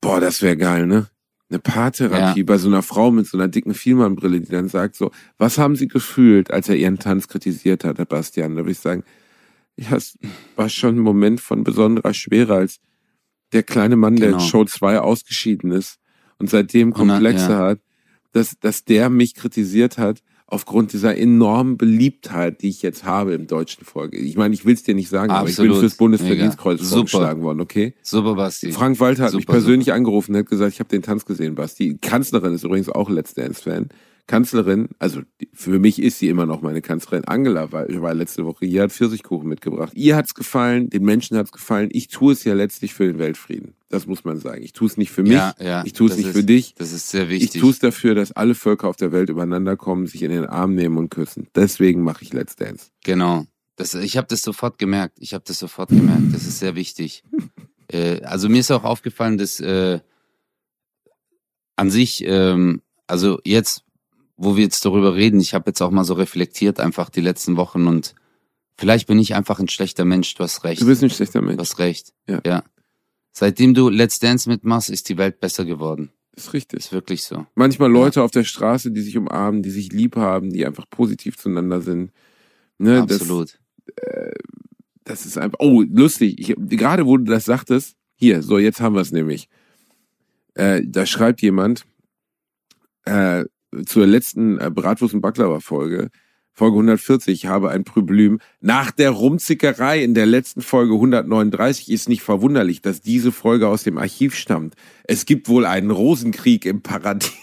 Boah, 0.00 0.20
das 0.20 0.42
wäre 0.42 0.56
geil, 0.56 0.86
ne? 0.86 1.06
Eine 1.48 1.58
Paartherapie 1.60 2.40
Ja. 2.40 2.44
bei 2.46 2.58
so 2.58 2.68
einer 2.68 2.82
Frau 2.82 3.10
mit 3.10 3.26
so 3.26 3.38
einer 3.38 3.48
dicken 3.48 3.72
Vielmannbrille, 3.74 4.40
die 4.40 4.50
dann 4.50 4.68
sagt 4.68 4.96
so, 4.96 5.12
was 5.38 5.58
haben 5.58 5.76
Sie 5.76 5.86
gefühlt, 5.88 6.50
als 6.50 6.68
er 6.68 6.76
Ihren 6.76 6.98
Tanz 6.98 7.28
kritisiert 7.28 7.84
hat, 7.84 7.98
Herr 7.98 8.04
Bastian? 8.04 8.52
Da 8.56 8.62
würde 8.62 8.72
ich 8.72 8.78
sagen, 8.80 9.04
ja, 9.76 9.96
es 9.96 10.18
war 10.56 10.68
schon 10.68 10.96
ein 10.96 11.00
Moment 11.00 11.40
von 11.40 11.62
besonderer 11.64 12.14
Schwere, 12.14 12.54
als 12.56 12.80
der 13.52 13.62
kleine 13.62 13.96
Mann, 13.96 14.16
der 14.16 14.30
in 14.30 14.32
Genau. 14.38 14.44
Show 14.44 14.64
2 14.64 14.98
ausgeschieden 15.00 15.70
ist 15.70 15.98
und 16.38 16.50
seitdem 16.50 16.88
Und 16.88 16.94
Komplexe 16.94 17.52
ja. 17.52 17.58
hat, 17.58 17.80
dass, 18.36 18.58
dass 18.60 18.84
der 18.84 19.08
mich 19.10 19.34
kritisiert 19.34 19.98
hat 19.98 20.22
aufgrund 20.48 20.92
dieser 20.92 21.16
enormen 21.16 21.76
Beliebtheit, 21.76 22.62
die 22.62 22.68
ich 22.68 22.82
jetzt 22.82 23.04
habe 23.04 23.34
im 23.34 23.48
deutschen 23.48 23.84
Volk. 23.84 24.14
Ich 24.14 24.36
meine, 24.36 24.54
ich 24.54 24.64
will 24.64 24.74
es 24.74 24.84
dir 24.84 24.94
nicht 24.94 25.08
sagen, 25.08 25.32
aber 25.32 25.48
ich 25.48 25.56
bin 25.56 25.64
Absolut. 25.64 25.80
fürs 25.80 25.96
Bundesverdienstkreuz 25.96 26.80
Mega. 26.80 26.90
vorgeschlagen 26.94 27.42
worden, 27.42 27.60
okay? 27.60 27.94
Super, 28.02 28.34
Basti. 28.36 28.70
Frank 28.70 29.00
Walter 29.00 29.24
hat 29.24 29.34
mich 29.34 29.42
Super, 29.42 29.54
persönlich 29.54 29.92
angerufen 29.92 30.34
und 30.34 30.38
hat 30.38 30.46
gesagt, 30.46 30.74
ich 30.74 30.78
habe 30.78 30.88
den 30.88 31.02
Tanz 31.02 31.24
gesehen, 31.24 31.56
Basti. 31.56 31.94
Die 31.94 31.98
Kanzlerin 31.98 32.54
ist 32.54 32.62
übrigens 32.62 32.88
auch 32.88 33.10
Let's 33.10 33.34
Dance-Fan. 33.34 33.88
Kanzlerin, 34.26 34.88
also 34.98 35.20
für 35.52 35.78
mich 35.78 36.02
ist 36.02 36.18
sie 36.18 36.28
immer 36.28 36.46
noch 36.46 36.60
meine 36.60 36.82
Kanzlerin. 36.82 37.24
Angela 37.26 37.70
war, 37.70 37.86
war 38.02 38.12
letzte 38.12 38.44
Woche 38.44 38.66
hier, 38.66 38.82
hat 38.82 38.92
Pfirsichkuchen 38.92 39.48
mitgebracht. 39.48 39.92
Ihr 39.94 40.16
hat's 40.16 40.34
gefallen, 40.34 40.90
den 40.90 41.04
Menschen 41.04 41.36
hat's 41.36 41.52
gefallen. 41.52 41.88
Ich 41.92 42.08
tue 42.08 42.32
es 42.32 42.42
ja 42.42 42.52
letztlich 42.54 42.92
für 42.92 43.04
den 43.06 43.18
Weltfrieden. 43.20 43.74
Das 43.88 44.06
muss 44.08 44.24
man 44.24 44.40
sagen. 44.40 44.62
Ich 44.64 44.72
tue 44.72 44.88
es 44.88 44.96
nicht 44.96 45.12
für 45.12 45.22
mich, 45.22 45.32
Ja, 45.32 45.54
ja, 45.60 45.84
ich 45.86 45.92
tue 45.92 46.08
es 46.10 46.16
nicht 46.16 46.26
ist- 46.26 46.36
für 46.36 46.42
dich. 46.42 46.74
Das 46.74 46.90
ist 46.92 47.08
sehr 47.08 47.24
Ich 47.30 47.42
wichtig. 47.42 47.60
tue 47.60 47.70
es 47.70 47.78
dafür, 47.78 48.16
dass 48.16 48.32
alle 48.32 48.56
Völker 48.56 48.88
auf 48.88 48.96
der 48.96 49.12
Welt 49.12 49.28
übereinander 49.30 49.76
kommen, 49.76 50.06
sich 50.08 50.22
in 50.22 50.30
den 50.32 50.44
Arm 50.46 50.74
nehmen 50.74 50.98
und 50.98 51.08
küssen. 51.10 51.46
Deswegen 51.54 52.02
mache 52.02 52.22
ich 52.24 52.32
Let's 52.32 52.56
Dance. 52.56 52.86
Genau. 53.04 53.46
Das, 53.76 53.94
ich 53.94 54.16
habe 54.16 54.26
das 54.28 54.42
sofort 54.42 54.78
gemerkt. 54.78 55.18
Ich 55.20 55.34
habe 55.34 55.44
das 55.46 55.58
sofort 55.60 55.90
gemerkt. 55.90 56.32
Das 56.34 56.46
ist 56.46 56.58
sehr 56.58 56.74
wichtig. 56.74 57.22
äh, 57.92 58.22
also 58.22 58.48
mir 58.48 58.58
ist 58.58 58.72
auch 58.72 58.82
aufgefallen, 58.84 59.38
dass 59.38 59.60
äh, 59.60 60.00
an 61.76 61.90
sich, 61.90 62.24
ähm, 62.26 62.82
also 63.06 63.38
jetzt, 63.44 63.82
wo 64.36 64.56
wir 64.56 64.64
jetzt 64.64 64.84
darüber 64.84 65.14
reden, 65.14 65.40
ich 65.40 65.54
habe 65.54 65.70
jetzt 65.70 65.80
auch 65.80 65.90
mal 65.90 66.04
so 66.04 66.14
reflektiert 66.14 66.80
einfach 66.80 67.10
die 67.10 67.20
letzten 67.20 67.56
Wochen 67.56 67.86
und 67.86 68.14
vielleicht 68.76 69.06
bin 69.06 69.18
ich 69.18 69.34
einfach 69.34 69.58
ein 69.58 69.68
schlechter 69.68 70.04
Mensch. 70.04 70.34
Du 70.34 70.42
hast 70.44 70.64
recht. 70.64 70.82
Du 70.82 70.86
bist 70.86 71.02
ein 71.02 71.10
schlechter 71.10 71.40
Du 71.40 71.46
Mensch. 71.46 71.58
hast 71.60 71.78
recht. 71.78 72.12
Ja. 72.28 72.40
ja. 72.44 72.62
Seitdem 73.32 73.74
du 73.74 73.88
Let's 73.88 74.18
Dance 74.18 74.48
mitmachst, 74.48 74.90
ist 74.90 75.08
die 75.08 75.16
Welt 75.18 75.40
besser 75.40 75.64
geworden. 75.64 76.10
ist 76.36 76.52
richtig. 76.52 76.78
Ist 76.80 76.92
wirklich 76.92 77.22
so. 77.24 77.46
manchmal 77.54 77.90
Leute 77.90 78.22
auf 78.22 78.30
der 78.30 78.44
Straße, 78.44 78.90
die 78.92 79.02
sich 79.02 79.16
umarmen, 79.16 79.62
die 79.62 79.70
sich 79.70 79.92
lieb 79.92 80.16
haben, 80.16 80.50
die 80.50 80.64
einfach 80.66 80.88
positiv 80.90 81.36
zueinander 81.38 81.80
sind. 81.80 82.12
Ne, 82.78 83.02
Absolut. 83.02 83.58
Das, 83.96 84.32
das 85.04 85.26
ist 85.26 85.38
einfach. 85.38 85.58
Oh, 85.60 85.82
lustig. 85.82 86.38
Ich, 86.38 86.54
gerade 86.58 87.06
wo 87.06 87.16
du 87.16 87.24
das 87.24 87.44
sagtest, 87.44 87.94
hier, 88.16 88.42
so 88.42 88.58
jetzt 88.58 88.80
haben 88.80 88.94
wir 88.94 89.02
es 89.02 89.12
nämlich. 89.12 89.48
Äh, 90.54 90.82
da 90.86 91.04
schreibt 91.06 91.42
jemand, 91.42 91.84
äh, 93.04 93.44
zur 93.84 94.06
letzten 94.06 94.58
äh, 94.58 94.70
Bratwurst 94.72 95.14
und 95.14 95.20
Baklava 95.20 95.60
Folge, 95.60 96.08
Folge 96.52 96.76
140, 96.76 97.34
ich 97.34 97.46
habe 97.46 97.70
ein 97.70 97.84
Problem. 97.84 98.38
Nach 98.60 98.90
der 98.90 99.10
Rumzickerei 99.10 100.02
in 100.02 100.14
der 100.14 100.24
letzten 100.24 100.62
Folge 100.62 100.94
139 100.94 101.90
ist 101.90 102.08
nicht 102.08 102.22
verwunderlich, 102.22 102.80
dass 102.80 103.02
diese 103.02 103.32
Folge 103.32 103.68
aus 103.68 103.82
dem 103.82 103.98
Archiv 103.98 104.34
stammt. 104.34 104.74
Es 105.04 105.26
gibt 105.26 105.48
wohl 105.48 105.66
einen 105.66 105.90
Rosenkrieg 105.90 106.64
im 106.64 106.80
Paradies. 106.80 107.32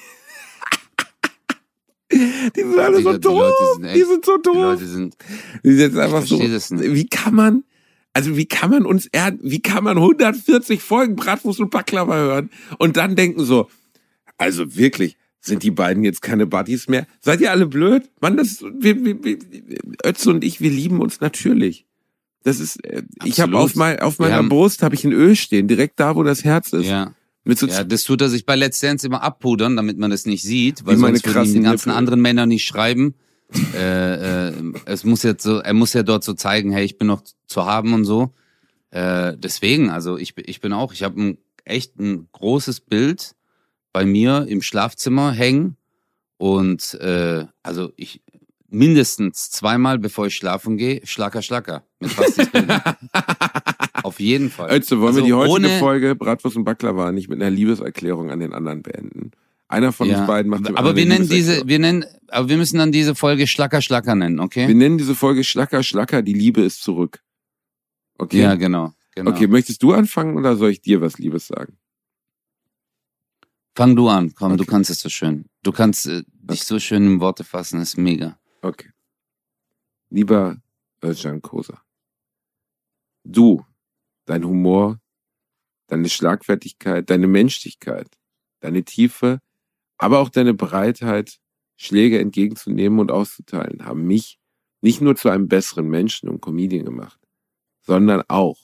Die 2.12 2.62
sind 2.62 2.80
alle 2.80 2.98
Die- 2.98 3.04
so 3.04 3.14
die 3.14 3.20
doof. 3.22 3.40
Leute 3.40 3.74
sind 3.76 3.84
echt- 3.86 3.96
Die 3.96 4.04
sind 4.04 4.26
so 4.26 4.38
Die 4.38 4.42
doof. 4.44 4.56
Leute 4.56 4.86
sind, 4.86 5.16
Die 5.64 5.70
sind 5.72 5.80
jetzt 5.80 5.98
einfach 5.98 6.26
so. 6.26 6.40
Wie 6.40 7.08
kann 7.08 7.34
man, 7.34 7.64
also 8.14 8.38
wie 8.38 8.46
kann 8.46 8.70
man 8.70 8.86
uns, 8.86 9.10
wie 9.42 9.62
kann 9.62 9.84
man 9.84 9.98
140 9.98 10.82
Folgen 10.82 11.16
Bratwurst 11.16 11.60
und 11.60 11.72
Baklava 11.72 12.16
hören 12.16 12.50
und 12.78 12.98
dann 12.98 13.16
denken 13.16 13.44
so, 13.44 13.68
also 14.38 14.76
wirklich, 14.76 15.18
sind 15.46 15.64
die 15.64 15.72
beiden 15.72 16.04
jetzt 16.04 16.22
keine 16.22 16.46
Buddies 16.48 16.88
mehr? 16.88 17.06
Seid 17.20 17.42
ihr 17.42 17.52
alle 17.52 17.66
blöd? 17.68 18.10
Mann, 18.22 18.38
das, 18.38 18.62
wir, 18.62 19.04
wir, 19.04 19.24
wir, 19.24 19.38
Ötze 20.06 20.30
und 20.30 20.44
ich, 20.44 20.62
wir 20.62 20.70
lieben 20.72 21.00
uns 21.02 21.20
natürlich. 21.22 21.86
Das 22.44 22.60
ist, 22.60 22.84
äh, 22.86 23.04
ich 23.24 23.40
habe 23.40 23.58
auf, 23.58 23.76
mein, 23.76 24.00
auf 24.00 24.20
meiner 24.20 24.36
haben- 24.36 24.50
Brust 24.50 24.84
habe 24.84 24.96
ich 24.96 25.04
ein 25.06 25.12
Öl 25.14 25.36
stehen, 25.36 25.68
direkt 25.68 26.00
da, 26.00 26.16
wo 26.16 26.24
das 26.24 26.44
Herz 26.44 26.74
ist. 26.74 26.86
ja. 26.88 27.14
So 27.46 27.68
Ja, 27.68 27.84
das 27.84 28.06
tut 28.06 28.22
er 28.22 28.30
sich 28.30 28.46
bei 28.46 28.56
Let's 28.56 28.80
Dance 28.80 29.06
immer 29.06 29.22
abpudern, 29.22 29.76
damit 29.76 29.98
man 29.98 30.10
das 30.10 30.26
nicht 30.26 30.44
sieht, 30.44 30.86
weil 30.86 30.96
sonst 30.98 31.26
würden 31.26 31.26
ihm 31.26 31.26
die 31.26 31.30
krassen 31.34 31.64
ganzen 31.64 31.90
Nippel. 31.90 31.98
anderen 31.98 32.22
Männer 32.22 32.46
nicht 32.46 32.64
schreiben. 32.66 33.16
äh, 33.76 34.48
äh, 34.48 34.54
es 34.86 35.04
muss 35.04 35.24
jetzt 35.24 35.44
so, 35.44 35.58
er 35.60 35.74
muss 35.74 35.92
ja 35.94 36.04
dort 36.04 36.24
so 36.24 36.34
zeigen, 36.36 36.72
hey, 36.72 36.86
ich 36.86 36.98
bin 36.98 37.08
noch 37.08 37.22
zu 37.48 37.66
haben 37.66 37.94
und 37.94 38.06
so. 38.06 38.32
Äh, 38.92 39.36
deswegen, 39.38 39.90
also 39.90 40.18
ich, 40.18 40.36
bin- 40.36 40.46
ich 40.48 40.62
bin 40.62 40.72
auch, 40.72 40.94
ich 40.94 41.04
habe 41.04 41.22
ein 41.22 41.38
echt 41.66 42.00
ein 42.00 42.28
großes 42.32 42.80
Bild 42.80 43.36
bei 43.94 44.06
mir 44.06 44.46
im 44.50 44.62
Schlafzimmer 44.62 45.32
hängen 45.32 45.78
und 46.38 46.96
äh, 46.96 47.46
also 47.62 47.94
ich 47.96 48.22
mindestens 48.68 49.52
zweimal, 49.52 50.00
bevor 50.00 50.26
ich 50.28 50.36
schlafen 50.36 50.78
gehe, 50.78 51.00
Schlacker 51.06 51.42
Schlacker 51.44 51.86
mit. 52.00 52.12
Auf 54.04 54.20
jeden 54.20 54.50
Fall. 54.50 54.72
Ötze, 54.72 55.00
wollen 55.00 55.16
wir 55.16 55.22
Also 55.24 55.26
die 55.26 55.34
heutige 55.34 55.68
ohne- 55.68 55.80
Folge 55.80 56.16
Bratwurst 56.16 56.58
und 56.58 56.64
Baklava 56.66 57.12
nicht 57.12 57.30
mit 57.30 57.40
einer 57.42 57.52
Liebeserklärung 57.52 58.32
an 58.32 58.40
den 58.40 58.54
anderen 58.54 58.82
beenden? 58.82 59.32
Einer 59.68 59.92
von 59.92 60.10
uns 60.10 60.28
beiden 60.28 60.50
macht 60.52 60.68
dem 60.68 60.76
aber 60.76 60.96
wir 60.96 61.06
nennen 61.06 61.28
diese, 61.28 61.68
wir 61.68 61.80
nennen, 61.80 62.06
aber 62.28 62.50
wir 62.50 62.58
müssen 62.58 62.78
dann 62.78 62.92
diese 62.92 63.16
Folge 63.16 63.48
Schlacker 63.48 63.82
Schlacker 63.82 64.14
nennen, 64.14 64.40
okay? 64.40 64.68
Wir 64.68 64.76
nennen 64.76 64.98
diese 64.98 65.16
Folge 65.16 65.44
Schlacker 65.44 65.82
Schlacker, 65.84 66.22
die 66.22 66.34
Liebe 66.34 66.62
ist 66.62 66.84
zurück. 66.84 67.22
Okay. 68.18 68.42
Ja, 68.42 68.56
genau, 68.56 68.94
genau. 69.16 69.32
Okay, 69.32 69.48
möchtest 69.48 69.82
du 69.82 69.94
anfangen 69.94 70.38
oder 70.38 70.56
soll 70.58 70.72
ich 70.72 70.82
dir 70.82 71.02
was 71.02 71.18
Liebes 71.18 71.48
sagen? 71.48 71.78
Fang 73.76 73.96
du 73.96 74.08
an, 74.08 74.34
komm, 74.36 74.56
du 74.58 74.64
Okay. 74.64 74.72
kannst 74.72 74.90
es 74.92 75.00
so 75.00 75.10
schön. 75.10 75.46
Du 75.64 75.72
kannst 75.72 76.06
äh, 76.06 76.24
dich 76.28 76.64
so 76.64 76.80
schön 76.80 77.06
in 77.06 77.20
Worte 77.20 77.44
fassen, 77.44 77.82
ist 77.82 77.98
mega. 77.98 78.38
Okay. 78.62 78.90
Lieber 80.10 80.58
Özcan 81.04 81.42
Kosa, 81.42 81.82
du, 83.24 83.66
dein 84.26 84.44
Humor, 84.46 85.00
deine 85.88 86.08
Schlagfertigkeit, 86.10 87.10
deine 87.10 87.28
Menschlichkeit, 87.28 88.08
deine 88.60 88.84
Tiefe, 88.84 89.40
aber 89.98 90.20
auch 90.20 90.30
deine 90.30 90.54
Bereitheit, 90.54 91.40
Schläge 91.76 92.20
entgegenzunehmen 92.20 93.00
und 93.00 93.12
auszuteilen, 93.12 93.86
haben 93.86 94.06
mich 94.06 94.38
nicht 94.82 95.02
nur 95.02 95.16
zu 95.16 95.30
einem 95.30 95.48
besseren 95.48 95.88
Menschen 95.88 96.30
und 96.30 96.42
Comedian 96.42 96.86
gemacht, 96.86 97.20
sondern 97.82 98.22
auch 98.28 98.60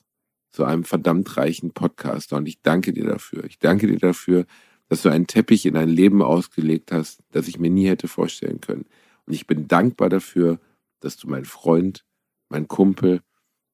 zu 0.52 0.66
einem 0.66 0.84
verdammt 0.84 1.36
reichen 1.38 1.74
Podcaster. 1.74 2.38
Und 2.38 2.48
ich 2.48 2.62
danke 2.62 2.94
dir 2.94 3.06
dafür. 3.06 3.44
Ich 3.46 3.60
danke 3.60 3.88
dir 3.88 3.98
dafür, 3.98 4.46
dass 4.90 5.04
du 5.04 5.10
einen 5.10 5.28
Teppich 5.28 5.66
in 5.66 5.78
ein 5.78 5.90
Leben 5.90 6.22
ausgelegt 6.22 6.92
hast, 6.92 7.22
das 7.32 7.48
ich 7.48 7.60
mir 7.60 7.70
nie 7.70 7.88
hätte 7.88 8.08
vorstellen 8.08 8.60
können. 8.60 8.86
Und 9.26 9.34
ich 9.34 9.48
bin 9.48 9.68
dankbar 9.68 10.10
dafür, 10.10 10.60
dass 11.00 11.16
du 11.16 11.30
mein 11.30 11.46
Freund, 11.46 12.04
mein 12.50 12.68
Kumpel 12.68 13.22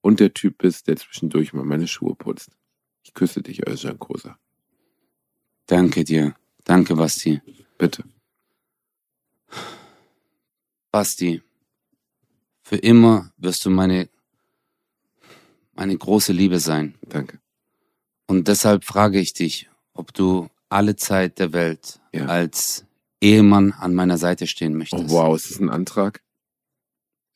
und 0.02 0.20
der 0.20 0.34
Typ 0.34 0.60
bist, 0.60 0.88
der 0.88 0.98
zwischendurch 0.98 1.54
mal 1.54 1.66
meine 1.66 1.88
Schuhe 1.88 2.16
putzt. 2.16 2.52
Ich 3.04 3.14
küsse 3.14 3.42
dich, 3.42 3.68
Özcan 3.68 3.98
Kosa. 3.98 4.38
Danke 5.66 6.04
dir. 6.04 6.36
Danke, 6.64 6.96
Basti. 6.96 7.42
Bitte. 7.78 8.04
Basti, 10.92 11.42
für 12.62 12.78
immer 12.78 13.32
wirst 13.38 13.64
du 13.66 13.70
meine, 13.70 14.10
meine 15.74 15.98
große 15.98 16.34
Liebe 16.34 16.60
sein. 16.60 16.96
Danke. 17.02 17.40
Und 18.28 18.48
deshalb 18.48 18.84
frage 18.84 19.20
ich 19.20 19.34
dich, 19.34 19.70
ob 19.94 20.14
du 20.14 20.50
alle 20.70 20.96
Zeit 20.96 21.40
der 21.40 21.54
Welt 21.54 22.00
Ja. 22.14 22.26
als 22.26 22.86
Ehemann 23.22 23.74
an 23.74 23.94
meiner 23.94 24.18
Seite 24.18 24.48
stehen 24.48 24.74
Oh, 24.74 24.78
möchtest. 24.78 25.10
wow, 25.10 25.36
ist 25.36 25.50
das 25.52 25.60
ein 25.60 25.70
Antrag? 25.70 26.22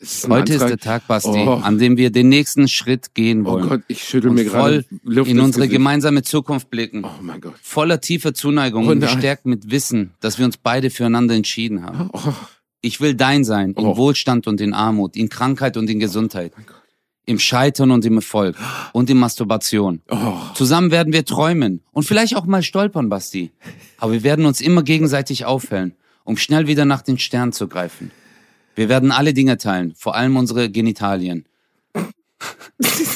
Ist 0.02 0.26
ein 0.26 0.32
Heute 0.32 0.54
ist 0.54 0.62
Antrag? 0.62 0.80
der 0.80 0.92
Tag, 0.92 1.08
Basti, 1.08 1.30
Oh. 1.46 1.56
an 1.62 1.78
dem 1.78 1.98
wir 1.98 2.10
den 2.10 2.30
nächsten 2.30 2.68
Schritt 2.70 3.14
gehen 3.16 3.46
Oh 3.46 3.52
wollen. 3.52 3.68
Gott, 3.70 3.82
ich 3.90 4.02
schüttel 4.04 4.32
mir 4.32 4.46
gerade 4.46 4.86
Luft 5.04 5.30
in 5.30 5.40
unsere 5.42 5.66
Gesicht. 5.66 5.74
gemeinsame 5.74 6.24
Zukunft 6.24 6.70
blicken. 6.70 7.04
Oh 7.04 7.10
mein 7.22 7.42
Gott. 7.42 7.56
Voller 7.62 8.00
tiefer 8.00 8.34
Zuneigung 8.34 8.88
Oh 8.88 8.92
und 8.92 9.02
gestärkt 9.02 9.46
mit 9.46 9.70
Wissen, 9.72 10.14
dass 10.22 10.38
wir 10.38 10.46
uns 10.46 10.56
beide 10.58 10.90
füreinander 10.90 11.36
entschieden 11.36 11.84
haben. 11.84 12.10
Oh, 12.14 12.34
Ich 12.82 13.02
will 13.02 13.14
dein 13.14 13.44
sein, 13.44 13.72
in 13.74 13.86
Oh. 13.86 13.98
Wohlstand 13.98 14.48
und 14.48 14.62
in 14.62 14.74
Armut, 14.74 15.18
in 15.18 15.28
Krankheit 15.28 15.76
und 15.76 15.90
in 15.90 16.00
Gesundheit, 16.00 16.54
mein 16.56 16.66
Gott. 16.66 16.79
Im 17.30 17.38
Scheitern 17.38 17.92
und 17.92 18.04
im 18.06 18.16
Erfolg 18.16 18.58
und 18.92 19.08
in 19.10 19.18
Masturbation. 19.18 20.02
oh. 20.10 20.38
Zusammen 20.56 20.90
werden 20.90 21.14
wir 21.14 21.24
träumen 21.26 21.84
und 21.92 22.04
vielleicht 22.04 22.36
auch 22.36 22.46
mal 22.48 22.64
stolpern, 22.64 23.08
Basti. 23.08 23.52
Aber 24.00 24.14
wir 24.14 24.24
werden 24.24 24.48
uns 24.48 24.62
immer 24.62 24.82
gegenseitig 24.82 25.46
aufhellen, 25.46 25.94
um 26.24 26.38
schnell 26.38 26.66
wieder 26.66 26.86
nach 26.86 27.04
den 27.04 27.20
Sternen 27.20 27.54
zu 27.54 27.68
greifen. 27.68 28.10
Wir 28.74 28.90
werden 28.90 29.12
alle 29.12 29.36
Dinge 29.36 29.60
teilen, 29.60 29.94
vor 29.96 30.16
allem 30.16 30.38
unsere 30.38 30.72
Genitalien. 30.72 31.46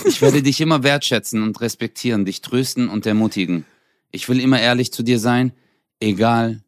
Ich 0.05 0.21
werde 0.21 0.43
dich 0.43 0.61
immer 0.61 0.83
wertschätzen 0.83 1.41
und 1.41 1.59
respektieren, 1.59 2.23
dich 2.23 2.41
trösten 2.41 2.89
und 2.89 3.07
ermutigen. 3.07 3.65
Ich 4.11 4.29
will 4.29 4.39
immer 4.39 4.61
ehrlich 4.61 4.93
zu 4.93 5.01
dir 5.01 5.17
sein, 5.17 5.53
egal 5.99 6.61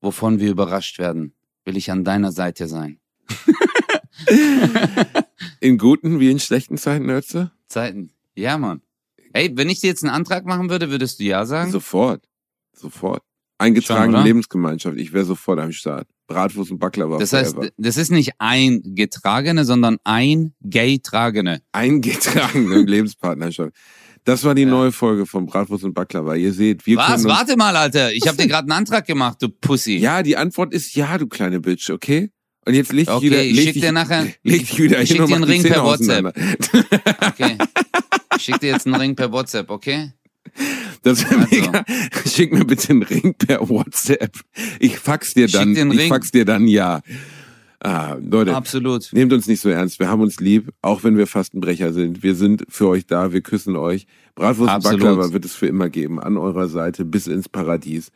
wovon 0.00 0.40
wir 0.40 0.50
überrascht 0.50 0.98
werden, 0.98 1.34
will 1.66 1.76
ich 1.76 1.90
an 1.90 2.04
deiner 2.04 2.32
Seite 2.32 2.68
sein. 2.68 3.00
In 5.60 5.76
guten 5.76 6.20
wie 6.20 6.30
in 6.30 6.40
schlechten 6.40 6.78
Zeiten, 6.78 7.06
Nötze? 7.06 7.52
Zeiten. 7.68 8.10
Ja, 8.34 8.56
Mann. 8.56 8.80
Ey, 9.34 9.52
wenn 9.56 9.68
ich 9.68 9.80
dir 9.80 9.88
jetzt 9.88 10.02
einen 10.02 10.12
Antrag 10.12 10.46
machen 10.46 10.70
würde, 10.70 10.90
würdest 10.90 11.20
du 11.20 11.24
ja 11.24 11.44
sagen? 11.44 11.70
Sofort. 11.70 12.24
Sofort. 12.72 13.22
Eingetragene 13.58 14.16
Schon? 14.16 14.26
Lebensgemeinschaft. 14.26 14.96
Ich 14.96 15.12
wäre 15.12 15.26
sofort 15.26 15.60
am 15.60 15.70
Start. 15.70 16.08
Bratwurst 16.26 16.70
und 16.70 16.78
Baklava 16.78 17.18
Das 17.18 17.32
heißt, 17.34 17.54
forever. 17.54 17.72
das 17.76 17.96
ist 17.98 18.10
nicht 18.10 18.32
ein 18.38 18.80
Getragene, 18.94 19.64
sondern 19.66 19.98
ein 20.04 20.54
Gay-Tragene. 20.62 21.60
Eingetragene 21.72 22.78
Lebenspartnerschaft. 22.82 23.74
Das 24.24 24.44
war 24.44 24.54
die 24.54 24.64
neue 24.66 24.92
Folge 24.92 25.26
von 25.26 25.44
Bratwurst 25.44 25.84
und 25.84 25.92
Baklava. 25.92 26.36
Ihr 26.36 26.54
seht, 26.54 26.86
wir 26.86 26.96
Was? 26.96 27.24
Warte 27.24 27.56
mal, 27.56 27.76
Alter. 27.76 28.12
Ich 28.14 28.26
habe 28.26 28.36
dir 28.38 28.46
gerade 28.48 28.62
einen 28.62 28.72
Antrag 28.72 29.06
gemacht, 29.06 29.42
du 29.42 29.50
Pussy. 29.50 29.98
Ja, 29.98 30.22
die 30.22 30.38
Antwort 30.38 30.72
ist 30.72 30.94
ja, 30.94 31.18
du 31.18 31.26
kleine 31.26 31.60
Bitch, 31.60 31.90
okay? 31.90 32.30
Und 32.70 32.74
jetzt 32.76 32.92
leg 32.92 33.06
dich 33.06 33.14
Okay, 33.14 33.26
wieder, 33.26 33.42
ich 33.42 33.52
leg 33.56 33.64
schick 33.64 33.72
dich, 33.74 33.82
dir 33.82 33.92
nachher- 33.92 34.26
leg 34.42 34.60
dich 34.60 34.78
wieder 34.78 34.98
hin 34.98 35.06
schick 35.06 35.26
dir 35.26 35.34
einen 35.34 35.44
Ring 35.44 35.62
per 35.62 35.84
WhatsApp. 35.84 36.26
Okay. 37.26 37.58
Ich 38.36 38.42
schick 38.42 38.60
dir 38.60 38.70
jetzt 38.70 38.86
einen 38.86 38.94
Ring 38.96 39.14
per 39.16 39.30
WhatsApp, 39.32 39.70
okay? 39.70 40.12
Das 41.02 41.22
wäre 41.28 41.40
Also. 41.42 41.56
mega. 41.56 41.84
Schick 42.26 42.52
mir 42.52 42.64
bitte 42.64 42.90
einen 42.90 43.02
Ring 43.02 43.34
per 43.34 43.68
WhatsApp. 43.68 44.32
Ich 44.78 44.98
fax 44.98 45.34
dir 45.34 45.48
dann, 45.48 45.74
ich 45.92 46.08
fax 46.08 46.30
dir 46.30 46.44
dann 46.44 46.66
ja. 46.68 47.00
Ah, 47.82 48.16
Leute, 48.20 48.54
Absolut. 48.54 49.08
nehmt 49.12 49.32
uns 49.32 49.46
nicht 49.46 49.60
so 49.60 49.70
ernst. 49.70 49.98
Wir 50.00 50.08
haben 50.08 50.20
uns 50.20 50.38
lieb, 50.38 50.70
auch 50.82 51.02
wenn 51.02 51.16
wir 51.16 51.26
Fastenbrecher 51.26 51.92
sind. 51.94 52.22
Wir 52.22 52.34
sind 52.34 52.64
für 52.68 52.88
euch 52.88 53.06
da, 53.06 53.32
wir 53.32 53.40
küssen 53.40 53.74
euch. 53.74 54.06
Bratwurst 54.34 54.74
und. 54.74 54.82
Baklava 54.84 55.32
wird 55.32 55.44
es 55.46 55.54
für 55.54 55.66
immer 55.66 55.88
geben, 55.88 56.20
an 56.20 56.36
eurer 56.36 56.68
Seite 56.68 57.04
bis 57.06 57.26
ins 57.26 57.48
Paradies. 57.48 58.10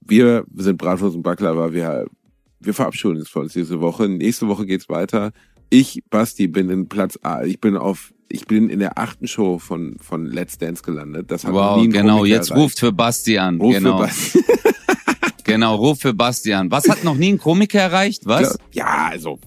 Wir 0.00 0.44
sind 0.56 0.78
Bratwurst 0.78 1.14
und 1.14 1.22
Baklava. 1.22 1.72
Wir, 1.72 2.06
wir 2.64 2.74
verabschieden 2.74 3.16
uns 3.16 3.28
von 3.28 3.42
uns 3.42 3.52
diese 3.52 3.80
Woche. 3.80 4.08
Nächste 4.08 4.48
Woche 4.48 4.66
geht's 4.66 4.88
weiter. 4.88 5.32
Ich, 5.70 6.02
Basti, 6.10 6.46
bin 6.46 6.70
in 6.70 6.88
Platz 6.88 7.18
A. 7.22 7.42
Ich 7.42 7.60
bin 7.60 7.76
auf, 7.76 8.12
ich 8.28 8.46
bin 8.46 8.68
in 8.70 8.78
der 8.78 8.98
achten 8.98 9.26
Show 9.26 9.58
von, 9.58 9.96
von 10.00 10.26
Let's 10.26 10.58
Dance 10.58 10.82
gelandet. 10.82 11.30
Das 11.30 11.44
hat 11.44 11.52
Wow, 11.52 11.80
nie 11.80 11.88
genau. 11.88 12.18
Komiker 12.18 12.34
Jetzt 12.36 12.50
erreicht. 12.50 12.62
ruft 12.64 12.78
für 12.80 12.92
Basti 12.92 13.38
an. 13.38 13.60
Ruf 13.60 13.74
genau. 13.74 13.98
für 13.98 14.04
Basti. 14.04 14.44
Genau, 15.46 15.74
ruf 15.74 16.00
für 16.00 16.14
Basti 16.14 16.54
an. 16.54 16.70
Was 16.70 16.88
hat 16.88 17.04
noch 17.04 17.16
nie 17.16 17.34
ein 17.34 17.38
Komiker 17.38 17.78
erreicht? 17.78 18.22
Was? 18.24 18.58
Ja, 18.72 19.08
also, 19.10 19.38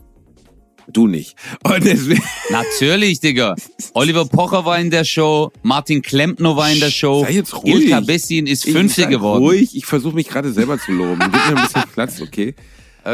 du 0.93 1.07
nicht. 1.07 1.35
Und 1.63 1.83
deswegen, 1.83 2.21
Natürlich, 2.51 3.19
Digga. 3.19 3.55
Oliver 3.95 4.25
Pocher 4.25 4.63
war 4.63 4.79
in 4.79 4.91
der 4.91 5.05
Show, 5.05 5.51
Martin 5.63 6.03
Klempner 6.03 6.55
war 6.55 6.69
in 6.69 6.79
der 6.79 6.91
Show, 6.91 7.23
Sei 7.23 7.31
jetzt 7.31 7.55
ruhig. 7.63 7.85
Ilka 7.85 8.01
Bessin 8.01 8.45
ist 8.45 8.65
Fünfte 8.69 9.07
geworden. 9.07 9.43
Ruhig, 9.43 9.75
ich 9.75 9.87
versuche 9.87 10.13
mich 10.13 10.27
gerade 10.29 10.51
selber 10.51 10.77
zu 10.77 10.91
loben. 10.91 11.19
Gib 11.19 11.31
mir 11.31 11.57
ein 11.57 11.63
bisschen 11.65 11.83
Platz, 11.93 12.21
okay? 12.21 12.53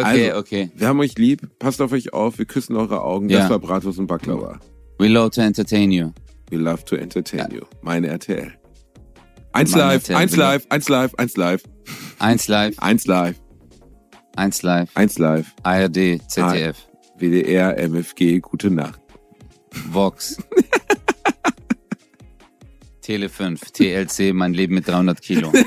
Okay, 0.02 0.30
Also, 0.32 0.40
okay. 0.40 0.72
Wir 0.76 0.88
haben 0.88 1.00
euch 1.00 1.18
lieb, 1.18 1.42
passt 1.60 1.82
auf 1.82 1.92
euch 1.92 2.14
auf, 2.14 2.38
wir 2.40 2.46
küssen 2.46 2.76
eure 2.76 3.04
Augen. 3.04 3.30
Ja. 3.30 3.42
Das 3.42 3.50
war 3.50 3.60
Bratwurst 3.60 4.00
und 4.00 4.08
Baklava. 4.08 4.60
We 5.00 5.08
love 5.08 5.32
to 5.32 5.42
entertain 5.42 5.92
you. 5.92 6.12
We 6.50 6.58
love 6.58 6.84
to 6.86 6.96
entertain 6.96 7.48
you. 7.52 7.62
Meine 7.82 8.08
RTL. 8.08 8.52
Eins 9.52 9.76
live, 9.76 10.04
RTL, 10.10 10.16
eins 10.16 10.36
live, 10.36 10.66
eins 10.70 10.90
live, 10.90 11.14
eins 11.18 11.38
live, 11.38 11.64
Eins 12.20 12.48
live. 12.48 12.80
eins 12.80 13.06
live. 13.08 13.36
1 14.36 14.64
Live, 14.64 14.90
1 14.96 15.20
Live, 15.20 15.54
ARD, 15.62 16.20
ZDF, 16.28 16.76
WDR, 17.20 17.78
MFG, 17.78 18.40
gute 18.40 18.72
Nacht. 18.72 19.00
Vox. 19.92 20.38
Tele 23.02 23.30
5, 23.30 23.62
TLC, 23.72 24.34
mein 24.34 24.56
Leben 24.56 24.74
mit 24.74 24.88
300 24.88 25.22
Kilo. 25.22 25.54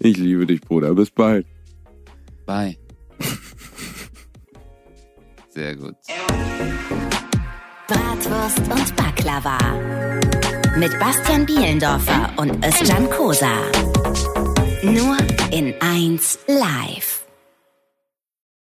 Ich 0.00 0.16
liebe 0.16 0.46
dich, 0.46 0.60
Bruder. 0.60 0.94
Bis 0.94 1.10
bald. 1.10 1.46
Bye. 2.46 2.76
Sehr 5.50 5.76
gut. 5.76 5.94
Bratwurst 7.86 8.58
und 8.58 8.96
Baklava. 8.96 9.58
Mit 10.76 10.98
Bastian 10.98 11.44
Bielendorfer 11.44 12.32
und 12.36 12.64
Özcan 12.64 13.08
Kosa. 13.10 13.52
Nur 14.82 15.16
in 15.50 15.74
1 15.80 16.38
Live. 16.48 17.21